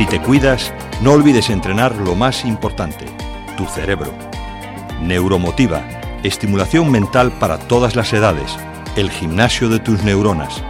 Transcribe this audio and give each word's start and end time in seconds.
Si 0.00 0.06
te 0.06 0.18
cuidas, 0.18 0.72
no 1.02 1.12
olvides 1.12 1.50
entrenar 1.50 1.94
lo 1.94 2.14
más 2.14 2.46
importante, 2.46 3.04
tu 3.58 3.66
cerebro. 3.66 4.14
Neuromotiva, 5.02 5.82
estimulación 6.22 6.90
mental 6.90 7.30
para 7.32 7.58
todas 7.58 7.96
las 7.96 8.10
edades, 8.14 8.56
el 8.96 9.10
gimnasio 9.10 9.68
de 9.68 9.78
tus 9.78 10.02
neuronas. 10.02 10.64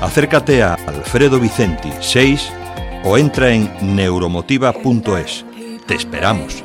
Acércate 0.00 0.62
a 0.62 0.78
Alfredo 0.86 1.38
Vicenti 1.38 1.92
6 2.00 2.50
o 3.04 3.18
entra 3.18 3.50
en 3.50 3.70
neuromotiva.es. 3.82 5.44
Te 5.86 5.94
esperamos. 5.94 6.64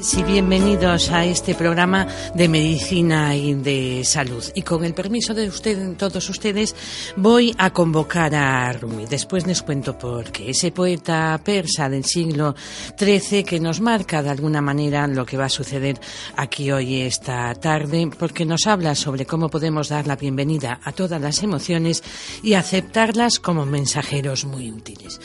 Y 0.00 0.22
bienvenidos 0.22 1.10
a 1.10 1.24
este 1.24 1.56
programa 1.56 2.06
de 2.32 2.48
medicina 2.48 3.34
y 3.34 3.54
de 3.54 4.04
salud. 4.04 4.44
Y 4.54 4.62
con 4.62 4.84
el 4.84 4.94
permiso 4.94 5.34
de 5.34 5.48
usted, 5.48 5.96
todos 5.96 6.28
ustedes, 6.30 6.76
voy 7.16 7.52
a 7.58 7.70
convocar 7.70 8.32
a 8.32 8.72
Rumi. 8.74 9.06
Después 9.06 9.44
les 9.44 9.60
cuento 9.60 9.98
por 9.98 10.30
qué. 10.30 10.50
Ese 10.50 10.70
poeta 10.70 11.40
persa 11.42 11.88
del 11.88 12.04
siglo 12.04 12.54
XIII 12.96 13.42
que 13.42 13.58
nos 13.58 13.80
marca 13.80 14.22
de 14.22 14.30
alguna 14.30 14.60
manera 14.60 15.08
lo 15.08 15.26
que 15.26 15.36
va 15.36 15.46
a 15.46 15.50
suceder 15.50 15.98
aquí 16.36 16.70
hoy 16.70 17.00
esta 17.00 17.52
tarde, 17.56 18.08
porque 18.16 18.44
nos 18.44 18.68
habla 18.68 18.94
sobre 18.94 19.26
cómo 19.26 19.48
podemos 19.48 19.88
dar 19.88 20.06
la 20.06 20.14
bienvenida 20.14 20.78
a 20.84 20.92
todas 20.92 21.20
las 21.20 21.42
emociones 21.42 22.04
y 22.44 22.54
aceptarlas 22.54 23.40
como 23.40 23.66
mensajeros 23.66 24.44
muy 24.44 24.70
útiles. 24.70 25.18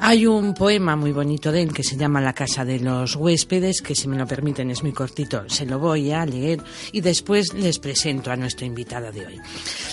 Hay 0.00 0.26
un 0.26 0.54
poema 0.54 0.96
muy 0.96 1.12
bonito 1.12 1.52
de 1.52 1.62
él 1.62 1.72
que 1.72 1.82
se 1.82 1.96
llama 1.96 2.20
La 2.20 2.32
casa 2.32 2.64
de 2.64 2.80
los 2.80 3.16
huéspedes, 3.16 3.80
que 3.80 3.94
si 3.94 4.08
me 4.08 4.16
lo 4.16 4.26
permiten 4.26 4.70
es 4.70 4.82
muy 4.82 4.92
cortito, 4.92 5.48
se 5.48 5.66
lo 5.66 5.78
voy 5.78 6.10
a 6.12 6.26
leer 6.26 6.62
y 6.92 7.00
después 7.00 7.54
les 7.54 7.78
presento 7.78 8.30
a 8.30 8.36
nuestra 8.36 8.66
invitada 8.66 9.10
de 9.10 9.26
hoy. 9.26 9.40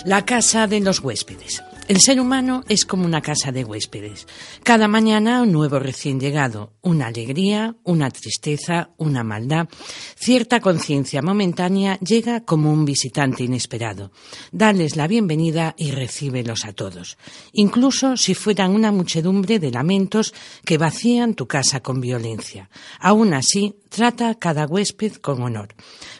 La 0.04 0.24
casa 0.24 0.66
de 0.66 0.80
los 0.80 1.00
huéspedes. 1.00 1.62
El 1.88 2.00
ser 2.00 2.20
humano 2.20 2.62
es 2.68 2.86
como 2.86 3.04
una 3.04 3.20
casa 3.20 3.50
de 3.50 3.64
huéspedes. 3.64 4.26
Cada 4.62 4.86
mañana 4.86 5.42
un 5.42 5.50
nuevo 5.50 5.80
recién 5.80 6.20
llegado, 6.20 6.72
una 6.80 7.08
alegría, 7.08 7.76
una 7.82 8.10
tristeza, 8.10 8.90
una 8.98 9.24
maldad. 9.24 9.68
Cierta 10.14 10.60
conciencia 10.60 11.22
momentánea 11.22 11.98
llega 11.98 12.44
como 12.44 12.72
un 12.72 12.84
visitante 12.84 13.42
inesperado. 13.42 14.12
Dales 14.52 14.96
la 14.96 15.08
bienvenida 15.08 15.74
y 15.76 15.90
recíbelos 15.90 16.64
a 16.64 16.72
todos, 16.72 17.18
incluso 17.52 18.16
si 18.16 18.34
fueran 18.34 18.70
una 18.70 18.92
muchedumbre 18.92 19.58
de 19.58 19.72
lamentos 19.72 20.32
que 20.64 20.78
vacían 20.78 21.34
tu 21.34 21.46
casa 21.46 21.80
con 21.80 22.00
violencia. 22.00 22.70
Aún 23.00 23.34
así, 23.34 23.74
trata 23.92 24.34
cada 24.34 24.66
huésped 24.66 25.16
con 25.16 25.42
honor. 25.42 25.68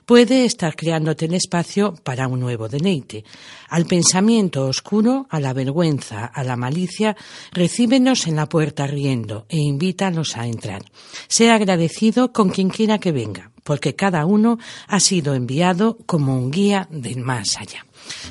Puede 0.05 0.45
estar 0.45 0.77
creándote 0.77 1.25
el 1.25 1.35
espacio 1.35 1.95
para 2.05 2.29
un 2.29 2.39
nuevo 2.39 2.69
deleite. 2.69 3.25
Al 3.69 3.87
pensamiento 3.87 4.67
oscuro, 4.67 5.27
a 5.31 5.41
la 5.41 5.55
vergüenza, 5.55 6.27
a 6.27 6.45
la 6.45 6.57
malicia, 6.57 7.17
recíbenos 7.53 8.27
en 8.27 8.37
la 8.37 8.47
puerta 8.47 8.87
riendo 8.87 9.47
e 9.49 9.57
invítalos 9.57 10.37
a 10.37 10.47
entrar. 10.47 10.83
Sea 11.29 11.55
agradecido 11.55 12.33
con 12.33 12.51
quien 12.51 12.69
quiera 12.69 12.99
que 12.99 13.11
venga, 13.11 13.51
porque 13.65 13.97
cada 13.97 14.27
uno 14.27 14.59
ha 14.87 15.01
sido 15.01 15.35
enviado 15.35 15.97
como 16.05 16.37
un 16.37 16.51
guía 16.51 16.89
del 16.91 17.21
más 17.21 17.57
allá. 17.57 17.87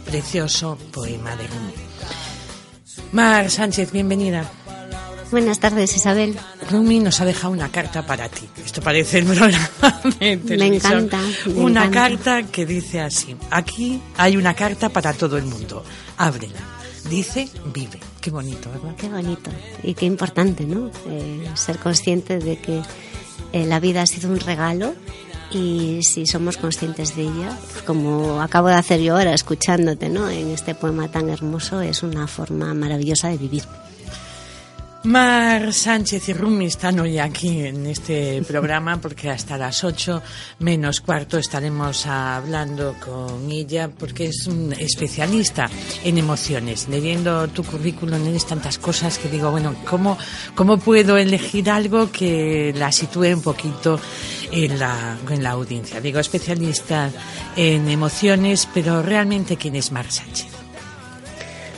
Precioso 0.05 0.77
poema 0.91 1.35
de 1.35 1.47
Rumi. 1.47 1.73
Mar 3.11 3.49
Sánchez, 3.49 3.91
bienvenida. 3.91 4.49
Buenas 5.31 5.59
tardes, 5.59 5.95
Isabel. 5.95 6.37
Rumi 6.69 6.99
nos 6.99 7.21
ha 7.21 7.25
dejado 7.25 7.53
una 7.53 7.71
carta 7.71 8.05
para 8.05 8.27
ti. 8.27 8.49
Esto 8.65 8.81
parece 8.81 9.19
el 9.19 9.25
programa 9.25 9.69
de 10.19 10.35
televisión. 10.35 10.93
Me 10.93 11.05
encanta. 11.05 11.21
una 11.55 11.89
carta 11.89 12.43
que 12.43 12.65
dice 12.65 12.99
así. 12.99 13.37
Aquí 13.49 14.01
hay 14.17 14.35
una 14.35 14.53
carta 14.53 14.89
para 14.89 15.13
todo 15.13 15.37
el 15.37 15.45
mundo. 15.45 15.85
Ábrela. 16.17 16.59
Dice, 17.09 17.47
vive. 17.73 17.97
Qué 18.19 18.29
bonito, 18.29 18.69
¿verdad? 18.71 18.93
Qué 18.97 19.07
bonito. 19.07 19.49
Y 19.83 19.93
qué 19.93 20.05
importante, 20.05 20.65
¿no? 20.65 20.91
Eh, 21.07 21.49
ser 21.53 21.79
consciente 21.79 22.39
de 22.39 22.59
que 22.59 22.81
eh, 23.53 23.65
la 23.65 23.79
vida 23.79 24.01
ha 24.01 24.07
sido 24.07 24.29
un 24.29 24.39
regalo 24.39 24.95
y 25.49 25.99
si 26.03 26.25
somos 26.25 26.57
conscientes 26.57 27.15
de 27.15 27.23
ella, 27.23 27.57
pues 27.71 27.83
como 27.83 28.41
acabo 28.41 28.67
de 28.67 28.75
hacer 28.75 28.99
yo 28.99 29.15
ahora 29.15 29.33
escuchándote, 29.33 30.09
¿no? 30.09 30.29
En 30.29 30.51
este 30.51 30.75
poema 30.75 31.09
tan 31.09 31.29
hermoso, 31.29 31.79
es 31.79 32.03
una 32.03 32.27
forma 32.27 32.73
maravillosa 32.73 33.29
de 33.29 33.37
vivir. 33.37 33.63
Mar 35.03 35.73
Sánchez 35.73 36.29
y 36.29 36.33
Rumi 36.33 36.65
están 36.65 36.99
hoy 36.99 37.17
aquí 37.17 37.65
en 37.65 37.87
este 37.87 38.43
programa 38.43 39.01
porque 39.01 39.31
hasta 39.31 39.57
las 39.57 39.83
ocho 39.83 40.21
menos 40.59 41.01
cuarto 41.01 41.39
estaremos 41.39 42.05
hablando 42.05 42.95
con 43.03 43.49
ella 43.49 43.89
porque 43.89 44.25
es 44.25 44.45
un 44.45 44.71
especialista 44.73 45.67
en 46.03 46.19
emociones. 46.19 46.87
Leyendo 46.87 47.47
tu 47.47 47.63
currículum 47.63 48.23
lees 48.23 48.45
tantas 48.45 48.77
cosas 48.77 49.17
que 49.17 49.27
digo, 49.27 49.49
bueno, 49.49 49.75
¿cómo, 49.89 50.19
cómo 50.53 50.77
puedo 50.77 51.17
elegir 51.17 51.71
algo 51.71 52.11
que 52.11 52.71
la 52.77 52.91
sitúe 52.91 53.33
un 53.33 53.41
poquito 53.41 53.99
en 54.51 54.77
la, 54.77 55.17
en 55.27 55.41
la 55.41 55.49
audiencia? 55.51 55.99
Digo, 55.99 56.19
especialista 56.19 57.09
en 57.55 57.89
emociones, 57.89 58.69
pero 58.71 59.01
realmente 59.01 59.57
¿quién 59.57 59.75
es 59.75 59.91
Mar 59.91 60.11
Sánchez? 60.11 60.60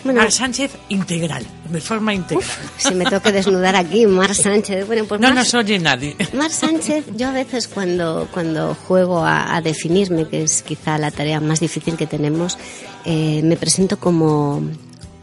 Mar 0.03 0.31
Sánchez 0.31 0.71
integral, 0.89 1.45
de 1.69 1.81
forma 1.81 2.13
integral. 2.13 2.47
si 2.77 2.93
me 2.93 3.05
tengo 3.05 3.21
que 3.21 3.31
desnudar 3.31 3.75
aquí, 3.75 4.05
Mar 4.05 4.35
Sánchez. 4.35 4.85
Bueno, 4.85 5.05
pues 5.05 5.21
no 5.21 5.33
nos 5.33 5.53
oye 5.53 5.79
nadie. 5.79 6.15
Mar 6.33 6.51
Sánchez, 6.51 7.05
yo 7.15 7.29
a 7.29 7.31
veces 7.31 7.67
cuando, 7.67 8.27
cuando 8.31 8.75
juego 8.75 9.23
a, 9.25 9.61
definirme, 9.61 10.27
que 10.27 10.43
es 10.43 10.61
quizá 10.61 10.97
la 10.97 11.11
tarea 11.11 11.39
más 11.39 11.59
difícil 11.59 11.95
que 11.95 12.07
tenemos, 12.07 12.57
eh, 13.05 13.41
me 13.43 13.55
presento 13.55 13.97
como 13.97 14.61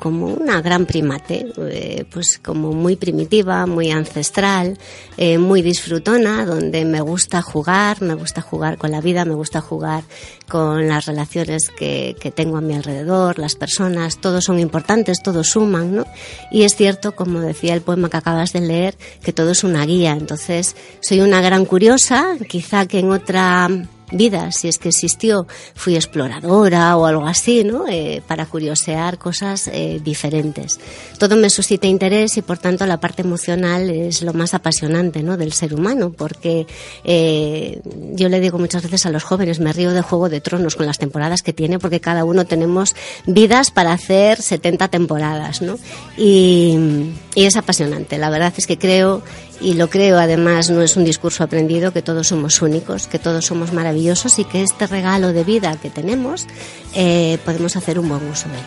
como 0.01 0.29
una 0.29 0.63
gran 0.63 0.87
primate, 0.87 1.47
eh, 1.59 2.05
pues 2.11 2.41
como 2.43 2.73
muy 2.73 2.97
primitiva, 2.97 3.67
muy 3.67 3.91
ancestral, 3.91 4.79
eh, 5.17 5.39
muy 5.39 5.61
disfrutona, 5.61 6.47
donde 6.47 6.85
me 6.85 7.03
gusta 7.03 7.43
jugar, 7.43 8.01
me 8.01 8.15
gusta 8.15 8.41
jugar 8.41 8.79
con 8.79 8.91
la 8.91 9.01
vida, 9.01 9.25
me 9.25 9.35
gusta 9.35 9.61
jugar 9.61 10.05
con 10.49 10.89
las 10.89 11.07
relaciones 11.07 11.69
que, 11.69 12.17
que 12.19 12.31
tengo 12.31 12.57
a 12.57 12.61
mi 12.63 12.75
alrededor, 12.75 13.39
las 13.39 13.55
personas, 13.55 14.19
todos 14.21 14.45
son 14.45 14.59
importantes, 14.59 15.23
todos 15.23 15.51
suman, 15.51 15.95
¿no? 15.95 16.07
Y 16.51 16.63
es 16.63 16.75
cierto, 16.75 17.15
como 17.15 17.41
decía 17.41 17.75
el 17.75 17.83
poema 17.83 18.09
que 18.09 18.17
acabas 18.17 18.53
de 18.53 18.63
leer, 18.63 18.97
que 19.23 19.33
todo 19.33 19.51
es 19.51 19.65
una 19.65 19.85
guía. 19.85 20.13
Entonces, 20.13 20.75
soy 21.01 21.21
una 21.21 21.43
gran 21.43 21.67
curiosa, 21.67 22.37
quizá 22.49 22.87
que 22.87 23.01
en 23.01 23.11
otra 23.11 23.69
vida, 24.13 24.53
si 24.53 24.69
es 24.69 24.79
que 24.79 24.89
existió, 24.89 25.47
fui 25.75 25.95
exploradora 25.95 26.97
o 26.97 27.07
algo 27.07 27.27
así, 27.27 27.65
¿no? 27.65 27.87
Eh, 27.89 28.23
para 28.27 28.47
curiosear 28.47 29.19
cosas 29.19 29.69
eh, 29.69 30.01
diferentes. 30.03 30.79
Todo 31.19 31.37
me 31.37 31.51
suscita 31.51 31.87
interés 31.87 32.37
y 32.37 32.43
por 32.43 32.59
tanto 32.59 32.87
la 32.87 32.99
parte 32.99 33.23
emocional 33.23 33.91
es 33.91 34.23
lo 34.23 34.33
más 34.33 34.55
apasionante, 34.55 35.23
¿no? 35.23 35.37
Del 35.37 35.53
ser 35.53 35.75
humano, 35.75 36.13
porque 36.17 36.67
eh, 37.05 37.81
yo 38.13 38.29
le 38.29 38.41
digo 38.41 38.59
muchas 38.59 38.83
veces 38.83 39.07
a 39.07 39.11
los 39.11 39.25
jóvenes, 39.25 39.61
me 39.61 39.73
río 39.73 39.93
de 39.93 40.03
Juego 40.03 40.29
de 40.29 40.41
Tronos 40.41 40.77
con 40.77 40.87
las 40.87 40.99
temporadas 40.99 41.43
que 41.43 41.53
tiene, 41.53 41.79
porque 41.79 42.01
cada 42.01 42.25
uno 42.25 42.45
tenemos 42.47 42.95
vidas 43.27 43.71
para 43.71 43.93
hacer 43.93 44.41
70 44.41 44.89
temporadas, 44.89 45.63
¿no? 45.63 45.79
Y, 46.17 47.11
y 47.35 47.45
es 47.45 47.57
apasionante. 47.57 48.19
La 48.19 48.31
verdad 48.31 48.53
es 48.57 48.67
que 48.67 48.79
creo 48.79 49.23
y 49.61 49.75
lo 49.75 49.91
creo 49.91 50.19
además, 50.19 50.71
no 50.71 50.83
es 50.83 50.97
un 50.97 51.05
discurso 51.05 51.45
aprendido, 51.45 51.93
que 51.93 52.03
todos 52.03 52.29
somos 52.29 52.63
únicos, 52.63 53.07
que 53.07 53.19
todos 53.19 53.45
somos 53.45 53.73
maravillosos 53.73 54.39
y 54.39 54.45
que 54.45 54.63
este 54.63 54.87
regalo 54.87 55.33
de 55.33 55.45
vida 55.45 55.77
que 55.81 55.91
tenemos 55.91 56.47
eh, 56.95 57.39
podemos 57.45 57.77
hacer 57.77 57.99
un 57.99 58.09
buen 58.09 58.27
uso 58.29 58.49
de 58.49 58.57
él. 58.57 58.65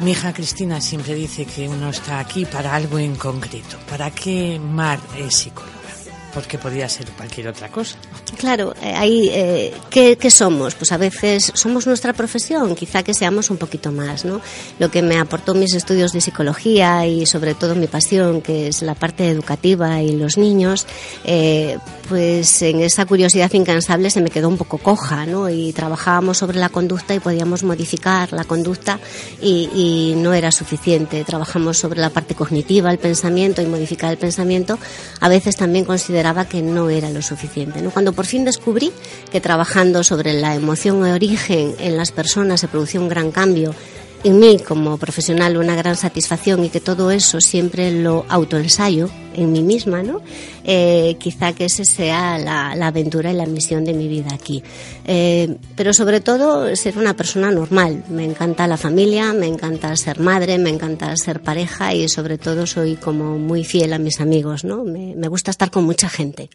Mi 0.00 0.12
hija 0.12 0.32
Cristina 0.32 0.80
siempre 0.80 1.14
dice 1.14 1.44
que 1.44 1.68
uno 1.68 1.90
está 1.90 2.20
aquí 2.20 2.46
para 2.46 2.74
algo 2.74 2.98
en 2.98 3.16
concreto. 3.16 3.76
¿Para 3.88 4.10
qué 4.10 4.58
Mar 4.58 4.98
es 5.18 5.34
psicóloga? 5.34 5.89
Porque 6.32 6.58
podría 6.58 6.88
ser 6.88 7.06
cualquier 7.10 7.48
otra 7.48 7.68
cosa. 7.68 7.96
Claro, 8.38 8.74
eh, 8.82 8.94
ahí, 8.94 9.28
eh, 9.32 9.74
¿qué, 9.90 10.30
somos? 10.30 10.74
Pues 10.76 10.92
a 10.92 10.96
veces 10.96 11.50
somos 11.54 11.86
nuestra 11.86 12.12
profesión, 12.12 12.74
quizá 12.76 13.02
que 13.02 13.14
seamos 13.14 13.50
un 13.50 13.56
poquito 13.56 13.90
más, 13.90 14.24
¿no? 14.24 14.40
Lo 14.78 14.90
que 14.90 15.02
me 15.02 15.18
aportó 15.18 15.54
mis 15.54 15.74
estudios 15.74 16.12
de 16.12 16.20
psicología 16.20 17.06
y 17.06 17.26
sobre 17.26 17.54
todo 17.54 17.74
mi 17.74 17.88
pasión, 17.88 18.42
que 18.42 18.68
es 18.68 18.82
la 18.82 18.94
parte 18.94 19.28
educativa 19.28 20.00
y 20.02 20.12
los 20.12 20.38
niños, 20.38 20.86
eh, 21.24 21.78
pues 22.08 22.62
en 22.62 22.80
esa 22.80 23.06
curiosidad 23.06 23.52
incansable 23.52 24.10
se 24.10 24.20
me 24.20 24.30
quedó 24.30 24.48
un 24.48 24.56
poco 24.56 24.78
coja, 24.78 25.26
¿no? 25.26 25.50
Y 25.50 25.72
trabajábamos 25.72 26.38
sobre 26.38 26.58
la 26.58 26.68
conducta 26.68 27.14
y 27.14 27.20
podíamos 27.20 27.62
modificar 27.64 28.32
la 28.32 28.44
conducta 28.44 29.00
y, 29.42 29.68
y 29.74 30.14
no 30.16 30.32
era 30.32 30.52
suficiente. 30.52 31.24
Trabajamos 31.24 31.78
sobre 31.78 32.00
la 32.00 32.10
parte 32.10 32.34
cognitiva, 32.34 32.90
el 32.90 32.98
pensamiento 32.98 33.62
y 33.62 33.66
modificar 33.66 34.12
el 34.12 34.18
pensamiento. 34.18 34.78
A 35.20 35.28
veces 35.28 35.56
también 35.56 35.84
consideramos 35.84 36.19
consideraba 36.20 36.44
que 36.44 36.60
no 36.60 36.90
era 36.90 37.08
lo 37.08 37.22
suficiente. 37.22 37.80
Cuando 37.94 38.12
por 38.12 38.26
fin 38.26 38.44
descubrí 38.44 38.92
que 39.32 39.40
trabajando 39.40 40.04
sobre 40.04 40.34
la 40.34 40.54
emoción 40.54 41.02
de 41.02 41.12
origen 41.12 41.74
en 41.78 41.96
las 41.96 42.12
personas 42.12 42.60
se 42.60 42.68
producía 42.68 43.00
un 43.00 43.08
gran 43.08 43.30
cambio 43.30 43.74
en 44.22 44.38
mí 44.38 44.58
como 44.58 44.98
profesional 44.98 45.56
una 45.56 45.74
gran 45.74 45.96
satisfacción 45.96 46.64
y 46.64 46.68
que 46.68 46.80
todo 46.80 47.10
eso 47.10 47.40
siempre 47.40 47.90
lo 47.90 48.26
autoensayo 48.28 49.08
en 49.34 49.52
mí 49.52 49.62
misma, 49.62 50.02
¿no? 50.02 50.20
Eh, 50.64 51.16
quizá 51.18 51.52
que 51.52 51.64
esa 51.64 51.84
sea 51.84 52.38
la, 52.38 52.86
aventura 52.86 53.30
y 53.32 53.34
la 53.34 53.46
misión 53.46 53.84
de 53.84 53.94
mi 53.94 54.08
vida 54.08 54.34
aquí. 54.34 54.62
Eh, 55.06 55.56
pero 55.76 55.94
sobre 55.94 56.20
todo 56.20 56.74
ser 56.76 56.98
una 56.98 57.14
persona 57.14 57.50
normal. 57.50 58.04
Me 58.08 58.24
encanta 58.24 58.66
la 58.66 58.76
familia, 58.76 59.32
me 59.32 59.46
encanta 59.46 59.94
ser 59.96 60.20
madre, 60.20 60.58
me 60.58 60.70
encanta 60.70 61.16
ser 61.16 61.40
pareja 61.40 61.94
y 61.94 62.08
sobre 62.08 62.38
todo 62.38 62.66
soy 62.66 62.96
como 62.96 63.38
muy 63.38 63.64
fiel 63.64 63.92
a 63.92 63.98
mis 63.98 64.20
amigos, 64.20 64.64
¿no? 64.64 64.84
me 64.84 65.28
gusta 65.28 65.50
estar 65.50 65.70
con 65.70 65.84
mucha 65.84 66.08
gente. 66.08 66.50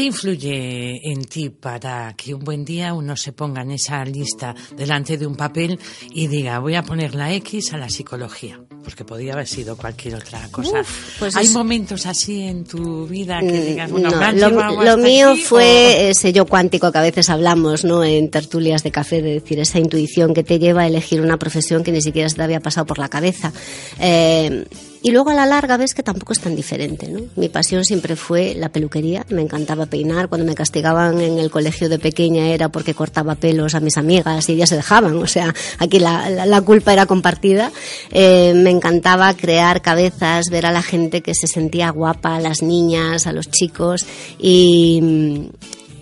¿Qué 0.00 0.06
influye 0.06 1.12
en 1.12 1.26
ti 1.26 1.50
para 1.50 2.14
que 2.16 2.32
un 2.32 2.42
buen 2.42 2.64
día 2.64 2.94
uno 2.94 3.16
se 3.16 3.32
ponga 3.32 3.60
en 3.60 3.72
esa 3.72 4.02
lista 4.02 4.54
delante 4.74 5.18
de 5.18 5.26
un 5.26 5.36
papel 5.36 5.78
y 6.14 6.26
diga, 6.26 6.58
voy 6.58 6.74
a 6.74 6.82
poner 6.82 7.14
la 7.14 7.34
X 7.34 7.74
a 7.74 7.76
la 7.76 7.90
psicología? 7.90 8.58
Porque 8.82 9.04
podría 9.04 9.34
haber 9.34 9.46
sido 9.46 9.76
cualquier 9.76 10.14
otra 10.14 10.48
cosa. 10.50 10.82
pues 11.18 11.36
¿Hay 11.36 11.50
momentos 11.50 12.06
así 12.06 12.40
en 12.44 12.64
tu 12.64 13.06
vida 13.06 13.40
que 13.40 13.52
mm, 13.52 13.66
digas, 13.66 13.90
bueno, 13.90 14.10
no, 14.10 14.82
lo, 14.82 14.96
mío 14.96 15.36
fue 15.36 16.08
ese 16.08 16.32
yo 16.32 16.46
cuántico 16.46 16.90
que 16.90 16.96
a 16.96 17.02
veces 17.02 17.28
hablamos 17.28 17.84
¿no? 17.84 18.02
en 18.02 18.30
tertulias 18.30 18.82
de 18.82 18.90
café, 18.90 19.20
de 19.20 19.34
decir, 19.34 19.60
esa 19.60 19.80
intuición 19.80 20.32
que 20.32 20.42
te 20.42 20.58
lleva 20.58 20.80
a 20.80 20.86
elegir 20.86 21.20
una 21.20 21.36
profesión 21.36 21.84
que 21.84 21.92
ni 21.92 22.00
siquiera 22.00 22.30
se 22.30 22.36
te 22.36 22.42
había 22.42 22.60
pasado 22.60 22.86
por 22.86 22.98
la 22.98 23.10
cabeza. 23.10 23.52
Eh, 23.98 24.64
y 25.02 25.10
luego 25.12 25.30
a 25.30 25.34
la 25.34 25.46
larga 25.46 25.76
ves 25.76 25.94
que 25.94 26.02
tampoco 26.02 26.32
es 26.32 26.40
tan 26.40 26.54
diferente, 26.54 27.08
¿no? 27.08 27.20
Mi 27.36 27.48
pasión 27.48 27.84
siempre 27.84 28.16
fue 28.16 28.54
la 28.54 28.68
peluquería, 28.68 29.24
me 29.30 29.40
encantaba 29.40 29.86
peinar, 29.86 30.28
cuando 30.28 30.46
me 30.46 30.54
castigaban 30.54 31.20
en 31.20 31.38
el 31.38 31.50
colegio 31.50 31.88
de 31.88 31.98
pequeña 31.98 32.48
era 32.48 32.68
porque 32.68 32.94
cortaba 32.94 33.34
pelos 33.34 33.74
a 33.74 33.80
mis 33.80 33.96
amigas 33.96 34.48
y 34.48 34.52
ellas 34.52 34.68
se 34.68 34.76
dejaban, 34.76 35.16
o 35.16 35.26
sea, 35.26 35.54
aquí 35.78 35.98
la, 35.98 36.62
culpa 36.64 36.92
era 36.92 37.06
compartida. 37.06 37.72
Eh, 38.10 38.52
me 38.54 38.70
encantaba 38.70 39.32
crear 39.34 39.80
cabezas, 39.80 40.50
ver 40.50 40.66
a 40.66 40.72
la 40.72 40.82
gente 40.82 41.22
que 41.22 41.34
se 41.34 41.46
sentía 41.46 41.90
guapa, 41.90 42.36
a 42.36 42.40
las 42.40 42.62
niñas, 42.62 43.26
a 43.26 43.32
los 43.32 43.50
chicos 43.50 44.04
y 44.38 45.48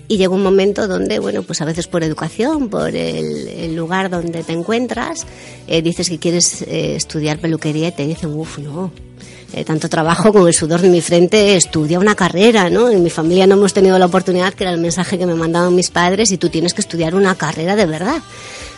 y 0.09 0.17
llegó 0.17 0.35
un 0.35 0.43
momento 0.43 0.89
donde, 0.89 1.19
bueno, 1.19 1.43
pues 1.43 1.61
a 1.61 1.67
veces 1.67 1.87
por 1.87 2.03
educación, 2.03 2.71
por 2.71 2.97
el, 2.97 3.77
lugar 3.77 4.09
donde 4.09 4.43
te 4.43 4.55
encuentras, 4.55 5.27
eh, 5.67 5.83
dices 5.83 6.09
que 6.09 6.19
quieres 6.19 6.63
eh, 6.63 6.97
estudiar 6.97 7.39
peluquería 7.39 7.89
y 7.89 7.93
te 7.93 8.07
dicen, 8.07 8.33
uff, 8.33 8.59
no, 8.59 8.91
eh, 9.53 9.65
tanto 9.65 9.89
trabajo 9.89 10.33
con 10.33 10.47
el 10.49 10.55
sudor 10.55 10.81
de 10.81 10.89
mi 10.89 11.01
frente, 11.01 11.57
estudia 11.57 11.99
una 11.99 12.15
carrera, 12.15 12.71
¿no? 12.71 12.91
En 12.91 13.03
mi 13.03 13.11
familia 13.11 13.47
no 13.47 13.55
hemos 13.55 13.75
tenido 13.75 13.99
la 13.99 14.07
oportunidad, 14.07 14.55
que 14.55 14.65
era 14.65 14.73
el 14.73 14.81
mensaje 14.81 15.19
que 15.19 15.27
me 15.27 15.35
mandaban 15.35 15.75
mis 15.75 15.91
padres, 15.91 16.33
y 16.33 16.39
tú 16.39 16.49
tienes 16.49 16.75
que 16.75 16.81
estudiar 16.81 17.15
una 17.15 17.35
carrera 17.35 17.77
de 17.77 17.87
verdad. 17.87 18.23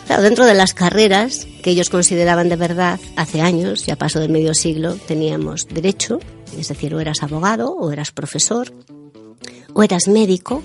Claro, 0.07 0.23
dentro 0.23 0.45
de 0.45 0.53
las 0.53 0.73
carreras 0.73 1.47
que 1.63 1.71
ellos 1.71 1.89
consideraban 1.89 2.49
de 2.49 2.57
verdad, 2.57 2.99
hace 3.15 3.41
años, 3.41 3.85
ya 3.85 3.95
pasó 3.95 4.19
del 4.19 4.31
medio 4.31 4.53
siglo, 4.53 4.95
teníamos 4.95 5.67
derecho, 5.67 6.19
es 6.57 6.67
decir, 6.67 6.93
o 6.93 6.99
eras 6.99 7.23
abogado, 7.23 7.71
o 7.71 7.91
eras 7.91 8.11
profesor, 8.11 8.73
o 9.73 9.83
eras 9.83 10.07
médico, 10.07 10.63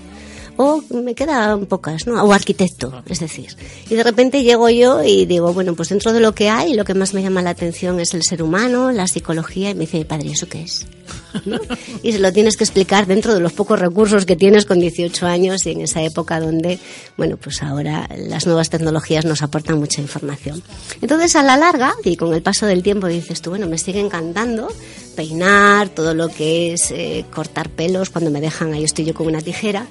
o 0.57 0.83
me 0.89 1.15
quedan 1.15 1.65
pocas, 1.65 2.07
¿no? 2.07 2.21
O 2.23 2.33
arquitecto, 2.33 3.03
es 3.07 3.19
decir. 3.19 3.55
Y 3.89 3.95
de 3.95 4.03
repente 4.03 4.43
llego 4.43 4.69
yo 4.69 5.03
y 5.03 5.25
digo, 5.25 5.53
bueno, 5.53 5.75
pues 5.75 5.89
dentro 5.89 6.13
de 6.13 6.19
lo 6.19 6.33
que 6.33 6.49
hay, 6.49 6.73
lo 6.73 6.83
que 6.83 6.93
más 6.93 7.13
me 7.13 7.21
llama 7.21 7.41
la 7.41 7.51
atención 7.51 7.99
es 7.99 8.13
el 8.13 8.23
ser 8.23 8.43
humano, 8.43 8.91
la 8.91 9.07
psicología, 9.07 9.69
y 9.69 9.75
me 9.75 9.81
dice, 9.81 10.03
padre, 10.05 10.31
¿eso 10.31 10.47
qué 10.47 10.63
es? 10.63 10.85
Y 12.03 12.11
se 12.11 12.19
lo 12.19 12.33
tienes 12.33 12.57
que 12.57 12.63
explicar 12.63 13.05
dentro 13.07 13.33
de 13.33 13.39
los 13.39 13.53
pocos 13.53 13.79
recursos 13.79 14.25
que 14.25 14.35
tienes 14.35 14.65
con 14.65 14.79
18 14.79 15.25
años 15.25 15.65
y 15.65 15.71
en 15.71 15.81
esa 15.81 16.01
época 16.01 16.39
donde, 16.39 16.79
bueno, 17.17 17.37
pues 17.37 17.63
ahora 17.63 18.09
las 18.17 18.45
nuevas 18.45 18.69
tecnologías 18.69 19.25
nos 19.25 19.41
aportan 19.41 19.79
mucha 19.79 20.01
información. 20.01 20.61
Entonces, 21.01 21.35
a 21.35 21.43
la 21.43 21.57
larga, 21.57 21.93
y 22.03 22.15
con 22.17 22.33
el 22.33 22.41
paso 22.41 22.65
del 22.65 22.83
tiempo, 22.83 23.07
dices 23.07 23.41
tú, 23.41 23.51
bueno, 23.51 23.67
me 23.67 23.77
sigue 23.77 23.99
encantando 23.99 24.69
peinar, 25.15 25.89
todo 25.89 26.13
lo 26.13 26.29
que 26.29 26.73
es 26.73 26.91
eh, 26.91 27.25
cortar 27.33 27.69
pelos, 27.69 28.11
cuando 28.11 28.29
me 28.29 28.39
dejan 28.39 28.73
ahí 28.73 28.83
estoy 28.83 29.03
yo 29.03 29.15
con 29.15 29.25
una 29.25 29.41
tijera, 29.41 29.87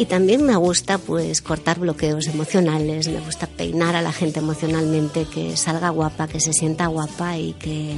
y 0.00 0.06
también 0.06 0.42
me 0.44 0.56
gusta 0.56 0.96
pues 0.96 1.42
cortar 1.42 1.78
bloqueos 1.78 2.26
emocionales, 2.26 3.08
me 3.08 3.20
gusta 3.20 3.46
peinar 3.46 3.94
a 3.96 4.00
la 4.00 4.12
gente 4.12 4.38
emocionalmente, 4.38 5.26
que 5.26 5.58
salga 5.58 5.90
guapa, 5.90 6.26
que 6.26 6.40
se 6.40 6.54
sienta 6.54 6.86
guapa 6.86 7.36
y 7.36 7.52
que, 7.52 7.92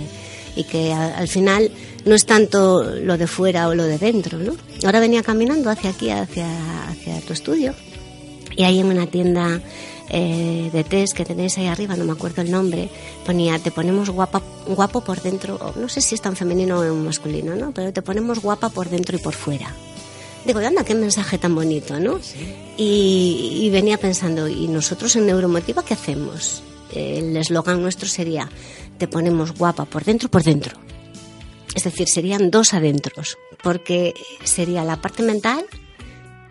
y 0.56 0.64
que 0.64 0.92
al 0.92 1.28
final 1.28 1.70
no 2.04 2.16
es 2.16 2.26
tanto 2.26 2.82
lo 2.82 3.16
de 3.16 3.28
fuera 3.28 3.68
o 3.68 3.76
lo 3.76 3.84
de 3.84 3.98
dentro, 3.98 4.36
¿no? 4.38 4.56
Ahora 4.84 4.98
venía 4.98 5.22
caminando 5.22 5.70
hacia 5.70 5.90
aquí, 5.90 6.10
hacia, 6.10 6.88
hacia 6.88 7.20
tu 7.20 7.34
estudio, 7.34 7.72
y 8.56 8.64
ahí 8.64 8.80
en 8.80 8.86
una 8.86 9.06
tienda 9.06 9.60
eh, 10.10 10.70
de 10.72 10.82
test 10.82 11.14
que 11.14 11.24
tenéis 11.24 11.56
ahí 11.58 11.68
arriba, 11.68 11.94
no 11.94 12.04
me 12.04 12.14
acuerdo 12.14 12.42
el 12.42 12.50
nombre, 12.50 12.88
ponía, 13.24 13.60
te 13.60 13.70
ponemos 13.70 14.10
guapa, 14.10 14.42
guapo 14.66 15.02
por 15.02 15.22
dentro, 15.22 15.72
no 15.76 15.88
sé 15.88 16.00
si 16.00 16.16
es 16.16 16.20
tan 16.20 16.34
femenino 16.34 16.80
o 16.80 16.94
masculino, 16.96 17.54
¿no? 17.54 17.70
Pero 17.70 17.92
te 17.92 18.02
ponemos 18.02 18.40
guapa 18.40 18.70
por 18.70 18.90
dentro 18.90 19.16
y 19.16 19.20
por 19.20 19.34
fuera. 19.34 19.72
Digo, 20.44 20.58
anda, 20.58 20.84
qué 20.84 20.94
mensaje 20.94 21.38
tan 21.38 21.54
bonito, 21.54 22.00
¿no? 22.00 22.18
Y, 22.76 23.68
venía 23.70 23.96
pensando, 23.98 24.48
¿y 24.48 24.66
nosotros 24.66 25.14
en 25.16 25.26
Neuromotiva 25.26 25.84
qué 25.84 25.94
hacemos? 25.94 26.62
El 26.92 27.36
eslogan 27.36 27.80
nuestro 27.80 28.08
sería, 28.08 28.48
te 28.98 29.06
ponemos 29.06 29.54
guapa 29.54 29.84
por 29.84 30.04
dentro, 30.04 30.28
por 30.28 30.42
dentro. 30.42 30.76
Es 31.74 31.84
decir, 31.84 32.08
serían 32.08 32.50
dos 32.50 32.74
adentros, 32.74 33.38
porque 33.62 34.14
sería 34.42 34.84
la 34.84 35.00
parte 35.00 35.22
mental, 35.22 35.64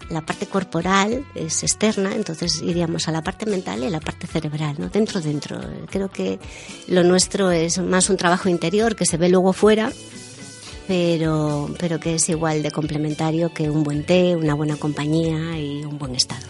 la 0.09 0.21
parte 0.21 0.45
corporal 0.47 1.25
es 1.35 1.63
externa, 1.63 2.13
entonces 2.15 2.61
iríamos 2.61 3.07
a 3.07 3.11
la 3.11 3.21
parte 3.21 3.45
mental 3.45 3.83
y 3.83 3.87
a 3.87 3.89
la 3.89 3.99
parte 3.99 4.25
cerebral, 4.25 4.75
¿no? 4.77 4.89
Dentro, 4.89 5.21
dentro. 5.21 5.59
Creo 5.89 6.09
que 6.09 6.39
lo 6.87 7.03
nuestro 7.03 7.51
es 7.51 7.77
más 7.79 8.09
un 8.09 8.17
trabajo 8.17 8.49
interior 8.49 8.95
que 8.95 9.05
se 9.05 9.17
ve 9.17 9.29
luego 9.29 9.53
fuera 9.53 9.91
pero, 10.91 11.73
pero 11.79 12.01
que 12.01 12.15
es 12.15 12.27
igual 12.27 12.61
de 12.61 12.69
complementario 12.69 13.53
que 13.53 13.69
un 13.69 13.81
buen 13.81 14.03
té, 14.03 14.35
una 14.35 14.55
buena 14.55 14.75
compañía 14.75 15.57
y 15.57 15.85
un 15.85 15.97
buen 15.97 16.15
estado. 16.15 16.45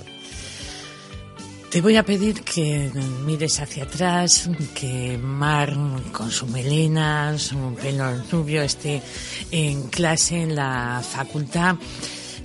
Te 1.70 1.80
voy 1.80 1.96
a 1.96 2.04
pedir 2.04 2.42
que 2.42 2.90
mires 3.24 3.60
hacia 3.60 3.84
atrás, 3.84 4.50
que 4.74 5.20
Mar 5.22 5.78
con 6.12 6.32
su 6.32 6.48
melena, 6.48 7.38
su 7.38 7.76
pelo 7.80 8.18
rubio 8.32 8.64
esté 8.64 9.04
en 9.52 9.84
clase 9.90 10.42
en 10.42 10.56
la 10.56 11.04
facultad, 11.08 11.76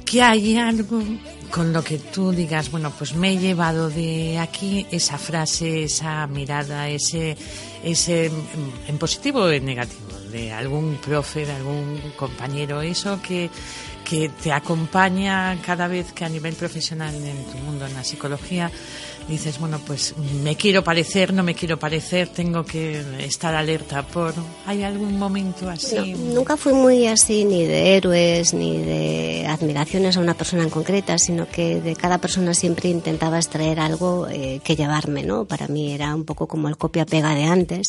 que 0.05 0.21
hay 0.21 0.59
algo 0.59 1.03
con 1.51 1.73
lo 1.73 1.83
que 1.83 1.97
tú 1.99 2.31
digas, 2.31 2.71
bueno, 2.71 2.93
pues 2.99 3.15
me 3.15 3.33
he 3.33 3.39
llevado 3.39 3.89
de 3.89 4.39
aquí 4.39 4.87
esa 4.91 5.17
frase, 5.17 5.85
esa 5.85 6.27
mirada, 6.27 6.91
ese, 6.91 7.39
ese 7.83 8.31
en 8.87 8.99
positivo 8.99 9.41
o 9.41 9.51
en 9.51 9.65
negativo 9.65 10.06
de 10.37 10.53
algún 10.53 10.97
profe, 10.97 11.47
de 11.47 11.53
algún 11.53 12.13
compañero, 12.15 12.83
eso 12.83 13.21
que, 13.23 13.51
que 14.05 14.29
te 14.29 14.53
acompaña 14.53 15.59
cada 15.65 15.89
vez 15.89 16.13
que 16.13 16.27
a 16.27 16.29
nivel 16.29 16.55
profesional 16.55 17.15
en 17.15 17.45
tu 17.47 17.57
mundo, 17.59 17.87
en 17.87 17.95
la 17.95 18.05
psicología, 18.05 18.71
dices, 19.29 19.59
bueno, 19.59 19.81
pues 19.85 20.15
me 20.43 20.57
quiero 20.57 20.85
parecer, 20.85 21.33
no 21.33 21.43
me 21.43 21.55
quiero 21.55 21.79
parecer, 21.79 22.29
tengo 22.29 22.65
que 22.65 23.03
estar 23.25 23.55
alerta 23.55 24.03
por... 24.07 24.35
¿Hay 24.67 24.83
algún 24.83 25.19
momento 25.19 25.69
así? 25.69 26.15
nunca 26.15 26.57
fui 26.57 26.73
muy 26.73 27.07
así 27.07 27.45
ni 27.45 27.65
de 27.65 27.97
héroes 27.97 28.55
ni 28.55 28.79
de 28.79 29.47
admiraciones 29.49 30.17
a 30.17 30.21
una 30.21 30.35
persona 30.35 30.63
en 30.63 30.71
concreta, 30.71 31.19
sino 31.19 31.49
que 31.49 31.81
de 31.81 31.97
cada 31.97 32.19
persona 32.19 32.55
siempre 32.55 32.89
intentaba 32.89 33.37
extraer 33.37 33.81
algo 33.81 34.29
eh, 34.29 34.61
que 34.63 34.77
llevarme, 34.77 35.23
¿no? 35.23 35.45
Para 35.45 35.69
mí 35.69 35.93
era 35.93 36.15
un 36.15 36.25
poco 36.25 36.47
como 36.47 36.69
el 36.69 36.77
copia-pega 36.77 37.35
de 37.35 37.45
antes. 37.45 37.89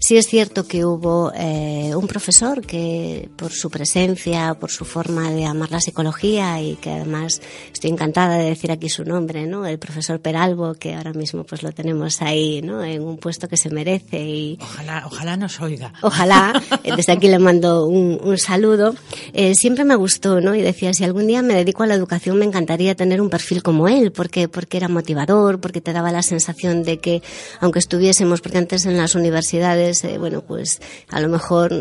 Sí 0.00 0.16
es 0.16 0.26
cierto 0.26 0.66
que 0.66 0.84
hubo 0.84 1.32
eh, 1.34 1.94
un 1.94 2.06
profesor 2.06 2.62
que 2.62 3.28
por 3.36 3.52
su 3.52 3.70
presencia, 3.70 4.54
por 4.54 4.70
su 4.70 4.84
forma 4.84 5.30
de 5.30 5.44
amar 5.44 5.70
la 5.70 5.80
psicología 5.80 6.60
y 6.60 6.76
que 6.76 6.90
además 6.90 7.40
estoy 7.72 7.90
encantada 7.90 8.36
de 8.36 8.44
decir 8.44 8.70
aquí 8.70 8.88
su 8.88 9.04
nombre, 9.04 9.46
¿no? 9.46 9.66
El 9.66 9.78
profesor 9.78 10.20
Peralbo, 10.20 10.71
que 10.74 10.94
ahora 10.94 11.12
mismo 11.12 11.44
pues 11.44 11.62
lo 11.62 11.72
tenemos 11.72 12.22
ahí, 12.22 12.62
¿no? 12.62 12.82
En 12.84 13.02
un 13.02 13.18
puesto 13.18 13.48
que 13.48 13.56
se 13.56 13.70
merece 13.70 14.20
y... 14.20 14.58
Ojalá, 14.60 15.04
ojalá 15.06 15.36
nos 15.36 15.60
oiga. 15.60 15.92
Ojalá, 16.02 16.60
eh, 16.84 16.92
desde 16.96 17.12
aquí 17.12 17.28
le 17.28 17.38
mando 17.38 17.86
un, 17.86 18.20
un 18.22 18.38
saludo. 18.38 18.94
Eh, 19.32 19.54
siempre 19.54 19.84
me 19.84 19.94
gustó, 19.94 20.40
¿no? 20.40 20.54
Y 20.54 20.62
decía, 20.62 20.92
si 20.94 21.04
algún 21.04 21.26
día 21.26 21.42
me 21.42 21.54
dedico 21.54 21.82
a 21.82 21.86
la 21.86 21.94
educación 21.94 22.38
me 22.38 22.44
encantaría 22.44 22.94
tener 22.94 23.20
un 23.20 23.30
perfil 23.30 23.62
como 23.62 23.88
él, 23.88 24.12
porque, 24.12 24.48
porque 24.48 24.76
era 24.76 24.88
motivador, 24.88 25.60
porque 25.60 25.80
te 25.80 25.92
daba 25.92 26.12
la 26.12 26.22
sensación 26.22 26.82
de 26.82 26.98
que 26.98 27.22
aunque 27.60 27.78
estuviésemos, 27.78 28.40
porque 28.40 28.58
antes 28.58 28.86
en 28.86 28.96
las 28.96 29.14
universidades, 29.14 30.04
eh, 30.04 30.18
bueno, 30.18 30.42
pues 30.42 30.80
a 31.08 31.20
lo 31.20 31.28
mejor 31.28 31.72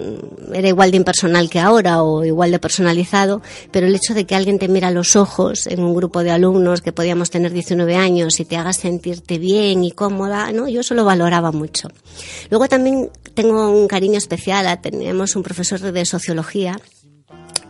era 0.53 0.67
igual 0.67 0.91
de 0.91 0.98
impersonal 0.98 1.50
que 1.50 1.60
ahora 1.60 2.03
o 2.03 2.24
igual 2.24 2.51
de 2.51 2.60
personalizado, 2.60 3.41
pero 3.71 3.88
el 3.88 3.95
hecho 3.95 4.13
de 4.13 4.25
que 4.25 4.36
alguien 4.36 4.60
te 4.60 4.67
mira 4.67 4.89
a 4.89 4.91
los 4.91 5.15
ojos 5.15 5.67
en 5.67 5.83
un 5.83 5.93
grupo 5.93 6.24
de 6.24 6.31
alumnos 6.31 6.81
que 6.81 6.91
podíamos 6.91 7.29
tener 7.29 7.51
19 7.51 7.95
años 7.95 8.39
y 8.39 8.45
te 8.45 8.57
hagas 8.57 8.80
sentirte 8.81 9.38
bien 9.38 9.83
y 9.83 9.91
cómoda, 9.91 10.51
¿no? 10.51 10.67
Yo 10.67 10.81
eso 10.81 10.95
lo 10.95 11.05
valoraba 11.05 11.51
mucho. 11.51 11.89
Luego 12.50 12.67
también 12.67 13.09
tengo 13.33 13.69
un 13.69 13.88
cariño 13.88 14.17
especial, 14.17 14.79
teníamos 14.81 15.35
un 15.35 15.43
profesor 15.43 15.79
de 15.79 16.05
sociología 16.05 16.79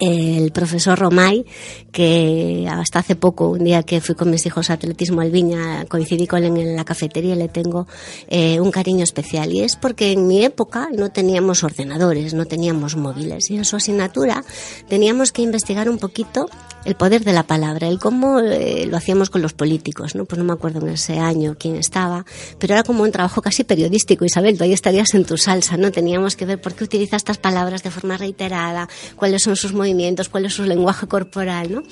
el 0.01 0.51
profesor 0.51 0.97
Romay, 0.97 1.45
que 1.91 2.67
hasta 2.67 2.99
hace 2.99 3.15
poco, 3.15 3.49
un 3.49 3.63
día 3.63 3.83
que 3.83 4.01
fui 4.01 4.15
con 4.15 4.31
mis 4.31 4.43
hijos 4.47 4.71
a 4.71 4.73
atletismo 4.73 5.21
al 5.21 5.29
Viña, 5.29 5.85
coincidí 5.85 6.25
con 6.25 6.43
él 6.43 6.57
en 6.57 6.75
la 6.75 6.83
cafetería 6.83 7.35
le 7.35 7.49
tengo 7.49 7.87
eh, 8.27 8.59
un 8.59 8.71
cariño 8.71 9.03
especial. 9.03 9.53
Y 9.53 9.61
es 9.61 9.75
porque 9.75 10.11
en 10.11 10.25
mi 10.25 10.43
época 10.43 10.89
no 10.91 11.11
teníamos 11.11 11.63
ordenadores, 11.63 12.33
no 12.33 12.45
teníamos 12.45 12.95
móviles. 12.95 13.51
Y 13.51 13.57
en 13.57 13.65
su 13.65 13.75
asignatura 13.75 14.43
teníamos 14.87 15.31
que 15.31 15.43
investigar 15.43 15.87
un 15.87 15.99
poquito 15.99 16.49
el 16.85 16.95
poder 16.95 17.23
de 17.23 17.33
la 17.33 17.43
palabra, 17.43 17.87
el 17.87 17.99
cómo 17.99 18.39
eh, 18.39 18.85
lo 18.87 18.97
hacíamos 18.97 19.29
con 19.29 19.41
los 19.41 19.53
políticos, 19.53 20.15
¿no? 20.15 20.25
Pues 20.25 20.39
no 20.39 20.45
me 20.45 20.53
acuerdo 20.53 20.79
en 20.79 20.89
ese 20.89 21.19
año 21.19 21.55
quién 21.59 21.75
estaba, 21.75 22.25
pero 22.57 22.73
era 22.73 22.83
como 22.83 23.03
un 23.03 23.11
trabajo 23.11 23.41
casi 23.41 23.63
periodístico, 23.63 24.25
Isabel, 24.25 24.57
tú 24.57 24.63
ahí 24.63 24.73
estarías 24.73 25.13
en 25.13 25.25
tu 25.25 25.37
salsa, 25.37 25.77
¿no? 25.77 25.91
Teníamos 25.91 26.35
que 26.35 26.45
ver 26.45 26.59
por 26.59 26.73
qué 26.73 26.83
utiliza 26.83 27.15
estas 27.15 27.37
palabras 27.37 27.83
de 27.83 27.91
forma 27.91 28.17
reiterada, 28.17 28.89
cuáles 29.15 29.43
son 29.43 29.55
sus 29.55 29.73
movimientos, 29.73 30.29
cuál 30.29 30.45
es 30.45 30.53
su 30.53 30.63
lenguaje 30.63 31.07
corporal, 31.07 31.71
¿no? 31.71 31.83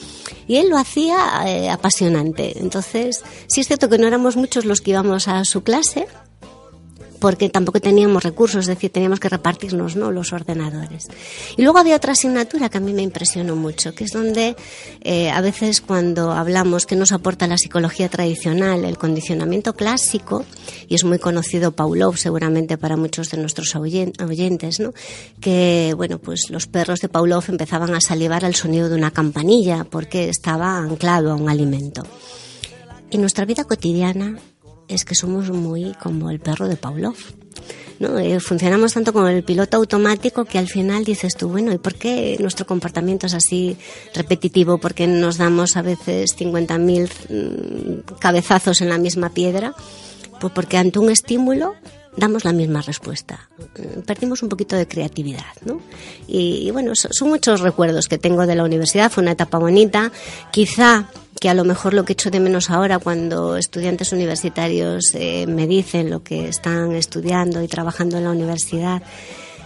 Y 0.48 0.58
él 0.58 0.70
lo 0.70 0.78
hacía 0.78 1.18
eh, 1.46 1.70
apasionante. 1.70 2.60
Entonces, 2.60 3.24
sí 3.48 3.62
es 3.62 3.68
cierto 3.68 3.90
que 3.90 3.98
no 3.98 4.08
éramos 4.08 4.36
muchos 4.36 4.66
los 4.66 4.82
que 4.82 4.92
íbamos 4.92 5.28
a 5.28 5.46
su 5.46 5.62
clase, 5.62 6.08
porque 7.20 7.50
tampoco 7.50 7.80
teníamos 7.80 8.24
recursos, 8.24 8.62
es 8.62 8.68
decir, 8.68 8.92
teníamos 8.92 9.20
que 9.20 9.30
repartirnos 9.30 9.96
¿no? 9.96 10.12
los 10.12 10.34
ordenadores. 10.34 11.08
Y 11.58 11.62
luego 11.62 11.80
había 11.80 11.96
otra 11.96 12.14
asignatura 12.14 12.70
que 12.70 12.78
a 12.78 12.82
mí 12.82 12.94
me 12.94 13.02
impresionó 13.02 13.56
mucho, 13.56 13.94
que 13.94 14.06
es 14.06 14.12
donde 14.12 14.56
eh, 15.02 15.30
a 15.30 15.42
veces 15.42 15.82
cuando 15.82 16.32
hablamos 16.32 16.86
que 16.86 16.96
nos 16.96 17.12
aporta 17.12 17.48
la 17.48 17.58
psicología 17.58 18.10
tradicional, 18.10 18.86
el 18.86 18.98
condicionamiento 18.98 19.74
clásico, 19.74 20.46
y 20.88 20.96
es 20.96 21.04
muy 21.04 21.20
conocido 21.20 21.72
Pavlov 21.72 22.18
seguramente 22.18 22.78
para 22.78 22.98
muchos 22.98 23.30
de 23.30 23.38
nuestros 23.38 23.76
oyentes, 23.76 24.80
¿no? 24.80 24.94
que 25.40 25.94
bueno, 25.96 26.20
pues 26.20 26.50
los 26.50 26.68
perros 26.68 27.00
de 27.00 27.10
Pavlov 27.10 27.44
empezaban 27.48 27.94
a 27.94 28.02
salivar 28.02 28.46
al 28.46 28.56
sonido 28.56 28.90
de 28.90 28.96
una 28.96 29.12
campanilla 29.12 29.86
porque 29.90 30.30
estaba 30.30 30.78
anclado 30.78 31.32
a 31.32 31.36
un 31.36 31.50
alimento. 31.50 32.04
En 33.12 33.22
nuestra 33.22 33.46
vida 33.46 33.64
cotidiana 33.64 34.38
es 34.90 35.06
que 35.06 35.16
somos 35.16 35.50
muy 35.52 35.94
como 35.94 36.30
el 36.30 36.40
perro 36.40 36.68
de 36.68 36.76
Pavlov. 36.76 37.16
¿no? 38.00 38.18
Eh, 38.18 38.40
funcionamos 38.40 38.94
tanto 38.94 39.14
como 39.14 39.28
el 39.28 39.44
piloto 39.44 39.78
automático 39.78 40.46
que 40.46 40.58
al 40.58 40.68
final 40.68 41.04
dices 41.04 41.36
tú, 41.36 41.50
bueno, 41.50 41.72
¿y 41.72 41.78
por 41.78 41.96
qué 41.96 42.38
nuestro 42.40 42.66
comportamiento 42.66 43.28
es 43.28 43.34
así 43.34 43.78
repetitivo? 44.14 44.78
¿Por 44.78 44.94
qué 44.94 45.06
nos 45.08 45.38
damos 45.38 45.78
a 45.78 45.82
veces 45.82 46.36
50.000 46.38 47.10
mm, 47.30 48.18
cabezazos 48.20 48.82
en 48.82 48.90
la 48.90 48.98
misma 48.98 49.30
piedra? 49.30 49.74
Pues 50.40 50.54
porque 50.54 50.78
ante 50.78 51.00
un 51.00 51.10
estímulo 51.10 51.76
damos 52.18 52.46
la 52.46 52.54
misma 52.54 52.82
respuesta. 52.82 53.50
Mm, 53.58 54.02
perdimos 54.02 54.44
un 54.44 54.50
poquito 54.50 54.76
de 54.76 54.88
creatividad, 54.88 55.54
¿no? 55.66 55.82
Y, 56.28 56.68
y 56.68 56.72
bueno, 56.72 56.94
son 56.96 57.30
muchos 57.30 57.62
recuerdos 57.62 58.08
que 58.08 58.18
tengo 58.18 58.46
de 58.46 58.56
la 58.56 58.64
universidad, 58.64 59.12
fue 59.12 59.24
una 59.24 59.32
etapa 59.32 59.58
bonita. 59.58 60.12
Quizá 60.52 61.10
que 61.40 61.50
a 61.50 61.54
lo 61.54 61.64
mejor 61.64 61.94
lo 61.94 62.04
que 62.04 62.14
echo 62.14 62.32
de 62.32 62.40
menos 62.40 62.70
ahora 62.70 63.00
cuando 63.00 63.56
estudiantes 63.56 64.12
universitarios 64.12 65.12
eh, 65.14 65.48
me 65.48 65.68
dicen 65.68 66.10
lo 66.10 66.22
que 66.22 66.50
están 66.50 66.94
estudiando 66.94 67.64
y 67.64 67.68
trabajando 67.68 68.18
en 68.18 68.26
la 68.26 68.32
universidad, 68.32 69.02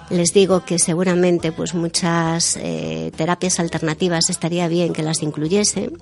les 0.09 0.33
digo 0.33 0.63
que 0.65 0.77
seguramente 0.77 1.51
pues 1.51 1.73
muchas 1.73 2.57
eh, 2.57 3.11
terapias 3.15 3.59
alternativas 3.59 4.29
estaría 4.29 4.67
bien 4.67 4.93
que 4.93 5.01
las 5.01 5.23
incluyesen. 5.23 5.97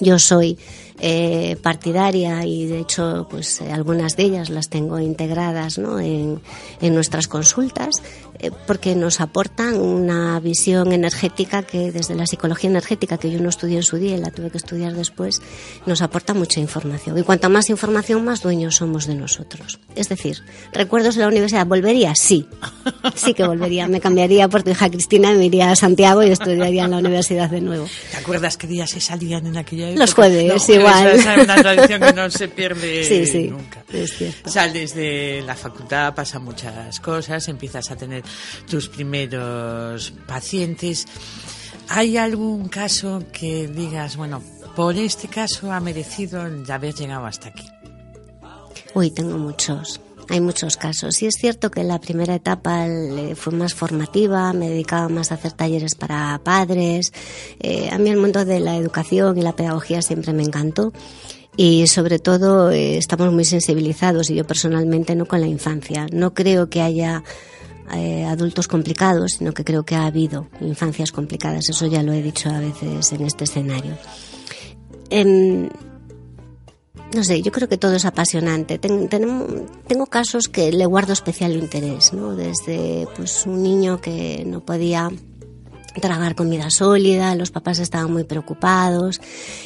Yo 0.00 0.18
soy 0.18 0.58
eh, 1.00 1.56
partidaria 1.62 2.44
y 2.44 2.66
de 2.66 2.80
hecho 2.80 3.26
pues 3.30 3.60
algunas 3.62 4.16
de 4.16 4.24
ellas 4.24 4.50
las 4.50 4.68
tengo 4.68 4.98
integradas 4.98 5.78
¿no? 5.78 5.98
en, 5.98 6.40
en 6.80 6.94
nuestras 6.94 7.28
consultas 7.28 8.02
eh, 8.29 8.29
porque 8.66 8.94
nos 8.94 9.20
aportan 9.20 9.80
una 9.80 10.38
visión 10.40 10.92
energética 10.92 11.62
que 11.62 11.92
desde 11.92 12.14
la 12.14 12.26
psicología 12.26 12.70
energética 12.70 13.18
que 13.18 13.30
yo 13.30 13.40
no 13.40 13.48
estudié 13.48 13.76
en 13.76 13.82
su 13.82 13.96
día 13.96 14.16
y 14.16 14.20
la 14.20 14.30
tuve 14.30 14.50
que 14.50 14.58
estudiar 14.58 14.94
después, 14.94 15.42
nos 15.86 16.02
aporta 16.02 16.34
mucha 16.34 16.60
información. 16.60 17.18
Y 17.18 17.22
cuanta 17.22 17.48
más 17.48 17.70
información, 17.70 18.24
más 18.24 18.42
dueños 18.42 18.76
somos 18.76 19.06
de 19.06 19.14
nosotros. 19.14 19.78
Es 19.94 20.08
decir, 20.08 20.42
recuerdos 20.72 21.16
de 21.16 21.22
la 21.22 21.28
universidad, 21.28 21.66
¿volvería? 21.66 22.14
Sí, 22.14 22.46
sí 23.14 23.34
que 23.34 23.44
volvería. 23.44 23.88
Me 23.88 24.00
cambiaría 24.00 24.48
por 24.48 24.62
tu 24.62 24.70
hija 24.70 24.90
Cristina, 24.90 25.32
me 25.32 25.46
iría 25.46 25.70
a 25.70 25.76
Santiago 25.76 26.22
y 26.22 26.30
estudiaría 26.30 26.84
en 26.84 26.92
la 26.92 26.98
universidad 26.98 27.50
de 27.50 27.60
nuevo. 27.60 27.86
¿Te 28.10 28.16
acuerdas 28.16 28.56
qué 28.56 28.66
días 28.66 28.90
se 28.90 29.00
salían 29.00 29.46
en 29.46 29.56
aquella 29.56 29.88
época? 29.88 30.00
Los 30.00 30.14
jueves, 30.14 30.68
igual. 30.68 31.08
Esa 31.08 31.34
es 31.34 31.44
una 31.44 31.56
tradición 31.56 32.00
que 32.00 32.12
no 32.12 32.30
se 32.30 32.48
pierde 32.48 33.04
sí, 33.08 33.26
sí, 33.26 33.48
nunca. 33.48 33.84
Es. 33.92 34.14
Sales 34.46 34.94
de 34.94 35.42
la 35.44 35.54
facultad, 35.54 36.14
pasan 36.14 36.44
muchas 36.44 37.00
cosas, 37.00 37.46
empiezas 37.48 37.90
a 37.90 37.96
tener 37.96 38.22
tus 38.68 38.88
primeros 38.88 40.12
pacientes. 40.26 41.06
¿Hay 41.88 42.16
algún 42.16 42.68
caso 42.68 43.22
que 43.32 43.66
digas, 43.68 44.16
bueno, 44.16 44.42
por 44.76 44.96
este 44.96 45.28
caso 45.28 45.72
ha 45.72 45.80
merecido 45.80 46.40
haber 46.68 46.94
llegado 46.94 47.26
hasta 47.26 47.48
aquí? 47.48 47.66
Uy, 48.94 49.10
tengo 49.10 49.38
muchos. 49.38 50.00
Hay 50.28 50.40
muchos 50.40 50.76
casos. 50.76 51.20
Y 51.22 51.26
es 51.26 51.34
cierto 51.34 51.72
que 51.72 51.82
la 51.82 52.00
primera 52.00 52.36
etapa 52.36 52.86
fue 53.34 53.52
más 53.52 53.74
formativa, 53.74 54.52
me 54.52 54.68
dedicaba 54.68 55.08
más 55.08 55.32
a 55.32 55.34
hacer 55.34 55.52
talleres 55.52 55.96
para 55.96 56.40
padres. 56.44 57.12
Eh, 57.58 57.88
a 57.90 57.98
mí 57.98 58.10
el 58.10 58.16
mundo 58.16 58.44
de 58.44 58.60
la 58.60 58.76
educación 58.76 59.36
y 59.38 59.42
la 59.42 59.56
pedagogía 59.56 60.02
siempre 60.02 60.32
me 60.32 60.44
encantó 60.44 60.92
y 61.56 61.86
sobre 61.88 62.18
todo 62.18 62.70
eh, 62.70 62.96
estamos 62.96 63.32
muy 63.32 63.44
sensibilizados 63.44 64.30
y 64.30 64.36
yo 64.36 64.46
personalmente 64.46 65.16
no 65.16 65.26
con 65.26 65.40
la 65.40 65.48
infancia. 65.48 66.06
No 66.12 66.32
creo 66.32 66.70
que 66.70 66.80
haya 66.80 67.24
eh, 67.94 68.24
adultos 68.24 68.68
complicados, 68.68 69.32
sino 69.38 69.52
que 69.52 69.64
creo 69.64 69.84
que 69.84 69.94
ha 69.94 70.06
habido 70.06 70.48
infancias 70.60 71.12
complicadas. 71.12 71.68
Eso 71.68 71.86
ya 71.86 72.02
lo 72.02 72.12
he 72.12 72.22
dicho 72.22 72.50
a 72.50 72.60
veces 72.60 73.12
en 73.12 73.22
este 73.22 73.44
escenario. 73.44 73.96
Em, 75.10 75.68
no 77.14 77.24
sé, 77.24 77.42
yo 77.42 77.50
creo 77.50 77.68
que 77.68 77.76
todo 77.76 77.94
es 77.94 78.04
apasionante. 78.04 78.78
tengo 78.78 80.06
casos 80.06 80.48
que 80.48 80.70
le 80.70 80.86
guardo 80.86 81.12
especial 81.12 81.56
interés, 81.56 82.12
¿no? 82.12 82.36
Desde 82.36 83.08
pues 83.16 83.46
un 83.46 83.62
niño 83.62 84.00
que 84.00 84.44
no 84.46 84.60
podía 84.60 85.10
tragar 86.00 86.34
comida 86.34 86.70
sólida, 86.70 87.34
los 87.34 87.50
papás 87.50 87.78
estaban 87.78 88.12
muy 88.12 88.24
preocupados 88.24 89.20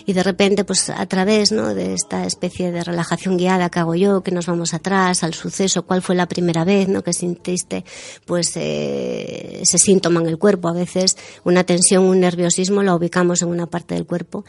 y 0.06 0.12
de 0.12 0.22
repente 0.22 0.64
pues 0.64 0.88
a 0.90 1.04
través 1.06 1.52
¿no? 1.52 1.74
de 1.74 1.94
esta 1.94 2.24
especie 2.24 2.72
de 2.72 2.82
relajación 2.82 3.36
guiada 3.36 3.68
que 3.68 3.80
hago 3.80 3.94
yo, 3.94 4.22
que 4.22 4.30
nos 4.30 4.46
vamos 4.46 4.72
atrás 4.72 5.22
al 5.22 5.34
suceso, 5.34 5.84
cuál 5.84 6.02
fue 6.02 6.14
la 6.14 6.26
primera 6.26 6.64
vez 6.64 6.88
¿no? 6.88 7.02
que 7.02 7.12
sintiste 7.12 7.84
pues 8.24 8.56
eh, 8.56 9.60
ese 9.62 9.78
síntoma 9.78 10.20
en 10.20 10.28
el 10.28 10.38
cuerpo, 10.38 10.68
a 10.68 10.72
veces 10.72 11.16
una 11.44 11.64
tensión, 11.64 12.04
un 12.04 12.20
nerviosismo 12.20 12.82
lo 12.82 12.94
ubicamos 12.94 13.42
en 13.42 13.48
una 13.48 13.66
parte 13.66 13.94
del 13.94 14.06
cuerpo 14.06 14.44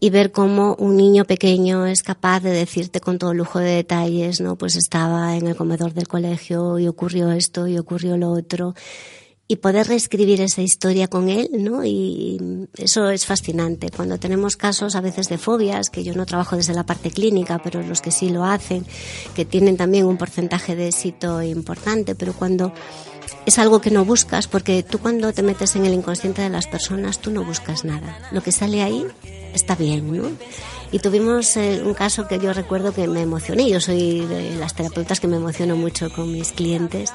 y 0.00 0.10
ver 0.10 0.32
cómo 0.32 0.74
un 0.78 0.96
niño 0.96 1.24
pequeño 1.24 1.86
es 1.86 2.02
capaz 2.02 2.40
de 2.40 2.50
decirte 2.50 3.00
con 3.00 3.18
todo 3.18 3.34
lujo 3.34 3.58
de 3.58 3.76
detalles, 3.76 4.40
¿no? 4.40 4.56
pues 4.56 4.76
estaba 4.76 5.36
en 5.36 5.46
el 5.46 5.56
comedor 5.56 5.94
del 5.94 6.08
colegio 6.08 6.78
y 6.78 6.88
ocurrió 6.88 7.30
esto 7.30 7.68
y 7.68 7.78
ocurrió 7.78 8.16
lo 8.16 8.30
otro 8.32 8.74
y 9.50 9.56
poder 9.56 9.88
reescribir 9.88 10.40
esa 10.42 10.62
historia 10.62 11.08
con 11.08 11.28
él, 11.28 11.48
¿no? 11.52 11.84
Y 11.84 12.68
eso 12.76 13.10
es 13.10 13.26
fascinante. 13.26 13.90
Cuando 13.90 14.16
tenemos 14.16 14.56
casos 14.56 14.94
a 14.94 15.00
veces 15.00 15.28
de 15.28 15.38
fobias, 15.38 15.90
que 15.90 16.04
yo 16.04 16.14
no 16.14 16.24
trabajo 16.24 16.54
desde 16.54 16.72
la 16.72 16.86
parte 16.86 17.10
clínica, 17.10 17.58
pero 17.58 17.82
los 17.82 18.00
que 18.00 18.12
sí 18.12 18.28
lo 18.28 18.44
hacen, 18.44 18.86
que 19.34 19.44
tienen 19.44 19.76
también 19.76 20.06
un 20.06 20.18
porcentaje 20.18 20.76
de 20.76 20.86
éxito 20.86 21.42
importante, 21.42 22.14
pero 22.14 22.32
cuando 22.32 22.72
es 23.44 23.58
algo 23.58 23.80
que 23.80 23.90
no 23.90 24.04
buscas, 24.04 24.46
porque 24.46 24.84
tú 24.84 25.00
cuando 25.00 25.32
te 25.32 25.42
metes 25.42 25.74
en 25.74 25.84
el 25.84 25.94
inconsciente 25.94 26.42
de 26.42 26.48
las 26.48 26.68
personas, 26.68 27.18
tú 27.18 27.32
no 27.32 27.42
buscas 27.42 27.84
nada. 27.84 28.20
Lo 28.30 28.44
que 28.44 28.52
sale 28.52 28.82
ahí 28.84 29.04
está 29.52 29.74
bien, 29.74 30.16
¿no? 30.16 30.30
Y 30.92 31.00
tuvimos 31.00 31.56
eh, 31.56 31.82
un 31.84 31.94
caso 31.94 32.26
que 32.28 32.38
yo 32.38 32.52
recuerdo 32.52 32.92
que 32.92 33.06
me 33.08 33.22
emocioné. 33.22 33.68
Yo 33.68 33.80
soy 33.80 34.20
de 34.26 34.56
las 34.56 34.74
terapeutas 34.74 35.20
que 35.20 35.28
me 35.28 35.36
emociono 35.36 35.76
mucho 35.76 36.12
con 36.12 36.32
mis 36.32 36.52
clientes 36.52 37.12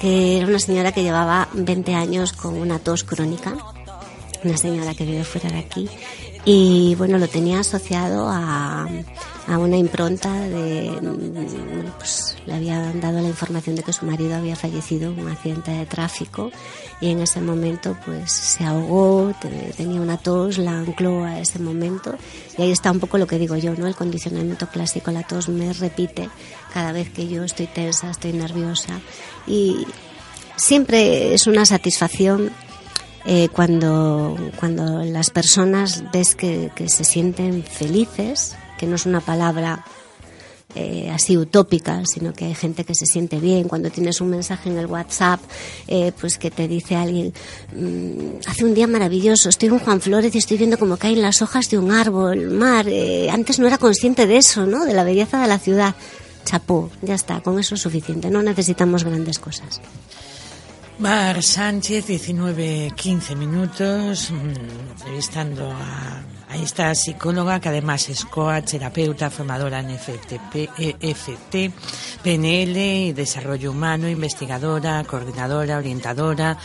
que 0.00 0.38
era 0.38 0.46
una 0.46 0.58
señora 0.58 0.92
que 0.92 1.02
llevaba 1.02 1.48
20 1.52 1.94
años 1.94 2.32
con 2.32 2.54
una 2.56 2.78
tos 2.78 3.04
crónica, 3.04 3.54
una 4.42 4.56
señora 4.56 4.94
que 4.94 5.04
vive 5.04 5.24
fuera 5.24 5.50
de 5.50 5.58
aquí, 5.58 5.88
y 6.44 6.94
bueno, 6.96 7.18
lo 7.18 7.28
tenía 7.28 7.60
asociado 7.60 8.28
a, 8.30 8.88
a 9.50 9.58
una 9.58 9.76
impronta 9.76 10.32
de, 10.32 10.92
pues 11.98 12.36
le 12.46 12.54
había 12.54 12.92
dado 12.94 13.20
la 13.20 13.26
información 13.26 13.74
de 13.74 13.82
que 13.82 13.92
su 13.92 14.06
marido 14.06 14.36
había 14.36 14.54
fallecido 14.54 15.10
en 15.10 15.18
un 15.18 15.28
accidente 15.28 15.72
de 15.72 15.86
tráfico 15.86 16.52
y 17.00 17.08
en 17.08 17.18
ese 17.18 17.40
momento 17.40 17.96
pues 18.06 18.30
se 18.30 18.64
ahogó, 18.64 19.34
tenía 19.76 20.00
una 20.00 20.18
tos, 20.18 20.56
la 20.58 20.78
ancló 20.78 21.24
a 21.24 21.40
ese 21.40 21.58
momento 21.58 22.14
y 22.56 22.62
ahí 22.62 22.70
está 22.70 22.92
un 22.92 23.00
poco 23.00 23.18
lo 23.18 23.26
que 23.26 23.38
digo 23.38 23.56
yo, 23.56 23.74
¿no? 23.74 23.88
El 23.88 23.96
condicionamiento 23.96 24.68
clásico, 24.68 25.10
la 25.10 25.24
tos 25.24 25.48
me 25.48 25.72
repite 25.72 26.30
cada 26.72 26.92
vez 26.92 27.10
que 27.10 27.26
yo 27.26 27.42
estoy 27.42 27.66
tensa, 27.66 28.10
estoy 28.10 28.32
nerviosa 28.32 29.00
y 29.48 29.84
siempre 30.54 31.34
es 31.34 31.48
una 31.48 31.66
satisfacción 31.66 32.52
eh, 33.26 33.48
cuando, 33.52 34.36
cuando 34.58 35.02
las 35.02 35.30
personas 35.30 36.04
ves 36.12 36.34
que, 36.34 36.70
se 36.86 37.04
sienten 37.04 37.62
felices, 37.64 38.56
que 38.80 38.86
no 38.86 38.96
es 38.96 39.04
una 39.04 39.20
palabra 39.20 39.84
eh, 40.74 41.10
así 41.12 41.36
utópica, 41.36 42.02
sino 42.06 42.32
que 42.32 42.46
hay 42.46 42.54
gente 42.54 42.84
que 42.84 42.94
se 42.94 43.04
siente 43.04 43.38
bien. 43.38 43.68
Cuando 43.68 43.90
tienes 43.90 44.22
un 44.22 44.30
mensaje 44.30 44.70
en 44.70 44.78
el 44.78 44.86
WhatsApp, 44.86 45.38
eh, 45.86 46.12
pues 46.18 46.38
que 46.38 46.50
te 46.50 46.66
dice 46.66 46.96
alguien, 46.96 47.34
mm, 47.76 48.46
hace 48.46 48.64
un 48.64 48.72
día 48.72 48.86
maravilloso, 48.86 49.50
estoy 49.50 49.68
en 49.68 49.80
Juan 49.80 50.00
Flores 50.00 50.34
y 50.34 50.38
estoy 50.38 50.56
viendo 50.56 50.78
cómo 50.78 50.96
caen 50.96 51.20
las 51.20 51.42
hojas 51.42 51.68
de 51.68 51.76
un 51.76 51.92
árbol, 51.92 52.48
mar. 52.52 52.86
Eh, 52.88 53.28
antes 53.30 53.58
no 53.58 53.66
era 53.66 53.76
consciente 53.76 54.26
de 54.26 54.38
eso, 54.38 54.64
¿no? 54.64 54.86
De 54.86 54.94
la 54.94 55.04
belleza 55.04 55.42
de 55.42 55.48
la 55.48 55.58
ciudad. 55.58 55.94
Chapó, 56.46 56.88
ya 57.02 57.16
está, 57.16 57.42
con 57.42 57.58
eso 57.58 57.74
es 57.74 57.82
suficiente, 57.82 58.30
no 58.30 58.40
necesitamos 58.40 59.04
grandes 59.04 59.38
cosas. 59.38 59.82
Mar 60.98 61.42
Sánchez, 61.42 62.06
19-15 62.08 63.36
minutos, 63.36 64.30
mm, 64.30 64.92
entrevistando 64.92 65.70
a, 65.70 66.22
a, 66.50 66.56
esta 66.56 66.94
psicóloga 66.94 67.60
que 67.60 67.68
además 67.68 68.08
es 68.08 68.24
coach, 68.24 68.72
terapeuta, 68.72 69.30
formadora 69.30 69.80
en 69.80 69.98
FTP, 69.98 70.70
EFT, 70.78 71.72
PNL 72.22 72.76
y 72.76 73.12
desarrollo 73.12 73.70
humano, 73.70 74.08
investigadora, 74.08 75.04
coordinadora, 75.04 75.78
orientadora 75.78 76.58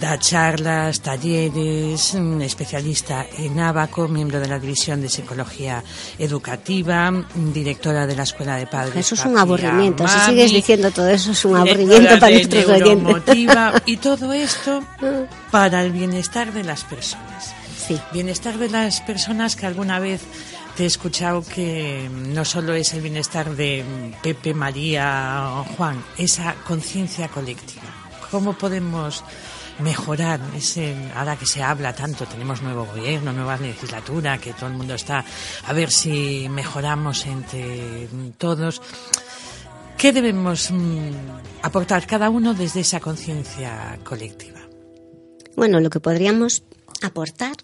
da 0.00 0.18
charlas, 0.18 1.00
talleres, 1.00 2.14
mm, 2.14 2.40
especialista 2.42 3.26
en 3.38 3.58
Abaco, 3.60 4.08
miembro 4.08 4.40
de 4.40 4.48
la 4.48 4.58
División 4.58 5.00
de 5.00 5.08
Psicología 5.08 5.82
Educativa, 6.18 7.12
directora 7.34 8.06
de 8.06 8.16
la 8.16 8.24
Escuela 8.24 8.56
de 8.56 8.66
Padres. 8.66 8.96
Eso 8.96 9.14
es 9.14 9.24
un 9.24 9.38
aburrimiento. 9.38 10.06
si 10.08 10.18
sigues 10.20 10.52
diciendo 10.52 10.90
todo 10.90 11.08
eso, 11.08 11.32
es 11.32 11.44
un 11.44 11.56
aburrimiento 11.56 12.18
para 12.18 12.34
nuestros 12.34 12.66
oyentes. 12.66 13.36
Y 13.86 13.96
todo 13.98 14.32
esto 14.32 14.82
para 15.50 15.82
el 15.82 15.92
bienestar 15.92 16.52
de 16.52 16.64
las 16.64 16.84
personas. 16.84 17.54
Sí. 17.86 18.00
Bienestar 18.14 18.56
de 18.56 18.70
las 18.70 19.02
personas 19.02 19.56
que 19.56 19.66
alguna 19.66 19.98
vez 19.98 20.22
te 20.74 20.84
he 20.84 20.86
escuchado 20.86 21.44
que 21.44 22.08
no 22.10 22.46
solo 22.46 22.72
es 22.72 22.94
el 22.94 23.02
bienestar 23.02 23.54
de 23.54 23.84
Pepe, 24.22 24.54
María 24.54 25.50
o 25.58 25.64
Juan, 25.64 26.02
esa 26.16 26.54
conciencia 26.66 27.28
colectiva. 27.28 27.84
¿Cómo 28.30 28.54
podemos 28.54 29.22
mejorar 29.80 30.40
ese 30.56 30.94
ahora 31.14 31.36
que 31.36 31.44
se 31.44 31.62
habla 31.62 31.92
tanto 31.94 32.26
tenemos 32.26 32.62
nuevo 32.62 32.86
gobierno 32.86 33.32
nueva 33.32 33.56
legislatura 33.56 34.38
que 34.38 34.52
todo 34.52 34.68
el 34.68 34.74
mundo 34.74 34.94
está 34.94 35.24
a 35.66 35.72
ver 35.72 35.90
si 35.90 36.48
mejoramos 36.48 37.26
entre 37.26 38.06
todos 38.38 38.80
qué 39.98 40.12
debemos 40.12 40.70
mm, 40.70 41.10
aportar 41.62 42.06
cada 42.06 42.30
uno 42.30 42.54
desde 42.54 42.82
esa 42.82 43.00
conciencia 43.00 43.98
colectiva 44.04 44.60
bueno 45.56 45.80
lo 45.80 45.90
que 45.90 45.98
podríamos 45.98 46.62
aportar 47.02 47.56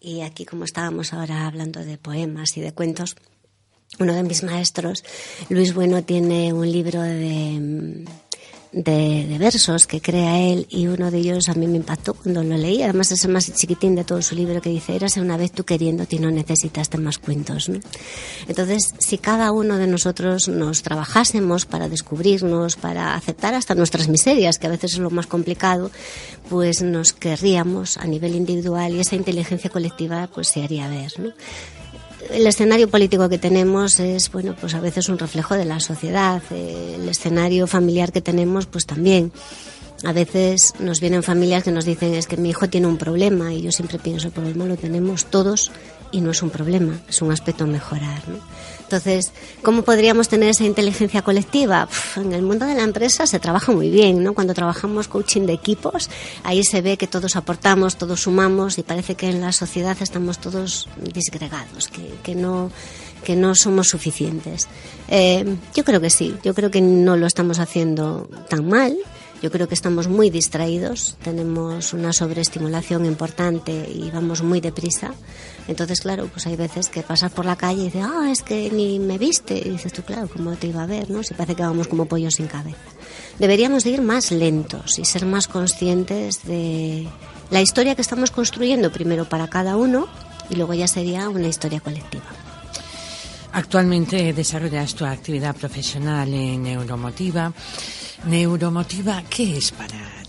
y 0.00 0.22
aquí 0.22 0.46
como 0.46 0.64
estábamos 0.64 1.12
ahora 1.12 1.46
hablando 1.46 1.84
de 1.84 1.98
poemas 1.98 2.56
y 2.56 2.60
de 2.60 2.72
cuentos 2.72 3.16
uno 3.98 4.14
de 4.14 4.22
mis 4.22 4.42
maestros 4.42 5.04
Luis 5.48 5.74
Bueno 5.74 6.02
tiene 6.02 6.52
un 6.52 6.70
libro 6.70 7.02
de 7.02 8.06
de, 8.72 9.36
versos 9.38 9.86
que 9.86 10.00
crea 10.00 10.38
él 10.38 10.66
y 10.70 10.86
uno 10.86 11.10
de 11.10 11.18
ellos 11.18 11.48
a 11.48 11.54
mí 11.54 11.66
me 11.66 11.76
impactó 11.76 12.14
cuando 12.14 12.42
lo 12.42 12.56
leí. 12.56 12.82
Además 12.82 13.12
es 13.12 13.24
el 13.24 13.32
más 13.32 13.52
chiquitín 13.52 13.94
de 13.94 14.04
todo 14.04 14.22
su 14.22 14.34
libro 14.34 14.60
que 14.60 14.70
dice, 14.70 14.94
érase 14.94 15.20
una 15.20 15.36
vez 15.36 15.52
tú 15.52 15.64
queriéndote 15.64 16.16
y 16.16 16.18
no 16.18 16.30
necesitaste 16.30 16.98
más 16.98 17.18
cuentos. 17.18 17.70
Entonces, 18.48 18.94
si 18.98 19.18
cada 19.18 19.52
uno 19.52 19.76
de 19.76 19.86
nosotros 19.86 20.48
nos 20.48 20.82
trabajásemos 20.82 21.66
para 21.66 21.88
descubrirnos, 21.88 22.76
para 22.76 23.14
aceptar 23.14 23.54
hasta 23.54 23.74
nuestras 23.74 24.08
miserias, 24.08 24.58
que 24.58 24.66
a 24.66 24.70
veces 24.70 24.94
es 24.94 24.98
lo 24.98 25.10
más 25.10 25.26
complicado, 25.26 25.90
pues 26.48 26.82
nos 26.82 27.12
querríamos 27.12 27.96
a 27.96 28.06
nivel 28.06 28.34
individual 28.34 28.94
y 28.94 29.00
esa 29.00 29.16
inteligencia 29.16 29.70
colectiva 29.70 30.28
pues 30.32 30.48
se 30.48 30.62
haría 30.62 30.88
ver. 30.88 31.12
El 32.30 32.46
escenario 32.46 32.88
político 32.88 33.28
que 33.28 33.38
tenemos 33.38 33.98
es, 34.00 34.30
bueno, 34.30 34.54
pues 34.60 34.74
a 34.74 34.80
veces 34.80 35.08
un 35.08 35.18
reflejo 35.18 35.54
de 35.54 35.64
la 35.64 35.80
sociedad. 35.80 36.42
El 36.50 37.08
escenario 37.08 37.66
familiar 37.66 38.12
que 38.12 38.20
tenemos, 38.20 38.66
pues 38.66 38.86
también. 38.86 39.32
A 40.04 40.12
veces 40.12 40.74
nos 40.78 41.00
vienen 41.00 41.22
familias 41.22 41.62
que 41.62 41.72
nos 41.72 41.84
dicen 41.84 42.14
es 42.14 42.26
que 42.26 42.36
mi 42.36 42.50
hijo 42.50 42.68
tiene 42.68 42.86
un 42.86 42.96
problema 42.96 43.52
y 43.52 43.62
yo 43.62 43.70
siempre 43.70 43.98
pienso 43.98 44.28
el 44.28 44.32
problema 44.32 44.64
lo 44.64 44.76
tenemos 44.76 45.26
todos 45.26 45.70
y 46.10 46.22
no 46.22 46.30
es 46.30 46.42
un 46.42 46.48
problema, 46.48 46.98
es 47.08 47.20
un 47.20 47.32
aspecto 47.32 47.64
a 47.64 47.66
mejorar. 47.66 48.22
¿no? 48.26 48.38
Entonces, 48.90 49.30
¿cómo 49.62 49.82
podríamos 49.82 50.28
tener 50.28 50.48
esa 50.48 50.64
inteligencia 50.64 51.22
colectiva? 51.22 51.88
en 52.16 52.32
el 52.32 52.42
mundo 52.42 52.66
de 52.66 52.74
la 52.74 52.82
empresa 52.82 53.24
se 53.24 53.38
trabaja 53.38 53.70
muy 53.70 53.88
bien, 53.88 54.24
¿no? 54.24 54.34
Cuando 54.34 54.52
trabajamos 54.52 55.06
coaching 55.06 55.42
de 55.42 55.52
equipos, 55.52 56.10
ahí 56.42 56.64
se 56.64 56.82
ve 56.82 56.96
que 56.96 57.06
todos 57.06 57.36
aportamos, 57.36 57.94
todos 57.94 58.22
sumamos 58.22 58.78
y 58.78 58.82
parece 58.82 59.14
que 59.14 59.28
en 59.28 59.40
la 59.42 59.52
sociedad 59.52 59.96
estamos 60.00 60.40
todos 60.40 60.88
disgregados, 61.14 61.86
que, 61.86 62.02
que 62.24 62.34
no 62.34 62.72
que 63.22 63.36
no 63.36 63.54
somos 63.54 63.88
suficientes. 63.88 64.66
Eh, 65.06 65.44
yo 65.72 65.84
creo 65.84 66.00
que 66.00 66.10
sí, 66.10 66.34
yo 66.42 66.52
creo 66.52 66.72
que 66.72 66.80
no 66.80 67.16
lo 67.16 67.26
estamos 67.26 67.60
haciendo 67.60 68.28
tan 68.48 68.68
mal. 68.68 68.96
Yo 69.40 69.52
creo 69.52 69.68
que 69.68 69.74
estamos 69.74 70.08
muy 70.08 70.30
distraídos, 70.30 71.16
tenemos 71.22 71.92
una 71.92 72.12
sobreestimulación 72.12 73.06
importante 73.06 73.88
y 73.88 74.10
vamos 74.10 74.42
muy 74.42 74.60
deprisa. 74.60 75.14
Entonces, 75.68 76.00
claro, 76.00 76.28
pues 76.32 76.46
hay 76.46 76.56
veces 76.56 76.88
que 76.88 77.02
pasas 77.02 77.30
por 77.32 77.44
la 77.44 77.56
calle 77.56 77.82
y 77.82 77.84
dices, 77.86 78.04
ah, 78.04 78.28
es 78.30 78.42
que 78.42 78.70
ni 78.70 78.98
me 78.98 79.18
viste. 79.18 79.56
Y 79.56 79.70
dices 79.70 79.92
tú, 79.92 80.02
claro, 80.02 80.28
¿cómo 80.28 80.52
te 80.56 80.68
iba 80.68 80.82
a 80.82 80.86
ver? 80.86 81.10
¿no? 81.10 81.22
Si 81.22 81.34
parece 81.34 81.54
que 81.54 81.62
vamos 81.62 81.88
como 81.88 82.06
pollos 82.06 82.34
sin 82.34 82.46
cabeza. 82.46 82.78
Deberíamos 83.38 83.84
de 83.84 83.90
ir 83.90 84.02
más 84.02 84.30
lentos 84.32 84.98
y 84.98 85.04
ser 85.04 85.26
más 85.26 85.48
conscientes 85.48 86.44
de 86.44 87.06
la 87.50 87.60
historia 87.60 87.94
que 87.94 88.02
estamos 88.02 88.30
construyendo 88.30 88.92
primero 88.92 89.28
para 89.28 89.48
cada 89.48 89.76
uno 89.76 90.08
y 90.50 90.56
luego 90.56 90.74
ya 90.74 90.88
sería 90.88 91.28
una 91.28 91.48
historia 91.48 91.80
colectiva. 91.80 92.24
Actualmente 93.52 94.32
desarrollas 94.32 94.94
tu 94.94 95.04
actividad 95.04 95.56
profesional 95.56 96.32
en 96.32 96.62
Neuromotiva. 96.62 97.52
Neuromotiva, 98.26 99.22
¿qué 99.28 99.56
es 99.56 99.72
para? 99.72 100.19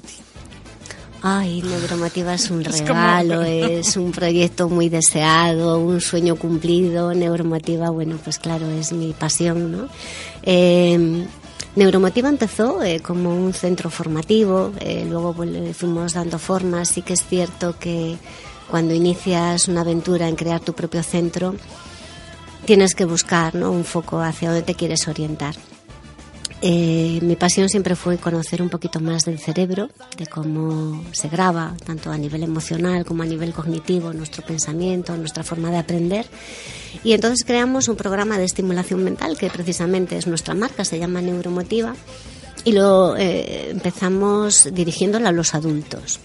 Ay, 1.24 1.62
Neuromotiva 1.62 2.34
es 2.34 2.50
un 2.50 2.64
regalo, 2.64 3.44
es, 3.44 3.96
un 3.96 4.12
proyecto 4.12 4.70
muy 4.70 4.90
deseado, 4.90 5.80
un 5.80 6.02
sueño 6.02 6.36
cumplido. 6.36 7.14
Neuromotiva, 7.14 7.90
bueno, 7.90 8.18
pues 8.24 8.40
claro, 8.40 8.70
es 8.70 8.92
mi 8.92 9.14
pasión, 9.14 9.72
¿no? 9.72 9.88
Eh, 10.44 11.26
Neuromotiva 11.76 12.28
empezó 12.28 12.84
eh, 12.84 13.00
como 13.00 13.34
un 13.34 13.54
centro 13.54 13.90
formativo, 13.90 14.74
eh, 14.80 15.06
luego 15.08 15.34
pues, 15.34 15.78
fuimos 15.78 16.14
dando 16.14 16.40
formas. 16.40 16.90
Sí 16.90 17.02
que 17.02 17.14
es 17.14 17.24
cierto 17.26 17.78
que 17.80 18.18
cuando 18.70 18.94
inicias 18.94 19.68
una 19.68 19.82
aventura 19.82 20.28
en 20.28 20.36
crear 20.36 20.60
tu 20.60 20.74
propio 20.74 21.04
centro, 21.04 21.56
tienes 22.66 22.96
que 22.96 23.06
buscar 23.06 23.54
¿no? 23.54 23.72
un 23.72 23.86
foco 23.86 24.20
hacia 24.22 24.50
donde 24.50 24.64
te 24.64 24.76
quieres 24.76 25.08
orientar. 25.08 25.56
Eh, 26.64 27.20
mi 27.24 27.36
pasión 27.36 27.70
siempre 27.70 27.96
fue 27.96 28.18
conocer 28.18 28.62
un 28.62 28.70
poquito 28.70 29.00
más 29.00 29.26
del 29.26 29.40
cerebro, 29.40 29.90
de 30.18 30.28
cómo 30.28 31.04
se 31.12 31.28
graba, 31.28 31.76
tanto 31.84 32.12
a 32.12 32.18
nivel 32.18 32.44
emocional 32.44 33.04
como 33.04 33.24
a 33.24 33.26
nivel 33.26 33.52
cognitivo, 33.52 34.14
nuestro 34.14 34.46
pensamiento, 34.46 35.18
nuestra 35.18 35.44
forma 35.44 35.72
de 35.72 35.78
aprender. 35.78 36.28
Y 37.04 37.14
entonces 37.14 37.44
creamos 37.46 37.88
un 37.88 37.96
programa 37.96 38.38
de 38.38 38.46
estimulación 38.46 39.04
mental 39.04 39.38
que 39.38 39.50
precisamente 39.50 40.18
es 40.18 40.28
nuestra 40.28 40.54
marca, 40.54 40.86
se 40.86 41.00
llama 41.00 41.22
Neuromotiva, 41.22 41.96
y 42.64 42.74
lo 42.74 43.18
eh, 43.18 43.72
empezamos 43.72 44.70
dirigiéndolo 44.72 45.28
a 45.28 45.32
los 45.32 45.56
adultos 45.56 46.20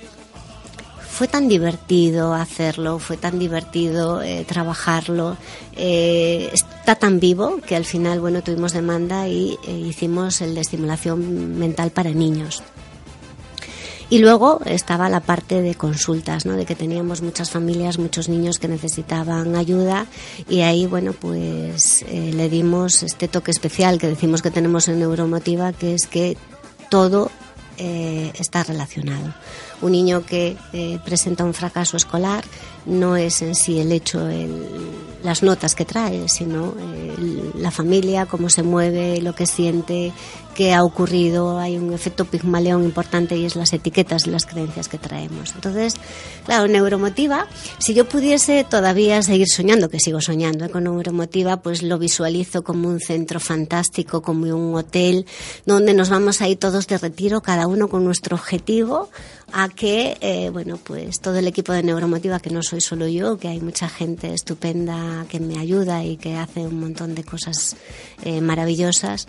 fue 1.16 1.28
tan 1.28 1.48
divertido 1.48 2.34
hacerlo, 2.34 2.98
fue 2.98 3.16
tan 3.16 3.38
divertido 3.38 4.20
eh, 4.20 4.44
trabajarlo, 4.46 5.38
eh, 5.74 6.50
está 6.52 6.94
tan 6.96 7.20
vivo 7.20 7.58
que 7.66 7.74
al 7.74 7.86
final, 7.86 8.20
bueno, 8.20 8.42
tuvimos 8.42 8.74
demanda 8.74 9.26
y 9.26 9.56
eh, 9.66 9.72
hicimos 9.72 10.42
el 10.42 10.54
de 10.54 10.60
estimulación 10.60 11.58
mental 11.58 11.90
para 11.90 12.10
niños. 12.10 12.62
Y 14.10 14.18
luego 14.18 14.60
estaba 14.66 15.08
la 15.08 15.20
parte 15.20 15.62
de 15.62 15.74
consultas, 15.74 16.44
¿no? 16.44 16.54
De 16.54 16.66
que 16.66 16.74
teníamos 16.74 17.22
muchas 17.22 17.48
familias, 17.50 17.98
muchos 17.98 18.28
niños 18.28 18.58
que 18.58 18.68
necesitaban 18.68 19.56
ayuda 19.56 20.04
y 20.50 20.60
ahí, 20.60 20.84
bueno, 20.84 21.14
pues 21.14 22.04
le 22.10 22.50
dimos 22.50 23.02
este 23.02 23.26
toque 23.26 23.52
especial 23.52 23.98
que 23.98 24.06
decimos 24.06 24.42
que 24.42 24.50
tenemos 24.50 24.86
en 24.88 24.98
Neuromotiva, 24.98 25.72
que 25.72 25.94
es 25.94 26.06
que 26.06 26.36
todo 26.90 27.30
está 27.78 28.64
relacionado. 28.64 29.34
Un 29.80 29.92
niño 29.92 30.24
que 30.24 30.56
eh, 30.72 30.98
presenta 31.04 31.44
un 31.44 31.54
fracaso 31.54 31.96
escolar 31.96 32.44
no 32.86 33.16
es 33.16 33.42
en 33.42 33.54
sí 33.54 33.80
el 33.80 33.92
hecho, 33.92 34.28
el, 34.28 34.66
las 35.22 35.42
notas 35.42 35.74
que 35.74 35.84
trae, 35.84 36.28
sino 36.28 36.74
la 37.56 37.70
familia, 37.70 38.26
cómo 38.26 38.48
se 38.48 38.62
mueve, 38.62 39.20
lo 39.20 39.34
que 39.34 39.46
siente, 39.46 40.12
qué 40.56 40.72
ha 40.72 40.82
ocurrido, 40.82 41.58
hay 41.58 41.76
un 41.76 41.92
efecto 41.92 42.24
pigmaleón 42.24 42.82
importante 42.82 43.36
y 43.36 43.44
es 43.44 43.56
las 43.56 43.74
etiquetas 43.74 44.26
las 44.26 44.46
creencias 44.46 44.88
que 44.88 44.96
traemos. 44.96 45.52
Entonces, 45.54 45.96
claro, 46.46 46.66
neuromotiva, 46.66 47.46
si 47.78 47.92
yo 47.92 48.08
pudiese 48.08 48.64
todavía 48.64 49.22
seguir 49.22 49.48
soñando, 49.48 49.90
que 49.90 50.00
sigo 50.00 50.22
soñando 50.22 50.64
¿eh? 50.64 50.70
con 50.70 50.84
neuromotiva, 50.84 51.58
pues 51.58 51.82
lo 51.82 51.98
visualizo 51.98 52.64
como 52.64 52.88
un 52.88 53.00
centro 53.00 53.38
fantástico, 53.38 54.22
como 54.22 54.46
un 54.46 54.74
hotel, 54.74 55.26
donde 55.66 55.92
nos 55.92 56.08
vamos 56.08 56.40
a 56.40 56.48
ir 56.48 56.56
todos 56.58 56.86
de 56.86 56.96
retiro, 56.96 57.42
cada 57.42 57.66
uno 57.66 57.88
con 57.88 58.02
nuestro 58.02 58.36
objetivo, 58.36 59.10
a 59.52 59.68
que, 59.68 60.16
eh, 60.22 60.48
bueno, 60.50 60.78
pues 60.82 61.20
todo 61.20 61.36
el 61.36 61.46
equipo 61.46 61.72
de 61.72 61.82
Neuromotiva, 61.82 62.40
que 62.40 62.50
no 62.50 62.62
soy 62.62 62.80
solo 62.80 63.06
yo, 63.06 63.38
que 63.38 63.48
hay 63.48 63.60
mucha 63.60 63.88
gente 63.88 64.32
estupenda 64.32 65.26
que 65.28 65.38
me 65.38 65.58
ayuda 65.58 66.02
y 66.02 66.16
que 66.16 66.36
hace 66.36 66.66
un 66.66 66.80
montón 66.80 67.14
de 67.14 67.24
cosas 67.24 67.76
eh, 68.24 68.40
maravillosas, 68.40 69.28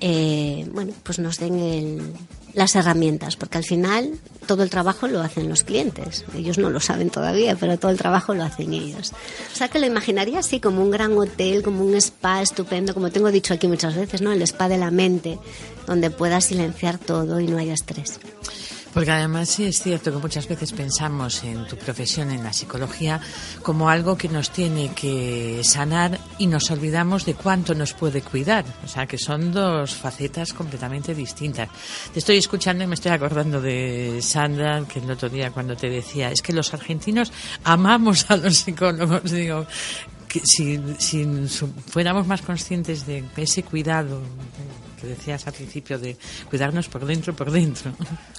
eh, 0.00 0.68
bueno, 0.72 0.92
pues 1.02 1.18
nos 1.18 1.38
den 1.38 2.14
las 2.52 2.74
herramientas, 2.74 3.36
porque 3.36 3.58
al 3.58 3.64
final 3.64 4.12
todo 4.46 4.62
el 4.62 4.70
trabajo 4.70 5.06
lo 5.08 5.20
hacen 5.20 5.48
los 5.48 5.62
clientes. 5.62 6.24
Ellos 6.34 6.56
no 6.56 6.70
lo 6.70 6.80
saben 6.80 7.10
todavía, 7.10 7.54
pero 7.56 7.78
todo 7.78 7.90
el 7.90 7.98
trabajo 7.98 8.34
lo 8.34 8.44
hacen 8.44 8.72
ellos. 8.72 9.12
O 9.52 9.56
sea 9.56 9.68
que 9.68 9.78
lo 9.78 9.86
imaginaría 9.86 10.38
así, 10.38 10.58
como 10.58 10.82
un 10.82 10.90
gran 10.90 11.16
hotel, 11.18 11.62
como 11.62 11.84
un 11.84 11.94
spa 11.96 12.40
estupendo, 12.40 12.94
como 12.94 13.10
tengo 13.10 13.30
dicho 13.30 13.52
aquí 13.52 13.68
muchas 13.68 13.94
veces, 13.94 14.22
¿no? 14.22 14.32
El 14.32 14.40
spa 14.42 14.68
de 14.68 14.78
la 14.78 14.90
mente, 14.90 15.38
donde 15.86 16.10
puedas 16.10 16.46
silenciar 16.46 16.98
todo 16.98 17.40
y 17.40 17.46
no 17.46 17.58
haya 17.58 17.74
estrés. 17.74 18.20
Porque 18.96 19.10
además 19.10 19.50
sí 19.50 19.64
es 19.64 19.82
cierto 19.82 20.10
que 20.10 20.16
muchas 20.16 20.48
veces 20.48 20.72
pensamos 20.72 21.44
en 21.44 21.66
tu 21.66 21.76
profesión, 21.76 22.30
en 22.30 22.42
la 22.42 22.54
psicología, 22.54 23.20
como 23.62 23.90
algo 23.90 24.16
que 24.16 24.30
nos 24.30 24.48
tiene 24.48 24.88
que 24.94 25.60
sanar 25.64 26.18
y 26.38 26.46
nos 26.46 26.70
olvidamos 26.70 27.26
de 27.26 27.34
cuánto 27.34 27.74
nos 27.74 27.92
puede 27.92 28.22
cuidar. 28.22 28.64
O 28.86 28.88
sea, 28.88 29.04
que 29.06 29.18
son 29.18 29.52
dos 29.52 29.94
facetas 29.94 30.54
completamente 30.54 31.14
distintas. 31.14 31.68
Te 32.10 32.20
estoy 32.20 32.38
escuchando 32.38 32.84
y 32.84 32.86
me 32.86 32.94
estoy 32.94 33.12
acordando 33.12 33.60
de 33.60 34.20
Sandra, 34.22 34.82
que 34.90 35.00
el 35.00 35.10
otro 35.10 35.28
día 35.28 35.50
cuando 35.50 35.76
te 35.76 35.90
decía, 35.90 36.30
es 36.30 36.40
que 36.40 36.54
los 36.54 36.72
argentinos 36.72 37.34
amamos 37.64 38.30
a 38.30 38.38
los 38.38 38.56
psicólogos. 38.56 39.30
Digo, 39.30 39.66
que 40.26 40.40
si, 40.42 40.80
si 40.96 41.26
fuéramos 41.86 42.26
más 42.26 42.40
conscientes 42.40 43.04
de 43.04 43.22
ese 43.36 43.62
cuidado 43.62 44.22
que 45.00 45.06
decías 45.06 45.46
al 45.46 45.52
principio 45.52 45.98
de 45.98 46.16
cuidarnos 46.48 46.88
por 46.88 47.04
dentro, 47.04 47.34
por 47.34 47.50
dentro. 47.50 47.92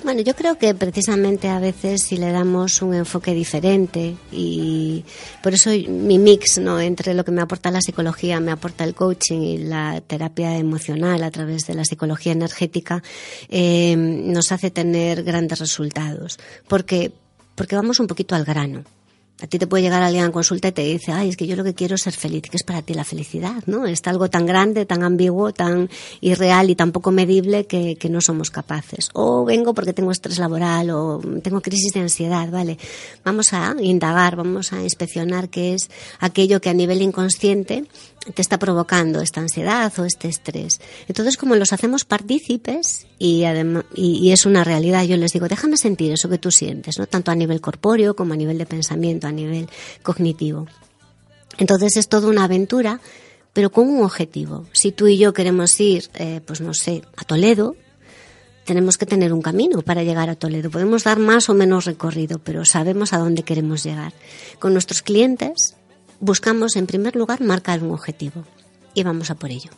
Bueno, 0.03 0.21
yo 0.21 0.35
creo 0.35 0.57
que 0.57 0.73
precisamente 0.75 1.47
a 1.47 1.59
veces 1.59 2.03
si 2.03 2.17
le 2.17 2.31
damos 2.31 2.81
un 2.81 2.93
enfoque 2.93 3.33
diferente 3.33 4.15
y 4.31 5.03
por 5.41 5.53
eso 5.53 5.69
mi 5.69 6.19
mix 6.19 6.57
no 6.57 6.79
entre 6.79 7.13
lo 7.13 7.23
que 7.23 7.31
me 7.31 7.41
aporta 7.41 7.71
la 7.71 7.81
psicología, 7.81 8.39
me 8.39 8.51
aporta 8.51 8.83
el 8.83 8.95
coaching 8.95 9.41
y 9.41 9.57
la 9.57 10.01
terapia 10.01 10.57
emocional 10.57 11.23
a 11.23 11.31
través 11.31 11.65
de 11.67 11.75
la 11.75 11.85
psicología 11.85 12.31
energética, 12.31 13.03
eh, 13.49 13.95
nos 13.97 14.51
hace 14.51 14.71
tener 14.71 15.23
grandes 15.23 15.59
resultados. 15.59 16.37
Porque, 16.67 17.11
porque 17.55 17.75
vamos 17.75 17.99
un 17.99 18.07
poquito 18.07 18.35
al 18.35 18.45
grano. 18.45 18.83
A 19.39 19.45
ti 19.45 19.59
te 19.59 19.67
puede 19.67 19.83
llegar 19.83 20.01
alguien 20.01 20.23
a 20.23 20.31
consulta 20.31 20.69
y 20.69 20.71
te 20.71 20.81
dice, 20.81 21.11
ay, 21.11 21.29
es 21.29 21.37
que 21.37 21.45
yo 21.45 21.55
lo 21.55 21.63
que 21.63 21.75
quiero 21.75 21.93
es 21.95 22.01
ser 22.01 22.13
feliz. 22.13 22.43
¿Qué 22.49 22.57
es 22.57 22.63
para 22.63 22.81
ti 22.81 22.95
la 22.95 23.03
felicidad? 23.03 23.63
¿No? 23.67 23.85
Está 23.85 24.09
algo 24.09 24.29
tan 24.29 24.47
grande, 24.47 24.87
tan 24.87 25.03
ambiguo, 25.03 25.53
tan 25.53 25.89
irreal 26.21 26.71
y 26.71 26.75
tan 26.75 26.91
poco 26.91 27.11
medible 27.11 27.67
que, 27.67 27.97
que 27.97 28.09
no 28.09 28.19
somos 28.19 28.49
capaces. 28.49 29.09
O 29.13 29.45
vengo 29.45 29.75
porque 29.75 29.93
tengo 29.93 30.11
estrés 30.11 30.39
laboral 30.39 30.89
o 30.89 31.21
tengo 31.43 31.61
crisis 31.61 31.93
de 31.93 31.99
ansiedad, 31.99 32.49
¿vale? 32.49 32.79
Vamos 33.23 33.53
a 33.53 33.75
indagar, 33.79 34.35
vamos 34.35 34.73
a 34.73 34.81
inspeccionar 34.81 35.49
qué 35.49 35.75
es 35.75 35.89
aquello 36.19 36.59
que 36.59 36.69
a 36.69 36.73
nivel 36.73 37.03
inconsciente 37.03 37.85
te 38.33 38.41
está 38.41 38.59
provocando 38.59 39.21
esta 39.21 39.41
ansiedad 39.41 39.91
o 39.99 40.05
este 40.05 40.27
estrés. 40.27 40.79
Entonces, 41.07 41.37
como 41.37 41.55
los 41.55 41.73
hacemos 41.73 42.05
partícipes 42.05 43.07
y, 43.19 43.43
y, 43.95 44.31
es 44.31 44.45
una 44.45 44.63
realidad, 44.63 45.03
yo 45.03 45.17
les 45.17 45.33
digo, 45.33 45.47
déjame 45.47 45.77
sentir 45.77 46.11
eso 46.11 46.29
que 46.29 46.37
tú 46.37 46.51
sientes, 46.51 46.99
¿no? 46.99 47.07
tanto 47.07 47.31
a 47.31 47.35
nivel 47.35 47.61
corpóreo 47.61 48.15
como 48.15 48.33
a 48.33 48.37
nivel 48.37 48.57
de 48.57 48.65
pensamiento, 48.65 49.26
a 49.27 49.31
nivel 49.31 49.69
cognitivo. 50.03 50.67
Entonces 51.57 51.97
es 51.97 52.07
toda 52.07 52.29
una 52.29 52.43
aventura, 52.43 52.99
pero 53.53 53.71
con 53.71 53.89
un 53.89 54.03
objetivo. 54.03 54.65
Si 54.71 54.91
tú 54.91 55.07
y 55.07 55.17
yo 55.17 55.33
queremos 55.33 55.79
ir, 55.79 56.09
eh, 56.15 56.41
pues 56.45 56.61
no 56.61 56.73
sé, 56.73 57.03
a 57.15 57.23
Toledo, 57.23 57.75
tenemos 58.65 58.97
que 58.97 59.05
tener 59.05 59.33
un 59.33 59.41
camino 59.41 59.81
para 59.81 60.03
llegar 60.03 60.29
a 60.29 60.35
Toledo. 60.35 60.69
Podemos 60.69 61.03
dar 61.03 61.19
más 61.19 61.49
o 61.49 61.53
menos 61.53 61.85
recorrido, 61.85 62.37
pero 62.37 62.65
sabemos 62.65 63.13
a 63.13 63.17
dónde 63.17 63.43
queremos 63.43 63.83
llegar. 63.83 64.13
Con 64.59 64.73
nuestros 64.73 65.01
clientes 65.01 65.75
buscamos 66.19 66.75
en 66.75 66.85
primer 66.85 67.15
lugar 67.15 67.41
marcar 67.41 67.81
un 67.81 67.91
objetivo 67.91 68.43
y 68.93 69.03
vamos 69.03 69.31
a 69.31 69.35
por 69.35 69.51
ello. 69.51 69.71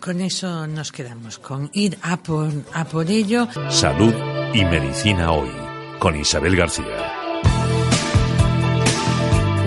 Con 0.00 0.20
eso 0.20 0.66
nos 0.66 0.92
quedamos, 0.92 1.38
con 1.38 1.70
ir 1.72 1.98
a 2.02 2.18
por, 2.18 2.52
a 2.72 2.84
por 2.84 3.10
ello. 3.10 3.48
Salud 3.70 4.14
y 4.54 4.64
medicina 4.64 5.32
hoy, 5.32 5.50
con 5.98 6.14
Isabel 6.14 6.54
García. 6.54 7.17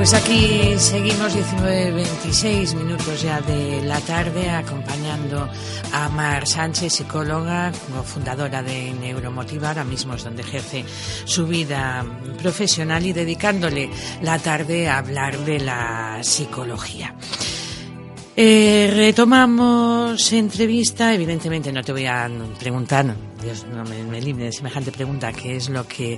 Pues 0.01 0.15
aquí 0.15 0.73
seguimos 0.79 1.37
19-26 1.37 2.73
minutos 2.73 3.21
ya 3.21 3.39
de 3.39 3.83
la 3.83 3.99
tarde 4.01 4.49
acompañando 4.49 5.47
a 5.93 6.09
Mar 6.09 6.47
Sánchez, 6.47 6.91
psicóloga, 6.91 7.71
fundadora 7.71 8.63
de 8.63 8.93
Neuromotiva, 8.93 9.67
ahora 9.67 9.83
mismo 9.83 10.15
es 10.15 10.23
donde 10.23 10.41
ejerce 10.41 10.83
su 11.25 11.45
vida 11.45 12.03
profesional 12.41 13.05
y 13.05 13.13
dedicándole 13.13 13.91
la 14.23 14.39
tarde 14.39 14.89
a 14.89 14.97
hablar 14.97 15.37
de 15.37 15.59
la 15.59 16.17
psicología. 16.23 17.13
Eh, 18.35 18.89
retomamos 18.91 20.33
entrevista. 20.33 21.13
Evidentemente 21.13 21.71
no 21.71 21.83
te 21.83 21.91
voy 21.91 22.07
a 22.07 22.27
preguntar, 22.57 23.13
Dios 23.39 23.67
no 23.71 23.83
me, 23.83 24.03
me 24.03 24.19
libre 24.19 24.45
de 24.45 24.51
semejante 24.51 24.91
pregunta, 24.91 25.31
qué 25.31 25.57
es 25.57 25.69
lo 25.69 25.87
que 25.87 26.17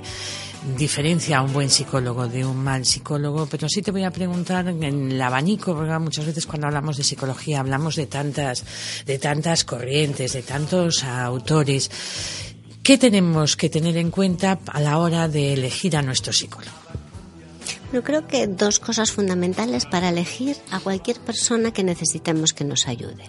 diferencia 0.76 1.38
a 1.38 1.42
un 1.42 1.52
buen 1.52 1.70
psicólogo 1.70 2.26
de 2.26 2.44
un 2.44 2.56
mal 2.56 2.84
psicólogo, 2.84 3.46
pero 3.46 3.68
sí 3.68 3.82
te 3.82 3.90
voy 3.90 4.04
a 4.04 4.10
preguntar 4.10 4.66
en 4.68 4.82
el 4.82 5.20
abanico, 5.20 5.74
porque 5.74 5.98
muchas 5.98 6.26
veces 6.26 6.46
cuando 6.46 6.66
hablamos 6.66 6.96
de 6.96 7.04
psicología 7.04 7.60
hablamos 7.60 7.96
de 7.96 8.06
tantas, 8.06 8.64
de 9.04 9.18
tantas 9.18 9.64
corrientes, 9.64 10.32
de 10.32 10.42
tantos 10.42 11.04
autores. 11.04 11.90
¿Qué 12.82 12.98
tenemos 12.98 13.56
que 13.56 13.70
tener 13.70 13.96
en 13.96 14.10
cuenta 14.10 14.58
a 14.66 14.80
la 14.80 14.98
hora 14.98 15.28
de 15.28 15.54
elegir 15.54 15.96
a 15.96 16.02
nuestro 16.02 16.32
psicólogo? 16.32 16.76
Yo 17.92 18.02
creo 18.02 18.26
que 18.26 18.46
dos 18.46 18.80
cosas 18.80 19.12
fundamentales 19.12 19.86
para 19.86 20.08
elegir 20.08 20.56
a 20.70 20.80
cualquier 20.80 21.20
persona 21.20 21.72
que 21.72 21.84
necesitemos 21.84 22.52
que 22.52 22.64
nos 22.64 22.88
ayude. 22.88 23.24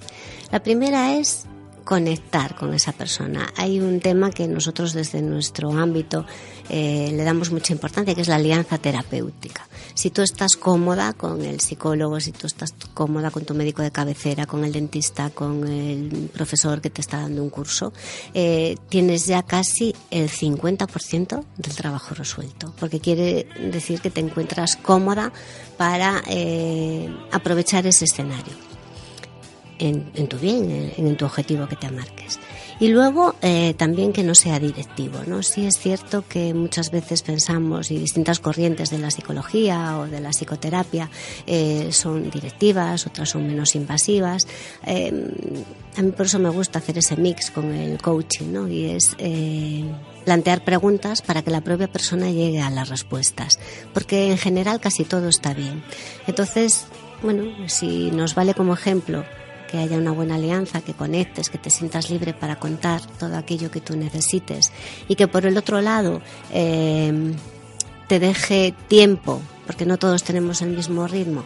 La 0.51 0.63
primera 0.63 1.17
es 1.17 1.45
conectar 1.85 2.55
con 2.55 2.73
esa 2.73 2.91
persona. 2.91 3.53
Hay 3.55 3.79
un 3.79 3.99
tema 4.01 4.31
que 4.31 4.47
nosotros 4.47 4.91
desde 4.91 5.21
nuestro 5.21 5.71
ámbito 5.71 6.25
eh, 6.67 7.11
le 7.13 7.23
damos 7.23 7.51
mucha 7.51 7.71
importancia, 7.73 8.15
que 8.15 8.21
es 8.21 8.27
la 8.27 8.35
alianza 8.35 8.79
terapéutica. 8.79 9.67
Si 9.93 10.09
tú 10.09 10.23
estás 10.23 10.57
cómoda 10.57 11.13
con 11.13 11.45
el 11.45 11.61
psicólogo, 11.61 12.19
si 12.19 12.31
tú 12.31 12.47
estás 12.47 12.73
cómoda 12.93 13.29
con 13.29 13.45
tu 13.45 13.53
médico 13.53 13.83
de 13.83 13.91
cabecera, 13.91 14.47
con 14.47 14.65
el 14.65 14.73
dentista, 14.73 15.29
con 15.29 15.67
el 15.67 16.29
profesor 16.33 16.81
que 16.81 16.89
te 16.89 17.01
está 17.01 17.21
dando 17.21 17.43
un 17.43 17.49
curso, 17.51 17.93
eh, 18.33 18.75
tienes 18.89 19.27
ya 19.27 19.43
casi 19.43 19.95
el 20.09 20.29
50% 20.29 21.45
del 21.55 21.75
trabajo 21.75 22.15
resuelto, 22.15 22.73
porque 22.79 22.99
quiere 22.99 23.47
decir 23.71 24.01
que 24.01 24.09
te 24.09 24.21
encuentras 24.21 24.75
cómoda 24.75 25.31
para 25.77 26.23
eh, 26.27 27.15
aprovechar 27.31 27.85
ese 27.85 28.05
escenario 28.05 28.64
en, 29.79 30.27
tu 30.27 30.37
bien, 30.37 30.93
en, 30.97 31.17
tu 31.17 31.25
objetivo 31.25 31.67
que 31.67 31.75
te 31.75 31.89
marques. 31.89 32.39
Y 32.79 32.89
luego 32.89 33.35
eh, 33.41 33.73
también 33.77 34.11
que 34.11 34.23
no 34.23 34.35
sea 34.35 34.59
directivo, 34.59 35.19
¿no? 35.27 35.43
Sí 35.43 35.65
es 35.65 35.77
cierto 35.77 36.25
que 36.27 36.53
muchas 36.53 36.91
veces 36.91 37.21
pensamos 37.21 37.89
y 37.89 37.97
distintas 37.97 38.39
corrientes 38.39 38.89
de 38.89 38.99
la 38.99 39.11
psicología 39.11 39.97
o 39.97 40.07
de 40.07 40.19
la 40.19 40.31
psicoterapia 40.31 41.09
eh, 41.47 41.89
son 41.91 42.29
directivas, 42.29 43.07
otras 43.07 43.29
son 43.29 43.47
menos 43.47 43.75
invasivas. 43.75 44.45
Eh, 44.85 45.13
a 45.97 46.01
mí 46.01 46.11
por 46.11 46.25
eso 46.25 46.39
me 46.39 46.49
gusta 46.49 46.79
hacer 46.79 46.97
ese 46.97 47.15
mix 47.15 47.49
con 47.49 47.73
el 47.73 48.01
coaching, 48.01 48.51
¿no? 48.51 48.67
Y 48.67 48.85
es 48.89 49.15
plantear 50.25 50.65
preguntas 50.65 51.21
para 51.21 51.41
que 51.43 51.51
la 51.51 51.61
propia 51.61 51.87
persona 51.87 52.29
llegue 52.29 52.59
a 52.59 52.69
las 52.69 52.89
respuestas, 52.89 53.59
porque 53.93 54.31
en 54.31 54.37
general 54.37 54.81
casi 54.81 55.05
todo 55.05 55.29
está 55.29 55.53
bien. 55.53 55.83
Entonces, 56.27 56.87
bueno, 57.21 57.43
si 57.67 58.11
nos 58.11 58.35
vale 58.35 58.53
como 58.53 58.73
ejemplo 58.73 59.23
que 59.75 59.81
haya 59.81 59.97
una 59.97 60.11
buena 60.11 60.35
alianza, 60.35 60.79
que 60.79 60.93
conectes, 60.93 61.49
que 61.49 61.57
te 61.57 61.69
sientas 61.69 62.09
libre 62.09 62.33
para 62.33 62.55
contar 62.55 63.01
todo 63.19 63.35
aquello 63.35 63.69
que 63.69 63.81
tú 63.81 63.97
necesites 63.97 64.71
y 65.09 65.15
que 65.15 65.27
por 65.27 65.45
el 65.45 65.57
otro 65.57 65.81
lado 65.81 66.21
em, 66.51 67.33
te 68.07 68.19
deje 68.19 68.73
tiempo, 68.87 69.41
porque 69.65 69.85
no 69.85 69.97
todos 69.97 70.23
tenemos 70.23 70.61
el 70.61 70.69
mismo 70.69 71.07
ritmo, 71.07 71.43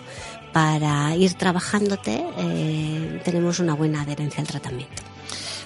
para 0.53 1.15
ir 1.15 1.33
trabajándote, 1.33 2.23
eh, 2.37 3.21
tenemos 3.23 3.59
una 3.59 3.73
buena 3.73 4.01
adherencia 4.01 4.41
al 4.41 4.47
tratamiento. 4.47 5.01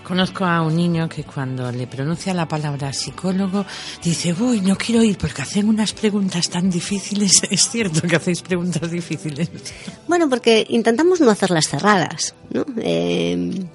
Conozco 0.03 0.43
a 0.43 0.61
un 0.61 0.75
niño 0.75 1.07
que 1.07 1.23
cuando 1.23 1.71
le 1.71 1.87
pronuncia 1.87 2.33
la 2.33 2.47
palabra 2.47 2.91
psicólogo 2.91 3.65
dice, 4.03 4.33
uy, 4.33 4.59
no 4.59 4.75
quiero 4.75 5.01
ir 5.01 5.17
porque 5.17 5.41
hacen 5.41 5.69
unas 5.69 5.93
preguntas 5.93 6.49
tan 6.49 6.69
difíciles. 6.69 7.31
Es 7.49 7.69
cierto 7.69 8.01
que 8.01 8.15
hacéis 8.15 8.41
preguntas 8.41 8.91
difíciles. 8.91 9.49
Bueno, 10.07 10.29
porque 10.29 10.65
intentamos 10.69 11.21
no 11.21 11.31
hacerlas 11.31 11.67
cerradas, 11.67 12.35
¿no? 12.49 12.65
Eh, 12.77 13.65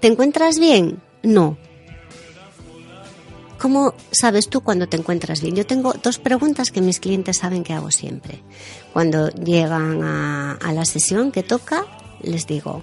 ¿Te 0.00 0.08
encuentras 0.08 0.58
bien? 0.58 1.00
No. 1.22 1.56
¿Cómo 3.58 3.94
sabes 4.10 4.48
tú 4.48 4.62
cuando 4.62 4.88
te 4.88 4.96
encuentras 4.96 5.42
bien? 5.42 5.54
Yo 5.54 5.66
tengo 5.66 5.92
dos 5.92 6.18
preguntas 6.18 6.70
que 6.70 6.80
mis 6.80 6.98
clientes 6.98 7.36
saben 7.36 7.62
que 7.62 7.74
hago 7.74 7.90
siempre. 7.90 8.42
Cuando 8.92 9.28
llegan 9.28 10.02
a, 10.02 10.54
a 10.54 10.72
la 10.72 10.86
sesión 10.86 11.30
que 11.30 11.42
toca, 11.42 11.84
les 12.22 12.46
digo, 12.46 12.82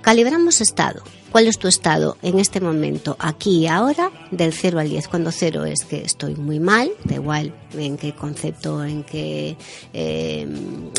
calibramos 0.00 0.62
estado. 0.62 1.02
¿Cuál 1.34 1.48
es 1.48 1.58
tu 1.58 1.66
estado 1.66 2.16
en 2.22 2.38
este 2.38 2.60
momento, 2.60 3.16
aquí 3.18 3.58
y 3.58 3.66
ahora, 3.66 4.12
del 4.30 4.52
0 4.52 4.78
al 4.78 4.88
10? 4.88 5.08
Cuando 5.08 5.32
0 5.32 5.64
es 5.64 5.84
que 5.84 6.00
estoy 6.00 6.36
muy 6.36 6.60
mal, 6.60 6.92
da 7.02 7.16
igual 7.16 7.52
en 7.76 7.96
qué 7.96 8.14
concepto, 8.14 8.84
en 8.84 9.02
qué 9.02 9.56
eh, 9.92 10.46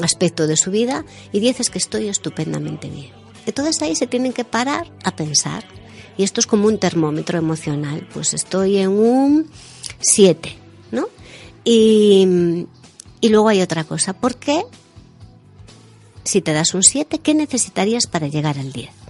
aspecto 0.03 0.45
de 0.45 0.57
su 0.57 0.71
vida, 0.71 1.05
y 1.31 1.39
10 1.39 1.61
es 1.61 1.69
que 1.69 1.77
estoy 1.77 2.09
estupendamente 2.09 2.89
bien. 2.89 3.11
Entonces 3.45 3.81
ahí 3.81 3.95
se 3.95 4.07
tienen 4.07 4.33
que 4.33 4.43
parar 4.43 4.91
a 5.05 5.15
pensar 5.15 5.63
y 6.17 6.23
esto 6.23 6.41
es 6.41 6.47
como 6.47 6.67
un 6.67 6.79
termómetro 6.79 7.37
emocional. 7.37 8.05
Pues 8.13 8.33
estoy 8.33 8.79
en 8.79 8.89
un 8.89 9.49
7, 10.01 10.53
¿no? 10.91 11.07
Y, 11.63 12.67
y 13.21 13.29
luego 13.29 13.47
hay 13.47 13.61
otra 13.61 13.85
cosa. 13.85 14.11
¿Por 14.11 14.35
qué? 14.35 14.65
Si 16.25 16.41
te 16.41 16.51
das 16.51 16.73
un 16.73 16.83
7, 16.83 17.19
¿qué 17.19 17.33
necesitarías 17.33 18.05
para 18.05 18.27
llegar 18.27 18.59
al 18.59 18.73
10? 18.73 19.04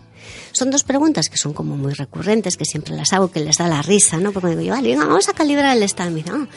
Son 0.56 0.72
dos 0.72 0.86
preguntas 0.86 1.28
que 1.28 1.38
son 1.38 1.52
como 1.52 1.76
muy 1.76 1.92
recurrentes, 1.92 2.56
que 2.56 2.64
siempre 2.64 2.96
las 2.96 3.12
hago, 3.12 3.30
que 3.30 3.42
les 3.42 3.58
da 3.58 3.68
la 3.68 3.82
risa, 3.82 4.20
¿no? 4.20 4.32
Porque 4.32 4.52
digo 4.52 4.62
yo, 4.62 4.72
vale, 4.72 4.96
vamos 4.96 5.28
a 5.28 5.34
calibrar 5.34 5.76
el. 5.76 6.12
Mira, 6.12 6.32
ah, 6.34 6.48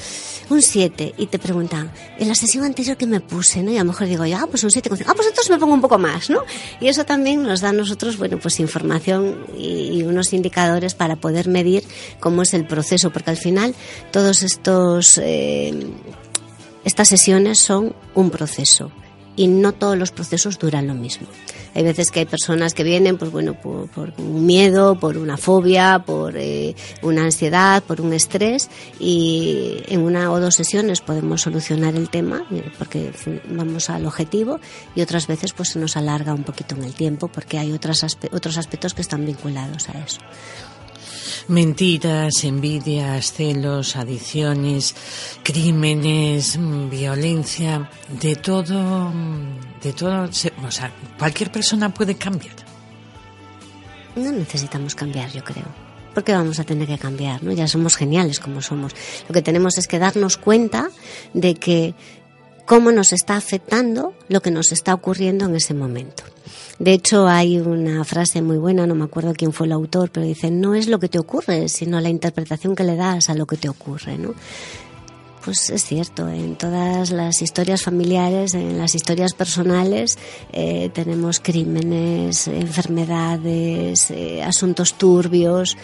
un 0.50 0.62
7. 0.62 1.16
Y 1.18 1.26
te 1.26 1.40
preguntan, 1.40 1.90
en 2.16 2.28
la 2.28 2.36
sesión 2.36 2.64
anterior 2.64 2.96
que 2.96 3.08
me 3.08 3.18
puse, 3.18 3.60
¿no? 3.60 3.72
Y 3.72 3.76
a 3.76 3.80
lo 3.80 3.86
mejor 3.86 4.06
digo 4.06 4.24
yo, 4.24 4.36
ah, 4.36 4.46
pues 4.48 4.62
un 4.62 4.70
7. 4.70 4.88
Ah, 5.04 5.14
pues 5.16 5.26
entonces 5.26 5.50
me 5.50 5.58
pongo 5.58 5.74
un 5.74 5.80
poco 5.80 5.98
más, 5.98 6.30
¿no? 6.30 6.44
Y 6.80 6.86
eso 6.86 7.04
también 7.04 7.42
nos 7.42 7.60
da 7.60 7.70
a 7.70 7.72
nosotros, 7.72 8.18
bueno, 8.18 8.38
pues 8.38 8.60
información 8.60 9.44
y, 9.58 10.04
unos 10.04 10.32
indicadores 10.32 10.94
para 10.94 11.16
poder 11.16 11.48
medir 11.48 11.82
cómo 12.20 12.42
es 12.42 12.54
el 12.54 12.68
proceso, 12.68 13.10
porque 13.10 13.30
al 13.30 13.36
final 13.36 13.74
todos 14.12 14.44
estos, 14.44 15.18
eh, 15.18 15.74
estas 16.84 17.08
sesiones 17.08 17.58
son 17.58 17.96
un 18.14 18.30
proceso 18.30 18.92
y 19.38 19.46
no 19.46 19.72
todos 19.72 19.96
los 19.96 20.10
procesos 20.10 20.58
duran 20.58 20.88
lo 20.88 20.94
mismo. 20.94 21.28
Hay 21.74 21.84
veces 21.84 22.10
que 22.10 22.18
hay 22.20 22.26
personas 22.26 22.74
que 22.74 22.82
vienen, 22.82 23.16
pues 23.18 23.30
bueno, 23.30 23.54
por, 23.54 24.12
un 24.18 24.44
miedo, 24.44 24.98
por 24.98 25.16
una 25.16 25.36
fobia, 25.36 26.02
por 26.04 26.36
eh, 26.36 26.74
una 27.02 27.22
ansiedad, 27.22 27.82
por 27.84 28.00
un 28.00 28.12
estrés 28.12 28.68
y 28.98 29.76
en 29.86 30.00
una 30.00 30.32
o 30.32 30.40
dos 30.40 30.56
sesiones 30.56 31.00
podemos 31.00 31.42
solucionar 31.42 31.94
el 31.94 32.10
tema 32.10 32.44
eh, 32.50 32.68
porque 32.78 33.12
vamos 33.48 33.90
al 33.90 34.06
objetivo 34.06 34.58
y 34.96 35.02
otras 35.02 35.28
veces 35.28 35.52
pues 35.52 35.68
se 35.70 35.78
nos 35.78 35.96
alarga 35.96 36.34
un 36.34 36.42
poquito 36.42 36.74
en 36.74 36.82
el 36.82 36.94
tiempo 36.94 37.28
porque 37.28 37.58
hay 37.58 37.72
otras 37.72 38.04
otros 38.32 38.58
aspectos 38.58 38.92
que 38.92 39.02
están 39.02 39.24
vinculados 39.24 39.88
a 39.88 40.04
eso. 40.04 40.18
Mentiras, 41.48 42.44
envidias, 42.44 43.32
celos, 43.32 43.96
adicciones, 43.96 44.94
crímenes, 45.42 46.58
mm, 46.58 46.90
violencia, 46.90 47.90
de 48.20 48.36
todo, 48.36 49.10
mm, 49.10 49.80
de 49.82 49.92
todo, 49.92 50.24
o 50.24 50.70
sea, 50.70 50.92
cualquier 51.18 51.50
persona 51.50 51.92
puede 51.92 52.16
cambiar. 52.16 52.56
No 54.16 54.32
necesitamos 54.32 54.94
cambiar, 54.94 55.30
yo 55.30 55.44
creo. 55.44 55.88
Porque 56.14 56.32
vamos 56.32 56.58
a 56.58 56.64
tener 56.64 56.88
que 56.88 56.98
cambiar, 56.98 57.42
¿no? 57.44 57.52
Ya 57.52 57.68
somos 57.68 57.96
geniales 57.96 58.40
como 58.40 58.60
somos. 58.60 58.92
Lo 59.28 59.32
que 59.32 59.42
tenemos 59.42 59.78
es 59.78 59.86
que 59.86 59.98
darnos 60.00 60.36
cuenta 60.36 60.90
de 61.32 61.54
que 61.54 61.94
cómo 62.68 62.92
nos 62.92 63.14
está 63.14 63.36
afectando 63.36 64.12
lo 64.28 64.42
que 64.42 64.50
nos 64.50 64.72
está 64.72 64.92
ocurriendo 64.92 65.46
en 65.46 65.56
ese 65.56 65.72
momento. 65.72 66.22
De 66.78 66.92
hecho, 66.92 67.26
hay 67.26 67.58
una 67.58 68.04
frase 68.04 68.42
muy 68.42 68.58
buena, 68.58 68.86
no 68.86 68.94
me 68.94 69.04
acuerdo 69.04 69.32
quién 69.32 69.54
fue 69.54 69.66
el 69.66 69.72
autor, 69.72 70.10
pero 70.12 70.26
dice, 70.26 70.50
no 70.50 70.74
es 70.74 70.86
lo 70.86 71.00
que 71.00 71.08
te 71.08 71.18
ocurre, 71.18 71.68
sino 71.70 71.98
la 71.98 72.10
interpretación 72.10 72.76
que 72.76 72.84
le 72.84 72.94
das 72.94 73.30
a 73.30 73.34
lo 73.34 73.46
que 73.46 73.56
te 73.56 73.70
ocurre, 73.70 74.18
¿no? 74.18 74.34
Pues 75.44 75.70
es 75.70 75.82
cierto, 75.82 76.28
en 76.28 76.56
todas 76.56 77.10
las 77.10 77.40
historias 77.40 77.82
familiares, 77.82 78.52
en 78.52 78.76
las 78.76 78.94
historias 78.94 79.32
personales, 79.32 80.18
eh, 80.52 80.90
tenemos 80.92 81.40
crímenes, 81.40 82.48
enfermedades, 82.48 84.10
eh, 84.10 84.42
asuntos 84.42 84.92
turbios. 84.98 85.78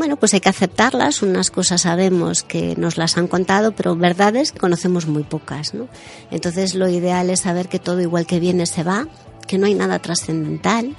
Bueno, 0.00 0.16
pues 0.16 0.32
hay 0.32 0.40
que 0.40 0.48
aceptarlas. 0.48 1.20
Unas 1.20 1.50
cosas 1.50 1.82
sabemos 1.82 2.42
que 2.42 2.74
nos 2.76 2.96
las 2.96 3.18
han 3.18 3.28
contado, 3.28 3.72
pero 3.72 3.96
verdades 3.96 4.50
conocemos 4.50 5.06
muy 5.06 5.24
pocas, 5.24 5.74
¿no? 5.74 5.88
Entonces 6.30 6.74
lo 6.74 6.88
ideal 6.88 7.28
es 7.28 7.40
saber 7.40 7.68
que 7.68 7.78
todo 7.78 8.00
igual 8.00 8.24
que 8.24 8.40
viene 8.40 8.64
se 8.64 8.82
va, 8.82 9.08
que 9.46 9.58
no 9.58 9.66
hay 9.66 9.74
nada 9.74 9.98
trascendental. 9.98 10.96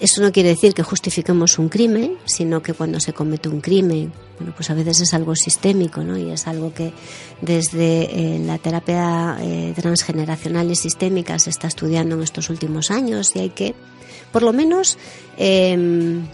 Eso 0.00 0.22
no 0.22 0.32
quiere 0.32 0.48
decir 0.48 0.74
que 0.74 0.82
justifiquemos 0.82 1.56
un 1.60 1.68
crimen, 1.68 2.18
sino 2.24 2.64
que 2.64 2.74
cuando 2.74 2.98
se 2.98 3.12
comete 3.12 3.48
un 3.48 3.60
crimen, 3.60 4.12
bueno, 4.40 4.52
pues 4.56 4.70
a 4.70 4.74
veces 4.74 5.02
es 5.02 5.14
algo 5.14 5.36
sistémico, 5.36 6.02
¿no? 6.02 6.18
Y 6.18 6.32
es 6.32 6.48
algo 6.48 6.74
que 6.74 6.92
desde 7.40 8.10
eh, 8.10 8.40
la 8.40 8.58
terapia 8.58 9.36
eh, 9.40 9.72
transgeneracional 9.76 10.68
y 10.68 10.74
sistémica 10.74 11.38
se 11.38 11.50
está 11.50 11.68
estudiando 11.68 12.16
en 12.16 12.24
estos 12.24 12.50
últimos 12.50 12.90
años 12.90 13.36
y 13.36 13.38
hay 13.38 13.50
que, 13.50 13.76
por 14.32 14.42
lo 14.42 14.52
menos, 14.52 14.98
em, 15.36 16.26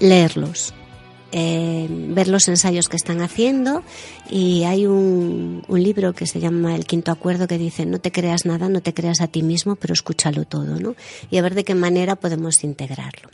leerlos, 0.00 0.74
eh, 1.32 1.86
ver 1.88 2.26
los 2.26 2.48
ensayos 2.48 2.88
que 2.88 2.96
están 2.96 3.20
haciendo 3.20 3.84
y 4.28 4.64
hay 4.64 4.86
un, 4.86 5.62
un, 5.68 5.82
libro 5.82 6.12
que 6.12 6.26
se 6.26 6.40
llama 6.40 6.74
El 6.74 6.86
Quinto 6.86 7.12
Acuerdo 7.12 7.46
que 7.46 7.58
dice 7.58 7.86
no 7.86 8.00
te 8.00 8.10
creas 8.10 8.46
nada, 8.46 8.68
no 8.68 8.80
te 8.80 8.92
creas 8.94 9.20
a 9.20 9.28
ti 9.28 9.42
mismo, 9.42 9.76
pero 9.76 9.94
escúchalo 9.94 10.44
todo, 10.44 10.80
¿no? 10.80 10.96
Y 11.30 11.38
a 11.38 11.42
ver 11.42 11.54
de 11.54 11.64
qué 11.64 11.76
manera 11.76 12.16
podemos 12.16 12.64
integrarlo. 12.64 13.28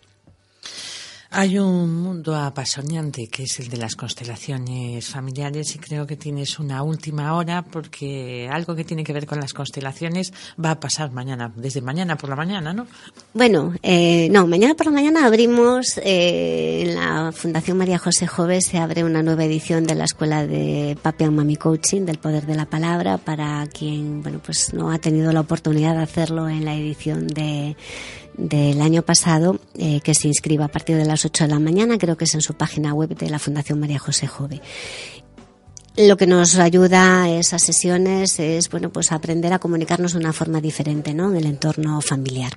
Hay 1.31 1.59
un 1.59 2.03
mundo 2.03 2.37
apasionante 2.37 3.27
que 3.29 3.43
es 3.45 3.59
el 3.59 3.69
de 3.69 3.77
las 3.79 3.97
constelaciones 3.97 5.07
familiares 5.09 5.75
y 5.75 5.79
creo 5.79 6.07
que 6.07 6.17
tienes 6.17 6.59
una 6.59 6.83
última 6.83 7.35
hora 7.35 7.62
porque 7.62 8.49
algo 8.51 8.77
que 8.77 8.85
tiene 8.85 9.03
que 9.03 9.12
ver 9.12 9.27
con 9.27 9.41
las 9.41 9.53
constelaciones 9.53 10.33
va 10.62 10.73
a 10.73 10.81
pasar 10.81 11.11
mañana, 11.11 11.53
desde 11.57 11.81
mañana 11.81 12.17
por 12.17 12.31
la 12.31 12.37
mañana, 12.37 12.73
¿no? 12.73 12.87
Bueno, 13.35 13.75
eh, 13.83 14.29
no, 14.31 14.47
mañana 14.47 14.75
por 14.75 14.87
la 14.87 14.93
mañana 14.93 15.27
abrimos 15.27 15.99
eh, 15.99 16.85
en 16.87 16.95
la 16.95 17.33
Fundación 17.33 17.77
María 17.77 17.99
José 17.99 18.27
Jove 18.27 18.61
se 18.61 18.79
abre 18.79 19.03
una 19.03 19.23
nueva 19.23 19.45
edición 19.45 19.85
de 19.85 19.97
la 19.97 20.05
Escuela 20.05 20.47
de 20.47 20.97
Papi 21.03 21.25
and 21.25 21.37
Mami 21.37 21.57
Coaching 21.57 22.03
del 22.03 22.19
Poder 22.19 22.47
de 22.47 22.55
la 22.55 22.67
Palabra 22.67 23.19
para 23.19 23.67
quien, 23.67 24.23
bueno, 24.23 24.41
pues 24.45 24.73
no 24.73 24.91
ha 24.93 24.99
tenido 24.99 25.33
la 25.33 25.41
oportunidad 25.41 25.97
de 25.97 26.03
hacerlo 26.03 26.49
en 26.49 26.65
la 26.65 26.75
edición 26.75 27.27
de 27.27 27.77
del 28.37 28.81
año 28.81 29.03
pasado 29.03 29.59
eh, 29.75 30.01
que 30.01 30.14
se 30.14 30.29
inscriba 30.29 30.66
a 30.66 30.68
partir 30.68 30.96
de 30.96 31.05
las 31.05 31.25
8 31.25 31.44
de 31.44 31.51
la 31.51 31.59
mañana, 31.59 31.99
creo 31.99 32.16
que 32.16 32.25
es 32.25 32.35
en 32.35 32.40
su 32.40 32.55
página 32.55 32.92
web 32.94 33.16
de 33.16 33.31
la 33.31 33.38
Fundación 33.38 33.81
María 33.81 33.99
José 33.99 34.27
Jove. 34.27 34.61
Lo 35.96 36.16
que 36.18 36.27
nos 36.27 36.59
ayuda 36.59 37.31
esas 37.31 37.62
sesiones 37.62 38.38
es 38.38 38.68
bueno, 38.68 38.90
pues 38.90 39.12
aprender 39.12 39.55
a 39.55 39.59
comunicarnos 39.59 40.12
de 40.12 40.18
una 40.18 40.35
forma 40.35 40.61
diferente 40.61 41.14
¿no? 41.14 41.31
en 41.31 41.37
el 41.37 41.46
entorno 41.46 42.01
familiar. 42.03 42.53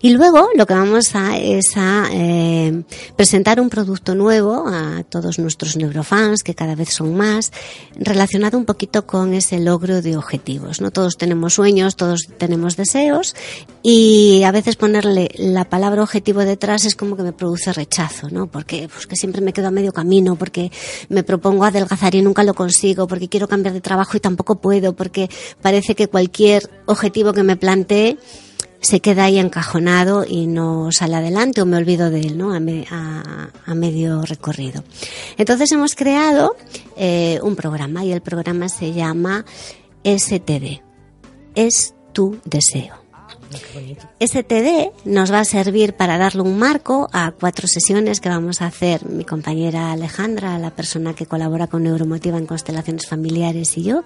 Y 0.00 0.10
luego 0.10 0.48
lo 0.56 0.66
que 0.66 0.74
vamos 0.74 1.14
a 1.14 1.38
es 1.38 1.76
a 1.76 2.08
eh, 2.12 2.82
presentar 3.16 3.60
un 3.60 3.70
producto 3.70 4.14
nuevo 4.14 4.66
a 4.68 5.02
todos 5.04 5.38
nuestros 5.38 5.76
neurofans, 5.76 6.42
que 6.42 6.54
cada 6.54 6.74
vez 6.74 6.90
son 6.90 7.14
más, 7.14 7.52
relacionado 7.96 8.58
un 8.58 8.64
poquito 8.64 9.06
con 9.06 9.34
ese 9.34 9.60
logro 9.60 10.02
de 10.02 10.16
objetivos. 10.16 10.80
No 10.80 10.90
todos 10.90 11.16
tenemos 11.16 11.54
sueños, 11.54 11.96
todos 11.96 12.28
tenemos 12.38 12.76
deseos 12.76 13.34
y 13.82 14.42
a 14.44 14.52
veces 14.52 14.76
ponerle 14.76 15.30
la 15.36 15.64
palabra 15.64 16.02
objetivo 16.02 16.40
detrás 16.40 16.84
es 16.84 16.94
como 16.94 17.16
que 17.16 17.22
me 17.22 17.32
produce 17.32 17.72
rechazo, 17.72 18.28
¿no? 18.30 18.46
Porque 18.46 18.88
pues, 18.92 19.06
que 19.06 19.16
siempre 19.16 19.40
me 19.40 19.52
quedo 19.52 19.68
a 19.68 19.70
medio 19.70 19.92
camino, 19.92 20.36
porque 20.36 20.70
me 21.08 21.22
propongo 21.22 21.64
adelgazar 21.64 22.14
y 22.14 22.22
nunca 22.22 22.44
lo 22.44 22.54
consigo, 22.54 23.06
porque 23.06 23.28
quiero 23.28 23.48
cambiar 23.48 23.74
de 23.74 23.80
trabajo 23.80 24.16
y 24.16 24.20
tampoco 24.20 24.56
puedo, 24.56 24.94
porque 24.94 25.28
parece 25.60 25.94
que 25.94 26.08
cualquier 26.08 26.68
objetivo 26.86 27.32
que 27.32 27.42
me 27.42 27.56
plantee 27.56 28.18
se 28.82 29.00
queda 29.00 29.24
ahí 29.24 29.38
encajonado 29.38 30.24
y 30.28 30.46
no 30.46 30.90
sale 30.90 31.16
adelante 31.16 31.62
o 31.62 31.66
me 31.66 31.76
olvido 31.76 32.10
de 32.10 32.20
él, 32.20 32.36
¿no? 32.36 32.52
A, 32.52 33.74
medio 33.74 34.22
recorrido. 34.22 34.84
Entonces 35.38 35.72
hemos 35.72 35.94
creado 35.94 36.56
eh, 36.96 37.40
un 37.42 37.56
programa 37.56 38.04
y 38.04 38.12
el 38.12 38.20
programa 38.20 38.68
se 38.68 38.92
llama 38.92 39.46
STD. 40.04 40.82
Es 41.54 41.94
tu 42.12 42.38
deseo. 42.44 43.01
STD 44.20 44.92
nos 45.04 45.32
va 45.32 45.40
a 45.40 45.44
servir 45.44 45.94
para 45.94 46.18
darle 46.18 46.42
un 46.42 46.58
marco 46.58 47.08
a 47.12 47.32
cuatro 47.32 47.66
sesiones 47.68 48.20
que 48.20 48.28
vamos 48.28 48.62
a 48.62 48.66
hacer 48.66 49.06
mi 49.06 49.24
compañera 49.24 49.92
Alejandra, 49.92 50.58
la 50.58 50.70
persona 50.70 51.14
que 51.14 51.26
colabora 51.26 51.66
con 51.66 51.82
Neuromotiva 51.82 52.38
en 52.38 52.46
constelaciones 52.46 53.06
familiares 53.06 53.76
y 53.76 53.84
yo, 53.84 54.04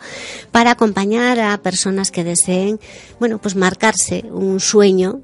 para 0.50 0.72
acompañar 0.72 1.38
a 1.40 1.56
personas 1.58 2.10
que 2.10 2.24
deseen, 2.24 2.80
bueno, 3.18 3.38
pues 3.38 3.56
marcarse 3.56 4.24
un 4.30 4.60
sueño 4.60 5.20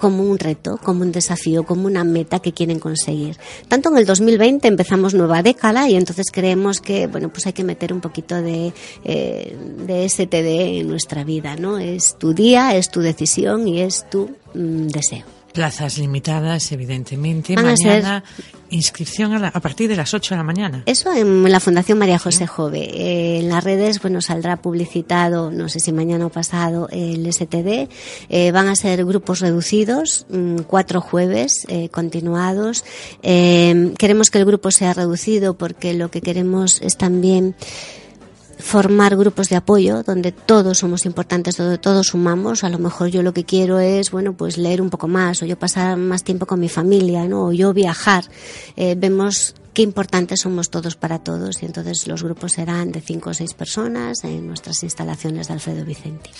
como 0.00 0.24
un 0.24 0.38
reto, 0.38 0.78
como 0.82 1.02
un 1.02 1.12
desafío, 1.12 1.64
como 1.64 1.86
una 1.86 2.02
meta 2.02 2.40
que 2.40 2.52
quieren 2.52 2.78
conseguir. 2.80 3.36
Tanto 3.68 3.90
en 3.90 3.98
el 3.98 4.06
2020 4.06 4.66
empezamos 4.66 5.14
nueva 5.14 5.42
década 5.42 5.88
y 5.88 5.94
entonces 5.94 6.26
creemos 6.32 6.80
que 6.80 7.06
bueno 7.06 7.28
pues 7.28 7.46
hay 7.46 7.52
que 7.52 7.64
meter 7.64 7.92
un 7.92 8.00
poquito 8.00 8.40
de, 8.42 8.72
eh, 9.04 9.56
de 9.86 10.08
STD 10.08 10.80
en 10.80 10.88
nuestra 10.88 11.24
vida, 11.24 11.56
¿no? 11.56 11.78
Es 11.78 12.16
tu 12.18 12.34
día, 12.34 12.74
es 12.74 12.90
tu 12.90 13.00
decisión 13.00 13.68
y 13.68 13.80
es 13.82 14.08
tu 14.10 14.30
mm, 14.54 14.88
deseo. 14.88 15.39
Plazas 15.52 15.98
limitadas, 15.98 16.72
evidentemente. 16.72 17.54
mañana 17.56 18.22
inscripción 18.70 19.44
a, 19.44 19.50
partir 19.52 19.88
de 19.88 19.96
las 19.96 20.14
8 20.14 20.34
de 20.34 20.38
la 20.38 20.44
mañana. 20.44 20.82
Eso 20.86 21.12
en 21.12 21.50
la 21.50 21.60
Fundación 21.60 21.98
María 21.98 22.18
José 22.18 22.46
Jove. 22.46 22.78
Eh, 22.78 23.40
en 23.40 23.48
las 23.48 23.62
redes, 23.62 24.00
bueno, 24.00 24.20
saldrá 24.20 24.56
publicitado, 24.56 25.50
no 25.50 25.68
sé 25.68 25.80
si 25.80 25.92
mañana 25.92 26.26
o 26.26 26.30
pasado, 26.30 26.88
el 26.90 27.30
STD. 27.30 27.88
Eh, 28.28 28.52
van 28.52 28.68
a 28.68 28.76
ser 28.76 29.04
grupos 29.04 29.40
reducidos, 29.40 30.26
mm, 30.30 30.60
cuatro 30.66 31.00
jueves 31.00 31.66
eh, 31.68 31.88
continuados. 31.88 32.84
queremos 33.22 34.30
que 34.30 34.38
el 34.38 34.44
grupo 34.44 34.70
sea 34.70 34.94
reducido 34.94 35.54
porque 35.54 35.94
lo 35.94 36.10
que 36.10 36.20
queremos 36.20 36.80
es 36.82 36.96
también 36.96 37.54
formar 38.60 39.16
grupos 39.16 39.48
de 39.48 39.56
apoyo 39.56 40.02
donde 40.02 40.32
todos 40.32 40.78
somos 40.78 41.06
importantes, 41.06 41.56
donde 41.56 41.78
todos 41.78 42.08
sumamos. 42.08 42.64
A 42.64 42.68
lo 42.68 42.78
mejor 42.78 43.08
yo 43.08 43.22
lo 43.22 43.32
que 43.32 43.44
quiero 43.44 43.78
es, 43.78 44.10
bueno, 44.10 44.34
pues 44.34 44.58
leer 44.58 44.80
un 44.82 44.90
poco 44.90 45.08
más 45.08 45.42
o 45.42 45.46
yo 45.46 45.58
pasar 45.58 45.96
más 45.96 46.24
tiempo 46.24 46.46
con 46.46 46.60
mi 46.60 46.68
familia, 46.68 47.26
¿no? 47.26 47.46
O 47.46 47.52
yo 47.52 47.72
viajar. 47.72 48.24
Eh, 48.76 48.94
vemos 48.96 49.54
qué 49.72 49.82
importantes 49.82 50.40
somos 50.40 50.70
todos 50.70 50.96
para 50.96 51.20
todos 51.20 51.62
y 51.62 51.66
entonces 51.66 52.06
los 52.06 52.22
grupos 52.22 52.52
serán 52.52 52.92
de 52.92 53.00
cinco 53.00 53.30
o 53.30 53.34
seis 53.34 53.54
personas 53.54 54.24
en 54.24 54.46
nuestras 54.46 54.82
instalaciones 54.82 55.48
de 55.48 55.54
Alfredo 55.54 55.84
Vicente. 55.84 56.30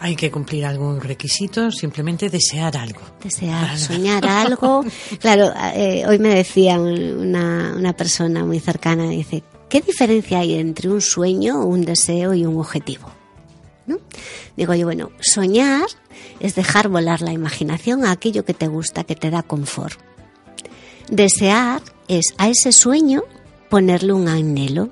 Hay 0.00 0.16
que 0.16 0.30
cumplir 0.30 0.64
algún 0.64 1.00
requisito, 1.00 1.70
simplemente 1.70 2.28
desear 2.28 2.76
algo. 2.76 3.00
Desear, 3.22 3.78
soñar 3.78 4.26
algo. 4.28 4.84
Claro, 5.20 5.52
eh, 5.74 6.04
hoy 6.06 6.18
me 6.18 6.34
decía 6.34 6.78
una, 6.80 7.74
una 7.76 7.92
persona 7.92 8.44
muy 8.44 8.60
cercana, 8.60 9.08
dice, 9.08 9.42
¿Qué 9.68 9.80
diferencia 9.82 10.38
hay 10.38 10.54
entre 10.54 10.88
un 10.88 11.00
sueño, 11.00 11.64
un 11.64 11.82
deseo 11.82 12.34
y 12.34 12.46
un 12.46 12.58
objetivo? 12.58 13.10
¿No? 13.86 13.98
Digo 14.56 14.74
yo, 14.74 14.86
bueno, 14.86 15.10
soñar 15.20 15.86
es 16.40 16.54
dejar 16.54 16.88
volar 16.88 17.20
la 17.20 17.32
imaginación 17.32 18.04
a 18.04 18.12
aquello 18.12 18.44
que 18.44 18.54
te 18.54 18.66
gusta, 18.66 19.04
que 19.04 19.14
te 19.14 19.30
da 19.30 19.42
confort. 19.42 19.98
Desear 21.10 21.82
es 22.06 22.34
a 22.38 22.48
ese 22.48 22.72
sueño 22.72 23.22
ponerle 23.68 24.12
un 24.12 24.28
anhelo. 24.28 24.90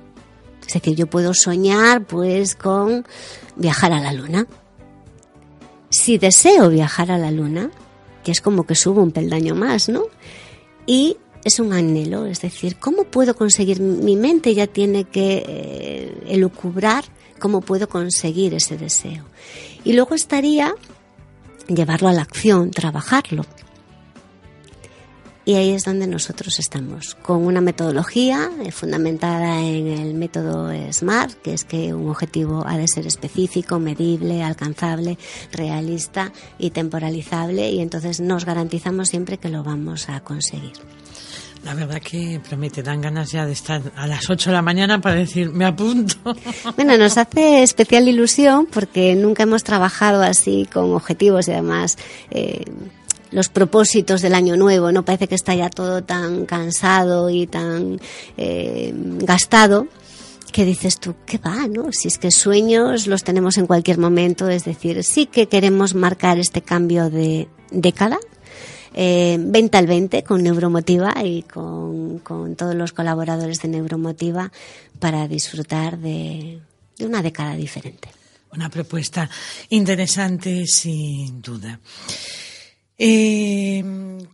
Es 0.67 0.75
decir, 0.75 0.97
yo 0.97 1.07
puedo 1.07 1.35
soñar 1.35 2.05
pues 2.05 2.55
con 2.55 3.07
viajar 3.57 3.93
a 3.93 4.01
la 4.01 4.13
luna. 4.13 4.47
Si 5.91 6.19
deseo 6.19 6.69
viajar 6.69 7.11
a 7.11 7.19
la 7.19 7.31
luna, 7.31 7.71
que 8.25 8.33
es 8.33 8.41
como 8.41 8.67
que 8.67 8.75
subo 8.75 9.03
un 9.03 9.13
peldaño 9.13 9.55
más, 9.55 9.89
¿no? 9.89 10.03
Y 10.87 11.17
es 11.47 11.61
un 11.61 11.73
anhelo, 11.73 12.27
es 12.27 12.41
decir, 12.41 12.75
¿cómo 12.75 13.05
puedo 13.05 13.37
conseguir? 13.37 13.81
Mi 13.81 14.17
mente 14.17 14.53
ya 14.53 14.67
tiene 14.67 15.05
que 15.05 15.45
eh, 15.47 16.23
elucubrar 16.27 17.05
cómo 17.39 17.61
puedo 17.61 17.89
conseguir 17.89 18.53
ese 18.53 18.77
deseo. 18.77 19.25
Y 19.85 19.93
luego 19.93 20.17
estaría 20.17 20.75
llevarlo 21.69 22.09
a 22.09 22.13
la 22.13 22.23
acción, 22.23 22.73
trabajarlo. 22.73 23.45
Y 25.45 25.55
ahí 25.55 25.71
es 25.71 25.85
donde 25.85 26.09
nosotros 26.09 26.59
estamos, 26.59 27.15
con 27.15 27.47
una 27.47 27.61
metodología 27.61 28.51
eh, 28.65 28.73
fundamentada 28.73 29.61
en 29.63 29.87
el 29.87 30.15
método 30.15 30.73
SMART, 30.93 31.41
que 31.43 31.55
es 31.55 31.65
que 31.65 31.95
un 31.95 32.09
objetivo 32.09 32.65
ha 32.67 32.77
de 32.77 32.89
ser 32.89 33.07
específico, 33.07 33.79
medible, 33.79 34.43
alcanzable, 34.43 35.17
realista 35.53 36.33
y 36.59 36.71
temporalizable, 36.71 37.71
y 37.71 37.79
entonces 37.79 38.21
nos 38.21 38.45
garantizamos 38.45 39.11
siempre 39.11 39.39
que 39.39 39.49
lo 39.49 39.63
vamos 39.63 40.09
a 40.09 40.19
conseguir. 40.19 40.73
La 41.67 41.75
verdad 41.75 42.01
que 42.01 42.41
promete, 42.49 42.81
dan 42.81 43.01
ganas 43.01 43.33
ya 43.33 43.45
de 43.45 43.51
estar 43.51 43.83
a 43.97 44.07
las 44.07 44.31
8 44.31 44.51
de 44.51 44.55
la 44.55 44.63
mañana 44.63 45.01
para 45.01 45.17
decir, 45.17 45.51
me 45.51 45.65
apunto. 45.65 46.15
Bueno, 46.77 46.97
nos 46.97 47.19
hace 47.19 47.65
especial 47.65 48.07
ilusión 48.07 48.67
porque 48.67 49.17
nunca 49.17 49.43
hemos 49.43 49.65
trabajado 49.65 50.23
así 50.23 50.69
con 50.73 50.93
objetivos 50.93 51.49
y 51.49 51.51
además 51.51 51.99
eh, 52.31 52.67
los 53.33 53.49
propósitos 53.49 54.23
del 54.23 54.37
año 54.37 54.57
nuevo, 54.57 54.93
¿no? 54.93 55.05
Parece 55.05 55.27
que 55.27 55.35
está 55.35 55.57
ya 55.57 55.69
todo 55.69 56.05
tan 56.05 56.47
cansado 56.47 57.31
y 57.31 57.49
tan 57.49 58.01
eh, 58.37 58.93
gastado 58.95 59.89
que 60.53 60.65
dices 60.65 61.01
tú, 61.01 61.17
¿qué 61.27 61.39
va, 61.39 61.67
no? 61.67 61.91
Si 61.91 62.07
es 62.07 62.19
que 62.19 62.31
sueños 62.31 63.09
los 63.09 63.25
tenemos 63.25 63.59
en 63.59 63.67
cualquier 63.67 63.99
momento, 63.99 64.49
es 64.49 64.65
decir, 64.65 65.03
sí 65.03 65.27
que 65.27 65.49
queremos 65.49 65.97
marcar 65.97 66.39
este 66.39 66.63
cambio 66.63 67.11
de 67.11 67.49
década, 67.73 68.19
eh, 68.97 69.37
Venta 69.39 69.77
al 69.79 69.87
20 69.87 70.25
con 70.25 70.43
Neuromotiva 70.43 71.15
y 71.23 71.43
con, 71.43 72.23
todos 72.57 72.75
los 72.75 72.93
colaboradores 72.93 73.61
de 73.61 73.69
Neuromotiva 73.69 74.51
para 74.99 75.29
disfrutar 75.29 75.99
de, 75.99 76.61
una 77.01 77.23
década 77.23 77.55
diferente. 77.55 78.09
Una 78.53 78.71
propuesta 78.71 79.29
interesante, 79.69 80.67
sin 80.67 81.43
duda. 81.43 81.79
Eh, 82.99 83.85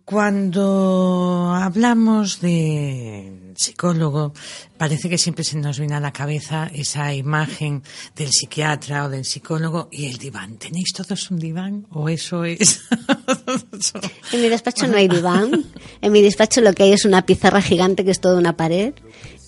cuando 0.04 1.52
hablamos 1.52 2.40
de 2.40 3.31
psicólogo, 3.62 4.32
parece 4.76 5.08
que 5.08 5.16
siempre 5.16 5.44
se 5.44 5.56
nos 5.56 5.78
viene 5.78 5.94
a 5.94 6.00
la 6.00 6.12
cabeza 6.12 6.70
esa 6.74 7.14
imagen 7.14 7.82
del 8.16 8.30
psiquiatra 8.30 9.06
o 9.06 9.08
del 9.08 9.24
psicólogo 9.24 9.88
y 9.90 10.06
el 10.06 10.18
diván. 10.18 10.58
¿Tenéis 10.58 10.92
todos 10.92 11.30
un 11.30 11.38
diván 11.38 11.86
o 11.90 12.08
eso 12.08 12.44
es? 12.44 12.82
en 14.32 14.40
mi 14.42 14.48
despacho 14.48 14.86
no 14.86 14.96
hay 14.96 15.08
diván. 15.08 15.64
En 16.00 16.12
mi 16.12 16.20
despacho 16.20 16.60
lo 16.60 16.72
que 16.72 16.82
hay 16.82 16.92
es 16.92 17.04
una 17.04 17.24
pizarra 17.24 17.62
gigante 17.62 18.04
que 18.04 18.10
es 18.10 18.20
toda 18.20 18.38
una 18.38 18.56
pared 18.56 18.94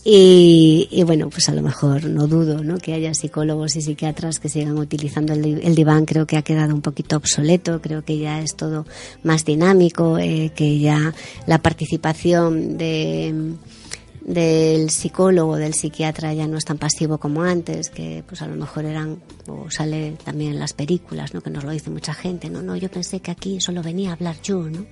y, 0.06 1.02
bueno, 1.06 1.30
pues 1.30 1.48
a 1.48 1.54
lo 1.54 1.62
mejor 1.62 2.04
no 2.04 2.26
dudo 2.26 2.62
¿no? 2.62 2.76
que 2.76 2.92
haya 2.92 3.14
psicólogos 3.14 3.74
y 3.76 3.80
psiquiatras 3.80 4.38
que 4.38 4.50
sigan 4.50 4.76
utilizando 4.76 5.32
el, 5.32 5.74
diván. 5.74 6.04
Creo 6.04 6.26
que 6.26 6.36
ha 6.36 6.42
quedado 6.42 6.74
un 6.74 6.82
poquito 6.82 7.16
obsoleto, 7.16 7.80
creo 7.80 8.04
que 8.04 8.18
ya 8.18 8.42
es 8.42 8.54
todo 8.54 8.84
más 9.22 9.46
dinámico, 9.46 10.18
eh, 10.18 10.52
que 10.54 10.78
ya 10.78 11.14
la 11.46 11.58
participación 11.58 12.76
de 12.76 13.54
del 14.24 14.90
psicólogo, 14.90 15.56
del 15.56 15.74
psiquiatra 15.74 16.32
ya 16.32 16.46
no 16.46 16.56
es 16.56 16.64
tan 16.64 16.78
pasivo 16.78 17.18
como 17.18 17.42
antes, 17.42 17.90
que 17.90 18.24
pues 18.26 18.40
a 18.42 18.46
lo 18.46 18.56
mejor 18.56 18.86
eran, 18.86 19.22
o 19.46 19.70
sale 19.70 20.16
también 20.24 20.52
en 20.52 20.58
las 20.58 20.72
películas, 20.72 21.34
¿no? 21.34 21.42
que 21.42 21.50
nos 21.50 21.64
lo 21.64 21.70
dice 21.70 21.90
mucha 21.90 22.14
gente, 22.14 22.48
no, 22.48 22.62
no, 22.62 22.74
yo 22.76 22.90
pensé 22.90 23.20
que 23.20 23.30
aquí 23.30 23.60
solo 23.60 23.82
venía 23.82 24.10
a 24.10 24.12
hablar 24.14 24.36
yo, 24.42 24.62
¿no? 24.62 24.86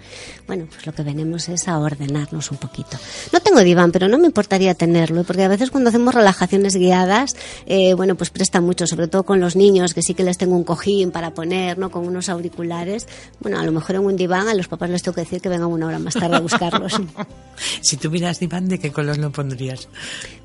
Bueno, 0.47 0.67
pues 0.71 0.87
lo 0.87 0.93
que 0.93 1.03
venimos 1.03 1.49
es 1.49 1.67
a 1.69 1.79
ordenarnos 1.79 2.51
un 2.51 2.59
poquito. 2.59 2.99
No 3.33 3.41
tengo 3.41 3.61
diván, 3.61 3.91
pero 3.91 4.09
no 4.09 4.19
me 4.19 4.27
importaría 4.27 4.75
tenerlo, 4.75 5.25
porque 5.25 5.45
a 5.45 5.49
veces 5.49 5.71
cuando 5.71 5.89
hacemos 5.89 6.15
relajaciones 6.15 6.77
guiadas, 6.77 7.35
eh, 7.67 7.95
bueno, 7.95 8.17
pues 8.17 8.31
presta 8.31 8.61
mucho, 8.61 8.87
sobre 8.87 9.09
todo 9.09 9.23
con 9.23 9.41
los 9.41 9.57
niños, 9.57 9.95
que 9.95 10.03
sí 10.03 10.15
que 10.15 10.25
les 10.25 10.37
tengo 10.37 10.57
un 10.57 10.65
cojín 10.65 11.11
para 11.11 11.33
poner, 11.33 11.79
¿no? 11.79 11.91
Con 11.91 12.07
unos 12.07 12.29
auriculares. 12.29 13.09
Bueno, 13.41 13.59
a 13.59 13.65
lo 13.65 13.73
mejor 13.73 13.97
en 13.97 14.03
un 14.03 14.17
diván 14.17 14.49
a 14.49 14.55
los 14.55 14.69
papás 14.69 14.91
les 14.91 15.03
tengo 15.03 15.15
que 15.15 15.23
decir 15.23 15.41
que 15.41 15.49
vengan 15.49 15.69
una 15.69 15.87
hora 15.87 15.99
más 15.99 16.15
tarde 16.15 16.37
a 16.37 16.41
buscarlos. 16.41 17.01
si 17.81 17.97
tuvieras 17.97 18.39
diván, 18.39 18.69
¿de 18.69 18.79
qué 18.79 18.93
color 18.93 19.22
lo 19.23 19.33
pondrías? 19.33 19.89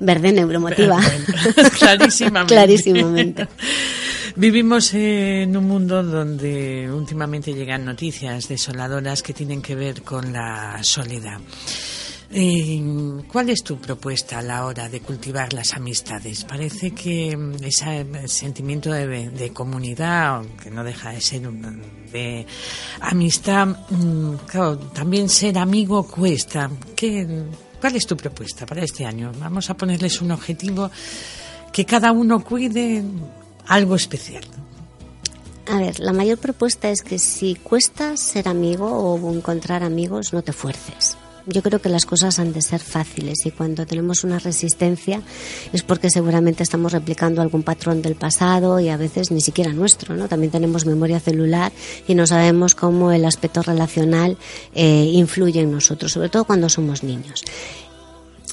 Verde 0.00 0.32
neuromotiva. 0.32 0.98
Clarísimamente. 1.78 2.54
Clarísimamente. 2.54 3.48
Vivimos 4.36 4.94
en 4.94 5.56
un 5.56 5.66
mundo 5.66 6.02
donde 6.02 6.90
últimamente 6.90 7.52
llegan 7.52 7.84
noticias 7.84 8.48
desoladoras 8.48 9.22
que 9.22 9.34
tienen 9.34 9.60
que 9.60 9.74
ver 9.74 10.02
con 10.02 10.32
la 10.32 10.78
soledad. 10.82 11.40
Eh, 12.30 12.82
¿Cuál 13.26 13.48
es 13.48 13.62
tu 13.64 13.78
propuesta 13.78 14.38
a 14.38 14.42
la 14.42 14.66
hora 14.66 14.88
de 14.88 15.00
cultivar 15.00 15.52
las 15.54 15.72
amistades? 15.72 16.44
Parece 16.44 16.90
que 16.90 17.34
mm, 17.34 17.54
ese 17.64 18.28
sentimiento 18.28 18.92
de, 18.92 19.50
comunidad, 19.54 20.44
que 20.62 20.70
no 20.70 20.84
deja 20.84 21.10
de 21.12 21.20
ser 21.22 21.48
de 22.12 22.46
amistad, 23.00 23.68
mm, 23.90 24.34
claro, 24.46 24.78
también 24.78 25.30
ser 25.30 25.56
amigo 25.56 26.06
cuesta. 26.06 26.70
¿Qué, 26.94 27.26
¿Cuál 27.80 27.96
es 27.96 28.06
tu 28.06 28.16
propuesta 28.16 28.66
para 28.66 28.82
este 28.82 29.04
año? 29.04 29.32
Vamos 29.38 29.70
a 29.70 29.76
ponerles 29.76 30.20
un 30.20 30.32
objetivo 30.32 30.90
que 31.72 31.84
cada 31.84 32.12
uno 32.12 32.42
cuide 32.42 33.04
algo 33.66 33.94
especial. 33.94 34.44
A 35.70 35.78
ver, 35.78 36.00
la 36.00 36.12
mayor 36.12 36.38
propuesta 36.38 36.88
es 36.88 37.02
que 37.02 37.18
si 37.18 37.54
cuesta 37.54 38.16
ser 38.16 38.48
amigo 38.48 38.86
o 38.86 39.34
encontrar 39.34 39.82
amigos, 39.82 40.32
no 40.32 40.42
te 40.42 40.52
fuerces 40.52 41.18
yo 41.48 41.62
creo 41.62 41.80
que 41.80 41.88
las 41.88 42.04
cosas 42.04 42.38
han 42.38 42.52
de 42.52 42.62
ser 42.62 42.80
fáciles 42.80 43.46
y 43.46 43.50
cuando 43.50 43.86
tenemos 43.86 44.22
una 44.24 44.38
resistencia 44.38 45.22
es 45.72 45.82
porque 45.82 46.10
seguramente 46.10 46.62
estamos 46.62 46.92
replicando 46.92 47.40
algún 47.40 47.62
patrón 47.62 48.02
del 48.02 48.14
pasado 48.16 48.78
y 48.80 48.88
a 48.88 48.96
veces 48.96 49.30
ni 49.30 49.40
siquiera 49.40 49.72
nuestro, 49.72 50.14
¿no? 50.14 50.28
También 50.28 50.52
tenemos 50.52 50.84
memoria 50.84 51.20
celular 51.20 51.72
y 52.06 52.14
no 52.14 52.26
sabemos 52.26 52.74
cómo 52.74 53.12
el 53.12 53.24
aspecto 53.24 53.62
relacional 53.62 54.36
eh, 54.74 55.10
influye 55.12 55.60
en 55.60 55.72
nosotros, 55.72 56.12
sobre 56.12 56.28
todo 56.28 56.44
cuando 56.44 56.68
somos 56.68 57.02
niños. 57.02 57.44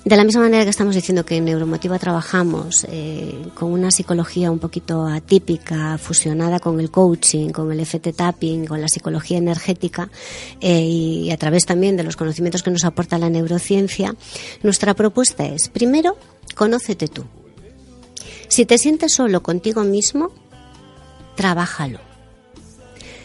De 0.04 0.16
la 0.16 0.24
misma 0.24 0.42
manera 0.42 0.64
que 0.64 0.70
estamos 0.70 0.94
diciendo 0.94 1.26
que 1.26 1.38
en 1.38 1.46
Neuromotiva 1.46 1.98
trabajamos 1.98 2.86
eh, 2.90 3.48
con 3.56 3.72
una 3.72 3.90
psicología 3.90 4.52
un 4.52 4.60
poquito 4.60 5.08
atípica, 5.08 5.98
fusionada 5.98 6.60
con 6.60 6.80
el 6.80 6.92
coaching, 6.92 7.50
con 7.50 7.72
el 7.72 7.84
FT 7.84 8.14
tapping, 8.14 8.68
con 8.68 8.82
la 8.82 8.88
psicología 8.88 9.40
energética 9.40 10.10
eh, 10.62 10.82
y 10.82 11.32
a 11.32 11.38
través 11.38 11.66
también 11.66 11.98
de 11.98 12.04
los 12.04 12.18
conocimientos 12.18 12.62
que 12.62 12.70
nos 12.70 12.86
aporta 12.86 13.18
la 13.18 13.32
neurociencia, 13.32 14.16
nuestra 14.62 14.94
propuesta 14.94 15.46
es, 15.46 15.70
primero, 15.70 16.18
conócete 16.54 17.08
tú. 17.08 17.24
Si 18.48 18.66
te 18.66 18.78
sientes 18.78 19.14
solo 19.14 19.42
contigo 19.42 19.84
mismo, 19.84 20.32
trabájalo. 21.36 22.00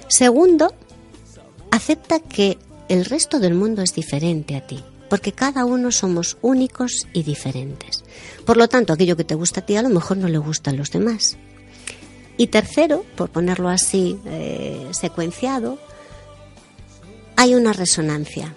Segundo, 0.08 0.74
acepta 1.70 2.20
que 2.20 2.58
el 2.88 3.04
resto 3.04 3.38
del 3.38 3.54
mundo 3.54 3.82
es 3.82 3.94
diferente 3.94 4.56
a 4.56 4.66
ti, 4.66 4.82
porque 5.10 5.32
cada 5.32 5.66
uno 5.66 5.90
somos 5.90 6.38
únicos 6.40 7.06
y 7.12 7.24
diferentes. 7.24 8.04
Por 8.46 8.56
lo 8.56 8.68
tanto, 8.68 8.92
aquello 8.92 9.16
que 9.16 9.24
te 9.24 9.34
gusta 9.34 9.60
a 9.60 9.66
ti 9.66 9.76
a 9.76 9.82
lo 9.82 9.90
mejor 9.90 10.16
no 10.16 10.28
le 10.28 10.38
gusta 10.38 10.70
a 10.70 10.74
los 10.74 10.90
demás. 10.92 11.36
Y 12.38 12.46
tercero, 12.46 13.04
por 13.16 13.28
ponerlo 13.28 13.68
así 13.68 14.18
eh, 14.24 14.86
secuenciado, 14.92 15.78
hay 17.36 17.54
una 17.54 17.72
resonancia. 17.72 18.54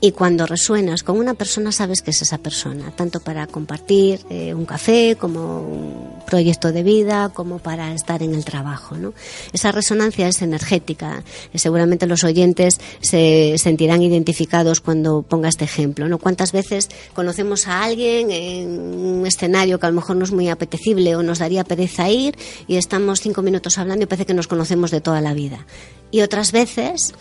Y 0.00 0.12
cuando 0.12 0.46
resuenas 0.46 1.02
con 1.02 1.18
una 1.18 1.34
persona 1.34 1.72
sabes 1.72 2.02
que 2.02 2.12
es 2.12 2.22
esa 2.22 2.38
persona, 2.38 2.92
tanto 2.94 3.18
para 3.18 3.48
compartir 3.48 4.20
eh, 4.30 4.54
un 4.54 4.64
café 4.64 5.16
como 5.18 5.60
un 5.62 6.22
proyecto 6.24 6.70
de 6.70 6.84
vida, 6.84 7.30
como 7.30 7.58
para 7.58 7.92
estar 7.92 8.22
en 8.22 8.32
el 8.32 8.44
trabajo. 8.44 8.96
¿no? 8.96 9.12
Esa 9.52 9.72
resonancia 9.72 10.28
es 10.28 10.40
energética. 10.40 11.24
Seguramente 11.52 12.06
los 12.06 12.22
oyentes 12.22 12.80
se 13.00 13.56
sentirán 13.58 14.00
identificados 14.02 14.80
cuando 14.80 15.22
ponga 15.22 15.48
este 15.48 15.64
ejemplo. 15.64 16.08
¿no? 16.08 16.18
¿Cuántas 16.18 16.52
veces 16.52 16.90
conocemos 17.12 17.66
a 17.66 17.82
alguien 17.82 18.30
en 18.30 18.68
un 18.68 19.26
escenario 19.26 19.80
que 19.80 19.86
a 19.86 19.90
lo 19.90 19.96
mejor 19.96 20.14
no 20.14 20.24
es 20.24 20.30
muy 20.30 20.48
apetecible 20.48 21.16
o 21.16 21.24
nos 21.24 21.40
daría 21.40 21.64
pereza 21.64 22.08
ir 22.08 22.38
y 22.68 22.76
estamos 22.76 23.20
cinco 23.20 23.42
minutos 23.42 23.78
hablando 23.78 24.04
y 24.04 24.06
parece 24.06 24.26
que 24.26 24.34
nos 24.34 24.46
conocemos 24.46 24.92
de 24.92 25.00
toda 25.00 25.20
la 25.20 25.34
vida? 25.34 25.66
Y 26.12 26.20
otras 26.20 26.52
veces 26.52 27.12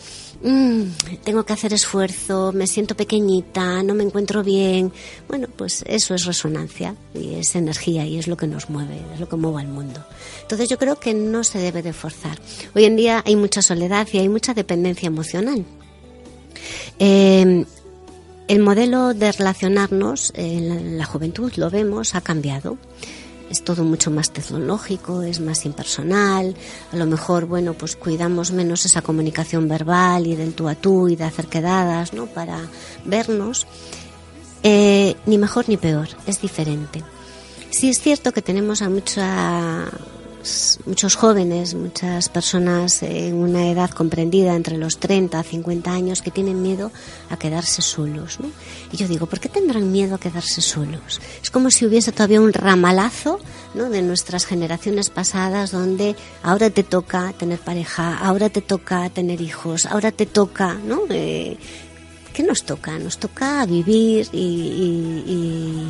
mm, 0.41 0.81
tengo 1.23 1.43
que 1.45 1.53
hacer 1.53 1.73
esfuerzo, 1.73 2.51
me 2.53 2.67
siento 2.67 2.95
pequeñita, 2.95 3.83
no 3.83 3.93
me 3.93 4.03
encuentro 4.03 4.43
bien. 4.43 4.91
Bueno, 5.27 5.47
pues 5.55 5.83
eso 5.87 6.15
es 6.15 6.25
resonancia 6.25 6.95
y 7.13 7.35
es 7.35 7.55
energía 7.55 8.05
y 8.05 8.17
es 8.17 8.27
lo 8.27 8.37
que 8.37 8.47
nos 8.47 8.69
mueve, 8.69 9.01
es 9.13 9.19
lo 9.19 9.29
que 9.29 9.35
mueve 9.35 9.61
al 9.61 9.67
mundo. 9.67 10.03
Entonces 10.41 10.69
yo 10.69 10.77
creo 10.77 10.99
que 10.99 11.13
no 11.13 11.43
se 11.43 11.59
debe 11.59 11.81
de 11.81 11.93
forzar. 11.93 12.39
Hoy 12.75 12.85
en 12.85 12.95
día 12.95 13.23
hay 13.25 13.35
mucha 13.35 13.61
soledad 13.61 14.07
y 14.11 14.19
hay 14.19 14.29
mucha 14.29 14.53
dependencia 14.53 15.07
emocional. 15.07 15.65
Eh, 16.99 17.65
el 18.47 18.59
modelo 18.59 19.13
de 19.13 19.31
relacionarnos 19.31 20.31
en 20.35 20.97
la 20.97 21.05
juventud, 21.05 21.51
lo 21.57 21.69
vemos, 21.69 22.15
ha 22.15 22.21
cambiado 22.21 22.77
es 23.49 23.63
todo 23.63 23.83
mucho 23.83 24.11
más 24.11 24.31
tecnológico, 24.31 25.21
es 25.21 25.39
más 25.39 25.65
impersonal, 25.65 26.55
a 26.91 26.95
lo 26.95 27.05
mejor, 27.05 27.45
bueno, 27.45 27.73
pues 27.73 27.95
cuidamos 27.95 28.51
menos 28.51 28.85
esa 28.85 29.01
comunicación 29.01 29.67
verbal 29.67 30.27
y 30.27 30.35
del 30.35 30.53
tú 30.53 30.67
a 30.67 30.75
tú 30.75 31.07
y 31.07 31.15
de 31.15 31.23
hacer 31.23 31.47
quedadas, 31.47 32.13
¿no? 32.13 32.25
Para 32.27 32.59
vernos. 33.05 33.67
Eh, 34.63 35.15
ni 35.25 35.37
mejor 35.37 35.69
ni 35.69 35.77
peor, 35.77 36.09
es 36.25 36.41
diferente. 36.41 37.03
Sí 37.69 37.89
es 37.89 37.99
cierto 37.99 38.33
que 38.33 38.41
tenemos 38.41 38.81
a 38.81 38.89
mucha 38.89 39.85
muchos 40.85 41.15
jóvenes, 41.15 41.73
muchas 41.73 42.29
personas 42.29 43.03
en 43.03 43.35
una 43.35 43.69
edad 43.69 43.89
comprendida 43.89 44.55
entre 44.55 44.77
los 44.77 44.97
30 44.97 45.39
a 45.39 45.43
50 45.43 45.91
años 45.91 46.21
que 46.21 46.31
tienen 46.31 46.61
miedo 46.61 46.91
a 47.29 47.37
quedarse 47.37 47.81
solos. 47.81 48.37
Y 48.91 48.97
yo 48.97 49.07
digo, 49.07 49.25
¿por 49.25 49.39
qué 49.39 49.49
tendrán 49.49 49.91
miedo 49.91 50.15
a 50.15 50.19
quedarse 50.19 50.61
solos? 50.61 51.19
Es 51.41 51.51
como 51.51 51.71
si 51.71 51.85
hubiese 51.85 52.11
todavía 52.11 52.41
un 52.41 52.53
ramalazo 52.53 53.39
¿no? 53.73 53.89
de 53.89 54.01
nuestras 54.01 54.45
generaciones 54.45 55.09
pasadas 55.09 55.71
donde 55.71 56.15
ahora 56.43 56.69
te 56.69 56.83
toca 56.83 57.33
tener 57.33 57.59
pareja, 57.59 58.17
ahora 58.17 58.49
te 58.49 58.61
toca 58.61 59.09
tener 59.09 59.41
hijos, 59.41 59.85
ahora 59.85 60.11
te 60.11 60.25
toca, 60.25 60.75
¿no? 60.75 61.01
Eh, 61.09 61.57
¿Qué 62.33 62.43
nos 62.43 62.63
toca? 62.63 62.99
Nos 62.99 63.17
toca 63.17 63.65
vivir 63.65 64.29
y 64.31 65.87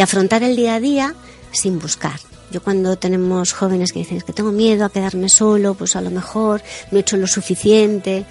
afrontar 0.00 0.42
el 0.42 0.54
día 0.54 0.74
a 0.74 0.80
día 0.80 1.14
sin 1.52 1.78
buscar. 1.78 2.29
Yo 2.50 2.60
cuando 2.62 2.96
tenemos 2.96 3.52
jóvenes 3.52 3.92
que 3.92 4.00
dicen 4.00 4.20
que 4.22 4.32
tengo 4.32 4.50
miedo 4.50 4.84
a 4.84 4.90
quedarme 4.90 5.28
solo, 5.28 5.74
pues 5.74 5.94
a 5.94 6.00
lo 6.00 6.10
mejor 6.10 6.62
no 6.90 6.98
he 6.98 7.02
hecho 7.02 7.16
lo 7.16 7.28
suficiente, 7.28 8.24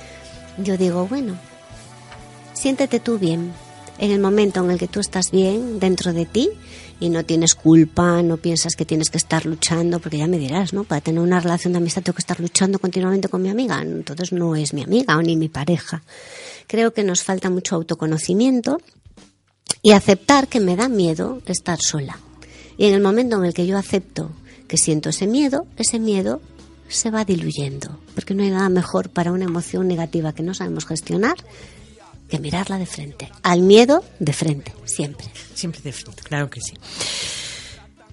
yo 0.57 0.77
digo, 0.77 1.07
bueno, 1.07 1.37
siéntete 2.53 2.99
tú 2.99 3.17
bien. 3.17 3.53
En 3.97 4.11
el 4.11 4.19
momento 4.19 4.63
en 4.63 4.71
el 4.71 4.79
que 4.79 4.87
tú 4.87 5.01
estás 5.01 5.31
bien 5.31 5.79
dentro 5.79 6.13
de 6.13 6.25
ti 6.25 6.49
y 7.01 7.09
no 7.09 7.25
tienes 7.25 7.53
culpa, 7.53 8.21
no 8.23 8.37
piensas 8.37 8.75
que 8.75 8.85
tienes 8.85 9.09
que 9.09 9.17
estar 9.17 9.45
luchando, 9.45 9.99
porque 9.99 10.17
ya 10.17 10.27
me 10.27 10.37
dirás, 10.37 10.73
¿no? 10.73 10.85
Para 10.85 11.01
tener 11.01 11.21
una 11.21 11.41
relación 11.41 11.73
de 11.73 11.79
amistad 11.79 12.03
tengo 12.03 12.15
que 12.15 12.21
estar 12.21 12.39
luchando 12.39 12.79
continuamente 12.79 13.27
con 13.27 13.41
mi 13.41 13.49
amiga, 13.49 13.81
entonces 13.81 14.31
no 14.31 14.55
es 14.55 14.73
mi 14.73 14.83
amiga 14.83 15.17
o 15.17 15.21
ni 15.21 15.35
mi 15.35 15.49
pareja. 15.49 16.01
Creo 16.67 16.93
que 16.93 17.03
nos 17.03 17.23
falta 17.23 17.49
mucho 17.49 17.75
autoconocimiento 17.75 18.81
y 19.81 19.91
aceptar 19.91 20.47
que 20.47 20.61
me 20.61 20.77
da 20.77 20.87
miedo 20.87 21.41
estar 21.45 21.79
sola 21.81 22.19
y 22.79 22.85
en 22.85 22.93
el 22.93 23.01
momento 23.01 23.37
en 23.37 23.45
el 23.45 23.53
que 23.53 23.67
yo 23.67 23.77
acepto 23.77 24.31
que 24.67 24.77
siento 24.77 25.09
ese 25.09 25.27
miedo, 25.27 25.67
ese 25.75 25.99
miedo 25.99 26.41
se 26.87 27.11
va 27.11 27.25
diluyendo, 27.25 27.99
porque 28.15 28.33
no 28.33 28.41
hay 28.41 28.51
nada 28.51 28.69
mejor 28.69 29.09
para 29.09 29.33
una 29.33 29.43
emoción 29.43 29.87
negativa 29.87 30.33
que 30.33 30.43
no 30.43 30.53
sabemos 30.53 30.85
gestionar 30.85 31.35
que 32.29 32.39
mirarla 32.39 32.77
de 32.77 32.85
frente. 32.85 33.29
Al 33.43 33.63
miedo 33.63 34.03
de 34.19 34.31
frente, 34.31 34.73
siempre. 34.85 35.25
Siempre 35.53 35.81
de 35.81 35.91
frente, 35.91 36.23
claro 36.23 36.49
que 36.49 36.61
sí. 36.61 36.73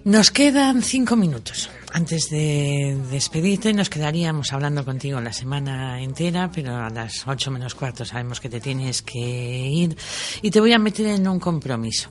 Nos 0.05 0.31
quedan 0.31 0.83
cinco 0.83 1.17
minutos. 1.17 1.71
Antes 1.93 2.31
de 2.31 2.99
despedirte, 3.11 3.73
nos 3.73 3.89
quedaríamos 3.89 4.53
hablando 4.53 4.85
contigo 4.85 5.21
la 5.21 5.33
semana 5.33 6.03
entera, 6.03 6.51
pero 6.53 6.77
a 6.77 6.91
las 6.91 7.27
ocho 7.27 7.51
menos 7.51 7.75
cuarto 7.75 8.05
sabemos 8.05 8.41
que 8.41 8.49
te 8.49 8.61
tienes 8.61 9.03
que 9.03 9.19
ir 9.19 9.97
y 10.43 10.51
te 10.51 10.61
voy 10.61 10.73
a 10.73 10.79
meter 10.79 11.07
en 11.07 11.29
un 11.29 11.39
compromiso 11.39 12.11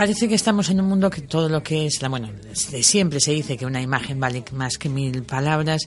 parece 0.00 0.28
que 0.28 0.34
estamos 0.34 0.70
en 0.70 0.80
un 0.80 0.88
mundo 0.88 1.10
que 1.10 1.20
todo 1.20 1.50
lo 1.50 1.62
que 1.62 1.84
es, 1.84 2.00
la, 2.00 2.08
bueno, 2.08 2.30
de 2.70 2.82
siempre 2.82 3.20
se 3.20 3.32
dice 3.32 3.58
que 3.58 3.66
una 3.66 3.82
imagen 3.82 4.18
vale 4.18 4.42
más 4.52 4.78
que 4.78 4.88
mil 4.88 5.24
palabras 5.24 5.86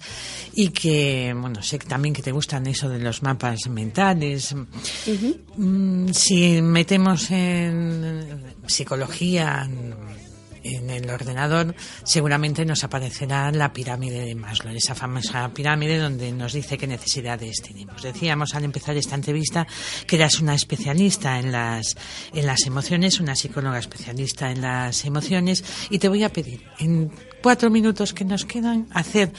y 0.54 0.70
que, 0.70 1.34
bueno, 1.36 1.64
sé 1.64 1.80
también 1.80 2.14
que 2.14 2.22
te 2.22 2.32
gustan 2.32 2.68
eso 2.68 2.90
de 2.90 3.00
los 3.00 3.24
mapas 3.24 3.68
mentales. 3.70 4.54
Mm, 5.58 6.10
si 6.12 6.62
metemos 6.62 7.32
en 7.32 8.54
psicología, 8.68 9.68
en 10.64 10.90
el 10.90 11.10
ordenador, 11.10 11.76
seguramente 12.04 12.66
nos 12.66 12.84
aparecerá 12.84 13.52
la 13.52 13.74
pirámide 13.74 14.26
de 14.26 14.36
Maslow, 14.36 14.74
esa 14.76 14.96
famosa 14.96 15.50
pirámide 15.54 15.98
donde 15.98 16.32
nos 16.32 16.54
dice 16.54 16.78
qué 16.78 16.88
necesidades 16.88 17.62
tenemos. 17.62 18.02
Decíamos 18.02 18.56
al 18.56 18.64
empezar 18.64 18.96
esta 18.98 19.16
entrevista 19.16 19.68
que 20.08 20.16
eras 20.16 20.40
una 20.40 20.56
especialista 20.56 21.40
en 21.40 21.52
las, 21.52 21.96
en 22.34 22.46
las 22.46 22.66
emociones, 22.66 23.20
una 23.20 23.36
psicóloga 23.36 23.80
especialista 23.80 24.52
en 24.52 24.62
las 24.62 25.06
emociones, 25.06 25.64
y 25.90 26.00
te 26.00 26.08
voy 26.08 26.24
a 26.24 26.30
pedir 26.30 26.64
en 26.80 27.12
cuatro 27.42 27.70
minutos 27.70 28.14
que 28.14 28.26
nos 28.26 28.46
quedan 28.46 28.88
hacer 28.92 29.32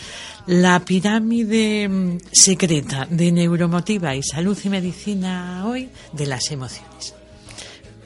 la 0.47 0.85
pirámide 0.85 1.89
mm, 1.89 2.19
secreta 2.31 3.07
de 3.11 3.33
neuromotiva 3.33 4.15
y 4.15 4.23
salud 4.23 4.59
y 4.63 4.69
medicina 4.69 5.67
hoy 5.67 5.89
de 6.13 6.27
las 6.27 6.51
emociones. 6.51 7.24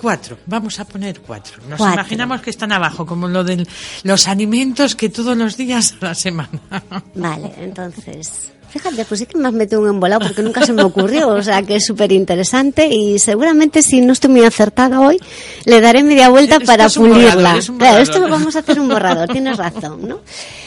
Cuatro, 0.00 0.38
vamos 0.46 0.78
a 0.78 0.84
poner 0.84 1.20
cuatro. 1.20 1.60
Nos 1.68 1.80
imaginamos 1.80 2.40
que 2.40 2.50
están 2.50 2.70
abajo, 2.72 3.04
como 3.04 3.26
lo 3.26 3.42
de 3.42 3.66
los 4.04 4.28
alimentos 4.28 4.94
que 4.94 5.08
todos 5.08 5.36
los 5.36 5.56
días 5.56 5.94
a 6.00 6.06
la 6.06 6.14
semana. 6.14 6.60
Vale, 7.14 7.52
entonces, 7.58 8.50
fíjate, 8.70 9.04
pues 9.04 9.20
sí 9.20 9.26
que 9.26 9.36
me 9.36 9.48
has 9.48 9.54
metido 9.54 9.80
un 9.80 9.88
embolado 9.88 10.26
porque 10.26 10.42
nunca 10.42 10.64
se 10.64 10.72
me 10.72 10.82
ocurrió, 10.82 11.28
o 11.28 11.42
sea 11.42 11.62
que 11.62 11.76
es 11.76 11.84
súper 11.84 12.12
interesante 12.12 12.86
y 12.86 13.18
seguramente 13.18 13.82
si 13.82 14.00
no 14.00 14.12
estoy 14.12 14.30
muy 14.30 14.44
acertada 14.44 15.00
hoy, 15.00 15.20
le 15.64 15.80
daré 15.80 16.04
media 16.04 16.28
vuelta 16.28 16.60
para 16.60 16.88
pulirla. 16.88 17.58
claro, 17.76 17.98
esto 17.98 18.20
lo 18.20 18.28
vamos 18.28 18.54
a 18.54 18.60
hacer 18.60 18.78
un 18.78 18.88
borrador, 18.88 19.28
tienes 19.28 19.56
razón, 19.56 20.06
¿no? 20.06 20.20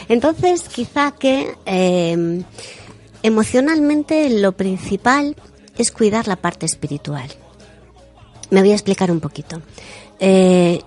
Entonces, 0.09 0.63
quizá 0.63 1.11
que 1.11 1.55
eh, 1.65 2.43
emocionalmente 3.23 4.29
lo 4.41 4.51
principal 4.51 5.37
es 5.77 5.91
cuidar 5.91 6.27
la 6.27 6.35
parte 6.35 6.65
espiritual. 6.65 7.29
Me 8.51 8.61
voy 8.61 8.71
a 8.71 8.73
explicar 8.73 9.11
un 9.11 9.19
poquito. 9.19 9.61
Eh, 10.19 10.79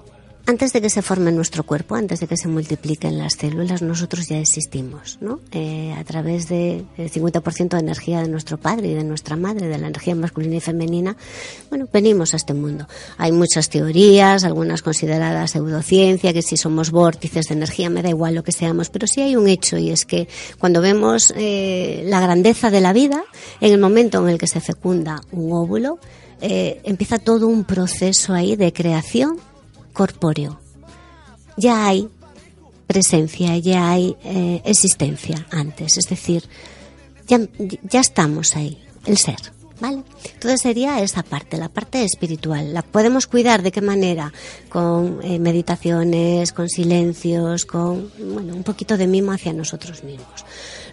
antes 0.46 0.74
de 0.74 0.82
que 0.82 0.90
se 0.90 1.00
forme 1.00 1.32
nuestro 1.32 1.64
cuerpo, 1.64 1.94
antes 1.94 2.20
de 2.20 2.26
que 2.26 2.36
se 2.36 2.48
multipliquen 2.48 3.16
las 3.16 3.32
células, 3.32 3.80
nosotros 3.80 4.28
ya 4.28 4.38
existimos, 4.38 5.16
¿no? 5.22 5.40
Eh, 5.52 5.94
a 5.98 6.04
través 6.04 6.50
del 6.50 6.84
50% 6.98 7.70
de 7.70 7.78
energía 7.78 8.20
de 8.20 8.28
nuestro 8.28 8.58
padre 8.58 8.88
y 8.88 8.94
de 8.94 9.04
nuestra 9.04 9.36
madre, 9.36 9.68
de 9.68 9.78
la 9.78 9.86
energía 9.86 10.14
masculina 10.14 10.56
y 10.56 10.60
femenina, 10.60 11.16
bueno, 11.70 11.88
venimos 11.90 12.34
a 12.34 12.36
este 12.36 12.52
mundo. 12.52 12.86
Hay 13.16 13.32
muchas 13.32 13.70
teorías, 13.70 14.44
algunas 14.44 14.82
consideradas 14.82 15.52
pseudociencia, 15.52 16.34
que 16.34 16.42
si 16.42 16.58
somos 16.58 16.90
vórtices 16.90 17.48
de 17.48 17.54
energía, 17.54 17.88
me 17.88 18.02
da 18.02 18.10
igual 18.10 18.34
lo 18.34 18.44
que 18.44 18.52
seamos, 18.52 18.90
pero 18.90 19.06
sí 19.06 19.22
hay 19.22 19.36
un 19.36 19.48
hecho 19.48 19.78
y 19.78 19.90
es 19.90 20.04
que 20.04 20.28
cuando 20.58 20.82
vemos 20.82 21.32
eh, 21.38 22.02
la 22.04 22.20
grandeza 22.20 22.70
de 22.70 22.82
la 22.82 22.92
vida, 22.92 23.24
en 23.62 23.72
el 23.72 23.80
momento 23.80 24.22
en 24.22 24.28
el 24.28 24.38
que 24.38 24.46
se 24.46 24.60
fecunda 24.60 25.22
un 25.32 25.50
óvulo, 25.54 25.98
eh, 26.40 26.80
empieza 26.84 27.18
todo 27.18 27.46
un 27.46 27.64
proceso 27.64 28.32
ahí 28.32 28.56
de 28.56 28.72
creación 28.72 29.38
corpóreo. 29.92 30.60
Ya 31.56 31.86
hay 31.86 32.08
presencia, 32.86 33.56
ya 33.58 33.90
hay 33.90 34.16
eh, 34.24 34.60
existencia 34.64 35.46
antes, 35.50 35.96
es 35.96 36.08
decir, 36.08 36.44
ya, 37.26 37.40
ya 37.82 38.00
estamos 38.00 38.56
ahí, 38.56 38.82
el 39.06 39.18
ser. 39.18 39.54
¿Vale? 39.80 40.04
Entonces 40.34 40.60
sería 40.60 41.02
esa 41.02 41.24
parte, 41.24 41.56
la 41.58 41.68
parte 41.68 42.04
espiritual. 42.04 42.72
¿La 42.72 42.82
podemos 42.82 43.26
cuidar 43.26 43.60
de 43.62 43.72
qué 43.72 43.80
manera? 43.80 44.32
Con 44.68 45.18
eh, 45.22 45.40
meditaciones, 45.40 46.52
con 46.52 46.68
silencios, 46.68 47.64
con 47.64 48.10
bueno, 48.16 48.54
un 48.54 48.62
poquito 48.62 48.96
de 48.96 49.08
mimo 49.08 49.32
hacia 49.32 49.52
nosotros 49.52 50.04
mismos. 50.04 50.44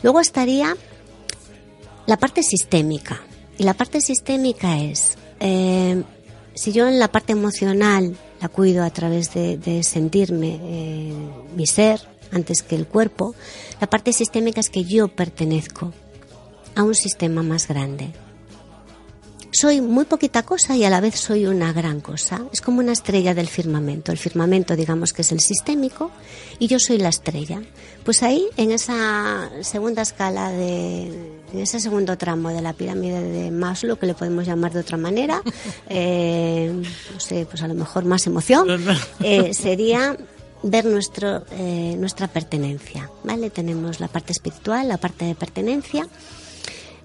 Luego 0.01 0.19
estaría 0.19 0.75
la 2.07 2.17
parte 2.17 2.41
sistémica, 2.43 3.21
Y 3.59 3.63
la 3.63 3.75
parte 3.75 4.01
sistémica 4.01 4.79
es, 4.79 5.17
eh, 5.41 6.03
si 6.53 6.71
yo 6.71 6.87
en 6.87 6.99
la 6.99 7.09
parte 7.09 7.33
emocional 7.33 8.15
la 8.39 8.47
cuido 8.47 8.83
a 8.83 8.89
través 8.89 9.33
de, 9.33 9.81
sentirme 9.83 10.59
eh, 10.61 11.13
mi 11.55 11.65
ser 11.65 11.99
antes 12.31 12.63
que 12.63 12.75
el 12.75 12.87
cuerpo, 12.87 13.35
la 13.79 13.87
parte 13.87 14.13
sistémica 14.13 14.59
es 14.59 14.69
que 14.69 14.83
yo 14.83 15.09
pertenezco 15.09 15.91
a 16.75 16.83
un 16.83 16.95
sistema 16.95 17.43
más 17.43 17.67
grande. 17.67 18.13
Soy 19.53 19.81
muy 19.81 20.05
poquita 20.05 20.43
cosa 20.43 20.77
y 20.77 20.85
a 20.85 20.89
la 20.89 21.01
vez 21.01 21.15
soy 21.19 21.45
una 21.45 21.73
gran 21.73 21.99
cosa. 21.99 22.41
Es 22.53 22.61
como 22.61 22.79
una 22.79 22.93
estrella 22.93 23.33
del 23.33 23.47
firmamento. 23.47 24.13
El 24.13 24.17
firmamento, 24.17 24.77
digamos 24.77 25.11
que 25.11 25.23
es 25.23 25.31
el 25.33 25.41
sistémico 25.41 26.09
y 26.57 26.67
yo 26.67 26.79
soy 26.79 26.97
la 26.97 27.09
estrella. 27.09 27.61
Pues 28.05 28.23
ahí, 28.23 28.47
en 28.55 28.71
esa 28.71 29.49
segunda 29.61 30.03
escala 30.03 30.51
de, 30.51 31.07
en 31.51 31.59
ese 31.59 31.81
segundo 31.81 32.17
tramo 32.17 32.49
de 32.49 32.61
la 32.61 32.71
pirámide 32.71 33.21
de 33.21 33.51
Maslow, 33.51 33.97
que 33.97 34.05
le 34.05 34.13
podemos 34.13 34.47
llamar 34.47 34.71
de 34.71 34.79
otra 34.79 34.95
manera, 34.95 35.41
eh, 35.89 36.71
no 37.13 37.19
sé, 37.19 37.45
pues 37.45 37.61
a 37.61 37.67
lo 37.67 37.73
mejor 37.73 38.05
más 38.05 38.25
emoción, 38.27 38.67
eh, 39.19 39.53
sería 39.53 40.15
ver 40.63 40.85
nuestro, 40.85 41.43
eh, 41.51 41.95
nuestra 41.97 42.29
pertenencia. 42.29 43.09
¿vale? 43.25 43.49
Tenemos 43.49 43.99
la 43.99 44.07
parte 44.07 44.31
espiritual, 44.31 44.87
la 44.87 44.97
parte 44.97 45.25
de 45.25 45.35
pertenencia 45.35 46.07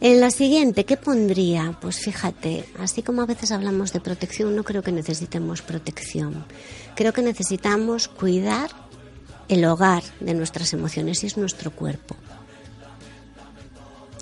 en 0.01 0.21
la 0.21 0.31
siguiente, 0.31 0.85
¿qué 0.85 0.97
pondría? 0.97 1.77
Pues 1.81 1.99
fíjate, 1.99 2.67
así 2.79 3.03
como 3.03 3.23
a 3.23 3.27
veces 3.27 3.51
hablamos 3.51 3.93
de 3.93 4.01
protección, 4.01 4.55
no 4.55 4.63
creo 4.63 4.83
que 4.83 4.93
necesitemos 4.93 5.63
protección. 5.63 6.45
Creo 6.95 7.13
que 7.13 7.23
necesitamos 7.23 8.09
cuidar 8.09 8.71
el 9.49 9.65
hogar 9.65 10.03
de 10.21 10.35
nuestras 10.35 10.73
emociones 10.73 11.25
y 11.25 11.29
es 11.29 11.37
nuestro 11.37 11.71
cuerpo. 11.71 12.17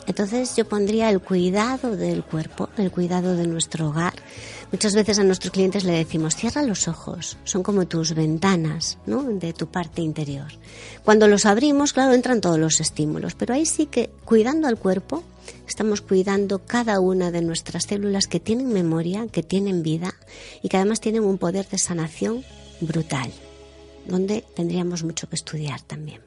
Entonces 0.07 0.55
yo 0.57 0.69
pondría 0.69 1.11
el 1.11 1.21
cuidado 1.21 1.97
del 1.97 2.25
cuerpo, 2.25 2.69
el 2.77 2.91
cuidado 2.91 3.37
de 3.37 3.47
nuestro 3.47 3.89
hogar. 3.89 4.15
Muchas 4.71 4.95
veces 4.95 5.19
a 5.19 5.25
nuestros 5.25 5.53
clientes 5.53 5.85
le 5.85 5.93
decimos, 5.93 6.37
cierra 6.37 6.63
los 6.63 6.89
ojos, 6.89 7.39
son 7.45 7.63
como 7.63 7.87
tus 7.87 8.15
ventanas 8.15 8.99
¿no? 9.07 9.23
de 9.23 9.53
tu 9.53 9.69
parte 9.69 10.03
interior. 10.03 10.53
Cuando 11.05 11.29
los 11.29 11.47
abrimos, 11.47 11.93
claro, 11.93 12.13
entran 12.13 12.41
todos 12.41 12.59
los 12.59 12.81
estímulos, 12.81 13.35
pero 13.35 13.55
ahí 13.55 13.67
sí 13.67 13.87
que 13.87 14.11
cuidando 14.25 14.69
al 14.69 14.79
cuerpo, 14.79 15.23
estamos 15.69 16.01
cuidando 16.01 16.61
cada 16.61 17.01
una 17.01 17.31
de 17.31 17.43
nuestras 17.43 17.85
células 17.85 18.27
que 18.27 18.41
tienen 18.41 18.73
memoria, 18.73 19.27
que 19.29 19.43
tienen 19.43 19.83
vida 19.83 20.15
y 20.63 20.69
que 20.69 20.77
además 20.77 21.01
tienen 21.01 21.25
un 21.25 21.39
poder 21.39 21.69
de 21.69 21.79
sanación 21.79 22.45
brutal, 22.81 23.31
donde 24.07 24.45
tendríamos 24.55 25.05
mucho 25.05 25.29
que 25.29 25.37
estudiar 25.37 25.81
también. 25.83 26.21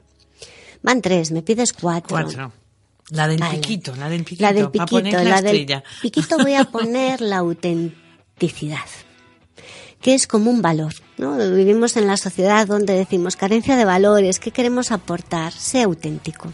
Van 0.82 1.02
tres, 1.02 1.32
me 1.32 1.42
pides 1.42 1.72
cuatro. 1.72 2.16
Cuatro. 2.16 2.52
La 3.10 3.28
del 3.28 3.38
piquito, 3.38 3.96
la 3.96 4.08
del 4.08 4.24
piquito. 4.24 4.42
La 4.42 4.52
del 4.52 4.70
piquito, 4.70 5.22
la, 5.22 5.42
del 5.42 5.82
piquito 6.02 6.36
voy 6.38 6.54
a 6.54 6.64
poner 6.64 7.20
la 7.20 7.38
autenticidad 7.38 8.86
que 10.00 10.14
es 10.14 10.28
como 10.28 10.50
un 10.50 10.62
valor. 10.62 10.94
¿no? 11.16 11.36
Vivimos 11.36 11.96
en 11.96 12.06
la 12.06 12.16
sociedad 12.16 12.68
donde 12.68 12.92
decimos 12.92 13.34
carencia 13.34 13.76
de 13.76 13.84
valores, 13.84 14.38
¿qué 14.38 14.52
queremos 14.52 14.92
aportar? 14.92 15.52
Sé 15.52 15.82
auténtico 15.82 16.52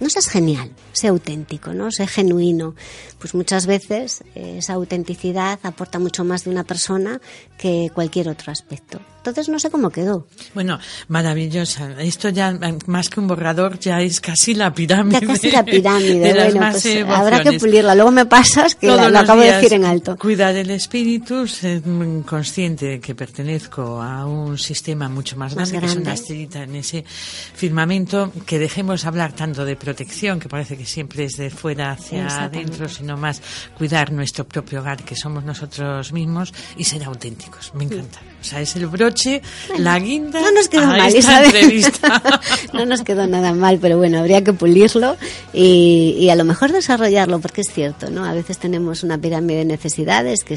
no 0.00 0.08
seas 0.08 0.28
genial, 0.28 0.70
sé 0.92 1.08
auténtico, 1.08 1.72
¿no? 1.72 1.90
Sé 1.90 2.06
genuino. 2.06 2.74
Pues 3.18 3.34
muchas 3.34 3.66
veces 3.66 4.22
eh, 4.34 4.56
esa 4.58 4.74
autenticidad 4.74 5.58
aporta 5.62 5.98
mucho 5.98 6.24
más 6.24 6.44
de 6.44 6.50
una 6.50 6.64
persona 6.64 7.20
que 7.58 7.90
cualquier 7.92 8.28
otro 8.28 8.52
aspecto. 8.52 9.00
Entonces 9.18 9.48
no 9.48 9.58
sé 9.58 9.70
cómo 9.70 9.90
quedó. 9.90 10.26
Bueno, 10.54 10.78
maravillosa. 11.08 12.00
Esto 12.00 12.30
ya, 12.30 12.58
más 12.86 13.08
que 13.08 13.20
un 13.20 13.26
borrador, 13.26 13.78
ya 13.78 14.00
es 14.00 14.20
casi 14.20 14.54
la 14.54 14.72
pirámide. 14.72 15.20
Ya 15.20 15.26
casi 15.26 15.50
la 15.50 15.64
pirámide. 15.64 16.32
bueno, 16.34 16.70
pues 16.70 16.86
habrá 17.06 17.42
que 17.42 17.58
pulirla. 17.58 17.94
Luego 17.94 18.10
me 18.10 18.26
pasas 18.26 18.74
que 18.74 18.86
lo 18.86 19.18
acabo 19.18 19.42
de 19.42 19.52
decir 19.52 19.74
en 19.74 19.84
alto. 19.84 20.16
Cuidar 20.16 20.56
el 20.56 20.70
espíritu, 20.70 21.46
ser 21.46 21.82
consciente 22.24 22.86
de 22.86 23.00
que 23.00 23.14
pertenezco 23.14 24.00
a 24.00 24.24
un 24.26 24.56
sistema 24.56 25.08
mucho 25.08 25.36
más, 25.36 25.54
grande, 25.54 25.80
que 25.80 25.86
es 25.86 25.96
una 25.96 26.14
estrellita 26.14 26.62
en 26.62 26.76
ese 26.76 27.04
firmamento, 27.04 28.32
que 28.46 28.58
dejemos 28.58 29.04
hablar 29.04 29.32
tanto 29.32 29.64
de 29.64 29.76
protección, 29.76 30.40
que 30.40 30.48
parece 30.48 30.76
que 30.76 30.86
siempre 30.86 31.24
es 31.24 31.36
de 31.36 31.50
fuera 31.50 31.92
hacia 31.92 32.44
adentro, 32.44 32.88
sino 32.88 33.16
más 33.16 33.42
cuidar 33.76 34.12
nuestro 34.12 34.46
propio 34.46 34.80
hogar, 34.80 35.02
que 35.04 35.16
somos 35.16 35.44
nosotros 35.44 36.12
mismos, 36.12 36.52
y 36.76 36.84
ser 36.84 37.04
auténticos. 37.04 37.74
Me 37.74 37.84
encanta. 37.84 38.20
O 38.40 38.44
sea, 38.44 38.60
es 38.60 38.76
el 38.76 38.86
broche, 38.86 39.42
la 39.78 39.98
guinda. 39.98 40.40
No 40.40 40.52
nos 40.52 40.68
quedó 40.68 40.86
mal 40.86 41.14
esta 41.14 41.44
entrevista. 41.44 42.22
no 42.72 42.86
nos 42.86 43.02
quedó 43.02 43.26
nada 43.26 43.52
mal, 43.52 43.78
pero 43.80 43.98
bueno, 43.98 44.20
habría 44.20 44.44
que 44.44 44.52
pulirlo 44.52 45.16
y, 45.52 46.28
a 46.30 46.36
lo 46.36 46.44
mejor 46.44 46.72
desarrollarlo, 46.72 47.40
porque 47.40 47.62
es 47.62 47.72
cierto, 47.72 48.10
¿no? 48.10 48.24
A 48.24 48.32
veces 48.32 48.58
tenemos 48.58 49.02
una 49.02 49.18
pirámide 49.18 49.58
de 49.58 49.64
necesidades 49.64 50.44
que, 50.44 50.56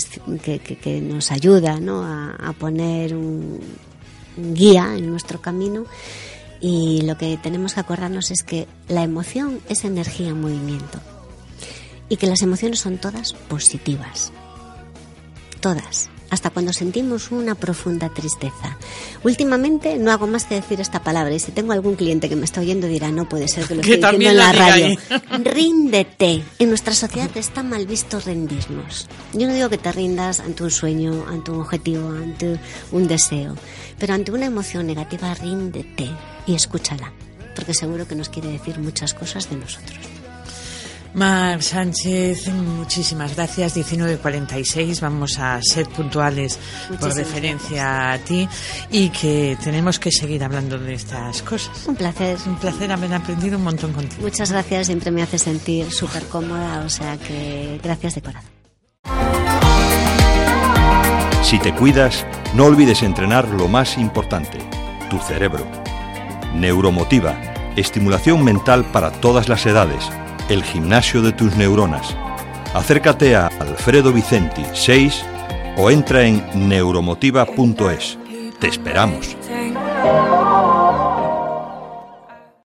que, 0.59 1.01
nos 1.01 1.31
ayuda, 1.31 1.79
¿no? 1.79 2.03
A, 2.03 2.53
poner 2.53 3.15
un, 3.15 3.59
guía 4.37 4.93
en 4.95 5.09
nuestro 5.09 5.41
camino. 5.41 5.85
Y 6.59 7.01
lo 7.01 7.17
que 7.17 7.39
tenemos 7.41 7.73
que 7.73 7.79
acordarnos 7.79 8.29
es 8.29 8.43
que 8.43 8.67
la 8.87 9.01
emoción 9.01 9.59
es 9.67 9.83
energía 9.83 10.29
en 10.29 10.39
movimiento 10.39 10.99
y 12.07 12.17
que 12.17 12.27
las 12.27 12.43
emociones 12.43 12.79
son 12.79 12.99
todas 12.99 13.33
positivas. 13.33 14.31
Todas 15.59 16.11
hasta 16.31 16.49
cuando 16.49 16.73
sentimos 16.73 17.29
una 17.29 17.55
profunda 17.55 18.09
tristeza. 18.09 18.77
Últimamente 19.23 19.97
no 19.99 20.11
hago 20.11 20.25
más 20.25 20.45
que 20.45 20.55
decir 20.55 20.79
esta 20.79 21.03
palabra 21.03 21.35
y 21.35 21.39
si 21.39 21.51
tengo 21.51 21.73
algún 21.73 21.95
cliente 21.95 22.29
que 22.29 22.37
me 22.37 22.45
está 22.45 22.61
oyendo 22.61 22.87
dirá, 22.87 23.11
no 23.11 23.29
puede 23.29 23.47
ser 23.47 23.67
que 23.67 23.75
lo 23.75 23.81
esté 23.81 23.97
diciendo 23.97 24.29
en 24.29 24.37
la 24.37 24.51
radio. 24.53 24.97
Ríndete. 25.43 26.41
En 26.57 26.69
nuestra 26.69 26.95
sociedad 26.95 27.29
está 27.35 27.61
mal 27.61 27.85
visto 27.85 28.19
rendirnos. 28.19 29.07
Yo 29.33 29.47
no 29.47 29.53
digo 29.53 29.69
que 29.69 29.77
te 29.77 29.91
rindas 29.91 30.39
ante 30.39 30.63
un 30.63 30.71
sueño, 30.71 31.25
ante 31.27 31.51
un 31.51 31.59
objetivo, 31.59 32.09
ante 32.09 32.57
un 32.93 33.07
deseo, 33.07 33.55
pero 33.99 34.13
ante 34.13 34.31
una 34.31 34.45
emoción 34.45 34.87
negativa 34.87 35.33
ríndete 35.33 36.09
y 36.47 36.55
escúchala, 36.55 37.11
porque 37.55 37.73
seguro 37.73 38.07
que 38.07 38.15
nos 38.15 38.29
quiere 38.29 38.49
decir 38.49 38.79
muchas 38.79 39.13
cosas 39.13 39.49
de 39.49 39.57
nosotros. 39.57 40.10
Mar 41.13 41.61
Sánchez, 41.61 42.47
muchísimas 42.53 43.35
gracias. 43.35 43.75
19.46, 43.75 45.01
vamos 45.01 45.37
a 45.39 45.61
ser 45.61 45.87
puntuales 45.89 46.57
por 46.99 47.13
referencia 47.13 48.13
a 48.13 48.17
ti 48.17 48.47
y 48.91 49.09
que 49.09 49.57
tenemos 49.61 49.99
que 49.99 50.11
seguir 50.11 50.43
hablando 50.43 50.79
de 50.79 50.93
estas 50.93 51.41
cosas. 51.41 51.85
Un 51.85 51.95
placer. 51.95 52.37
Un 52.45 52.55
placer 52.55 52.91
haber 52.91 53.13
aprendido 53.13 53.57
un 53.57 53.65
montón 53.65 53.91
contigo. 53.91 54.21
Muchas 54.21 54.51
gracias, 54.51 54.87
siempre 54.87 55.11
me 55.11 55.21
hace 55.21 55.37
sentir 55.37 55.91
súper 55.91 56.23
cómoda, 56.23 56.83
o 56.85 56.89
sea 56.89 57.17
que 57.17 57.79
gracias 57.83 58.15
de 58.15 58.21
corazón. 58.21 58.51
Si 61.43 61.59
te 61.59 61.73
cuidas, 61.73 62.25
no 62.53 62.65
olvides 62.65 63.03
entrenar 63.03 63.49
lo 63.49 63.67
más 63.67 63.97
importante, 63.97 64.59
tu 65.09 65.19
cerebro. 65.19 65.67
Neuromotiva, 66.55 67.37
estimulación 67.75 68.45
mental 68.45 68.85
para 68.85 69.11
todas 69.11 69.49
las 69.49 69.65
edades 69.65 70.09
el 70.51 70.63
gimnasio 70.63 71.21
de 71.21 71.31
tus 71.31 71.55
neuronas. 71.55 72.15
Acércate 72.73 73.35
a 73.35 73.47
Alfredo 73.47 74.11
Vicenti 74.11 74.63
6 74.73 75.25
o 75.77 75.89
entra 75.89 76.23
en 76.23 76.43
neuromotiva.es. 76.67 78.17
Te 78.59 78.67
esperamos. 78.67 79.35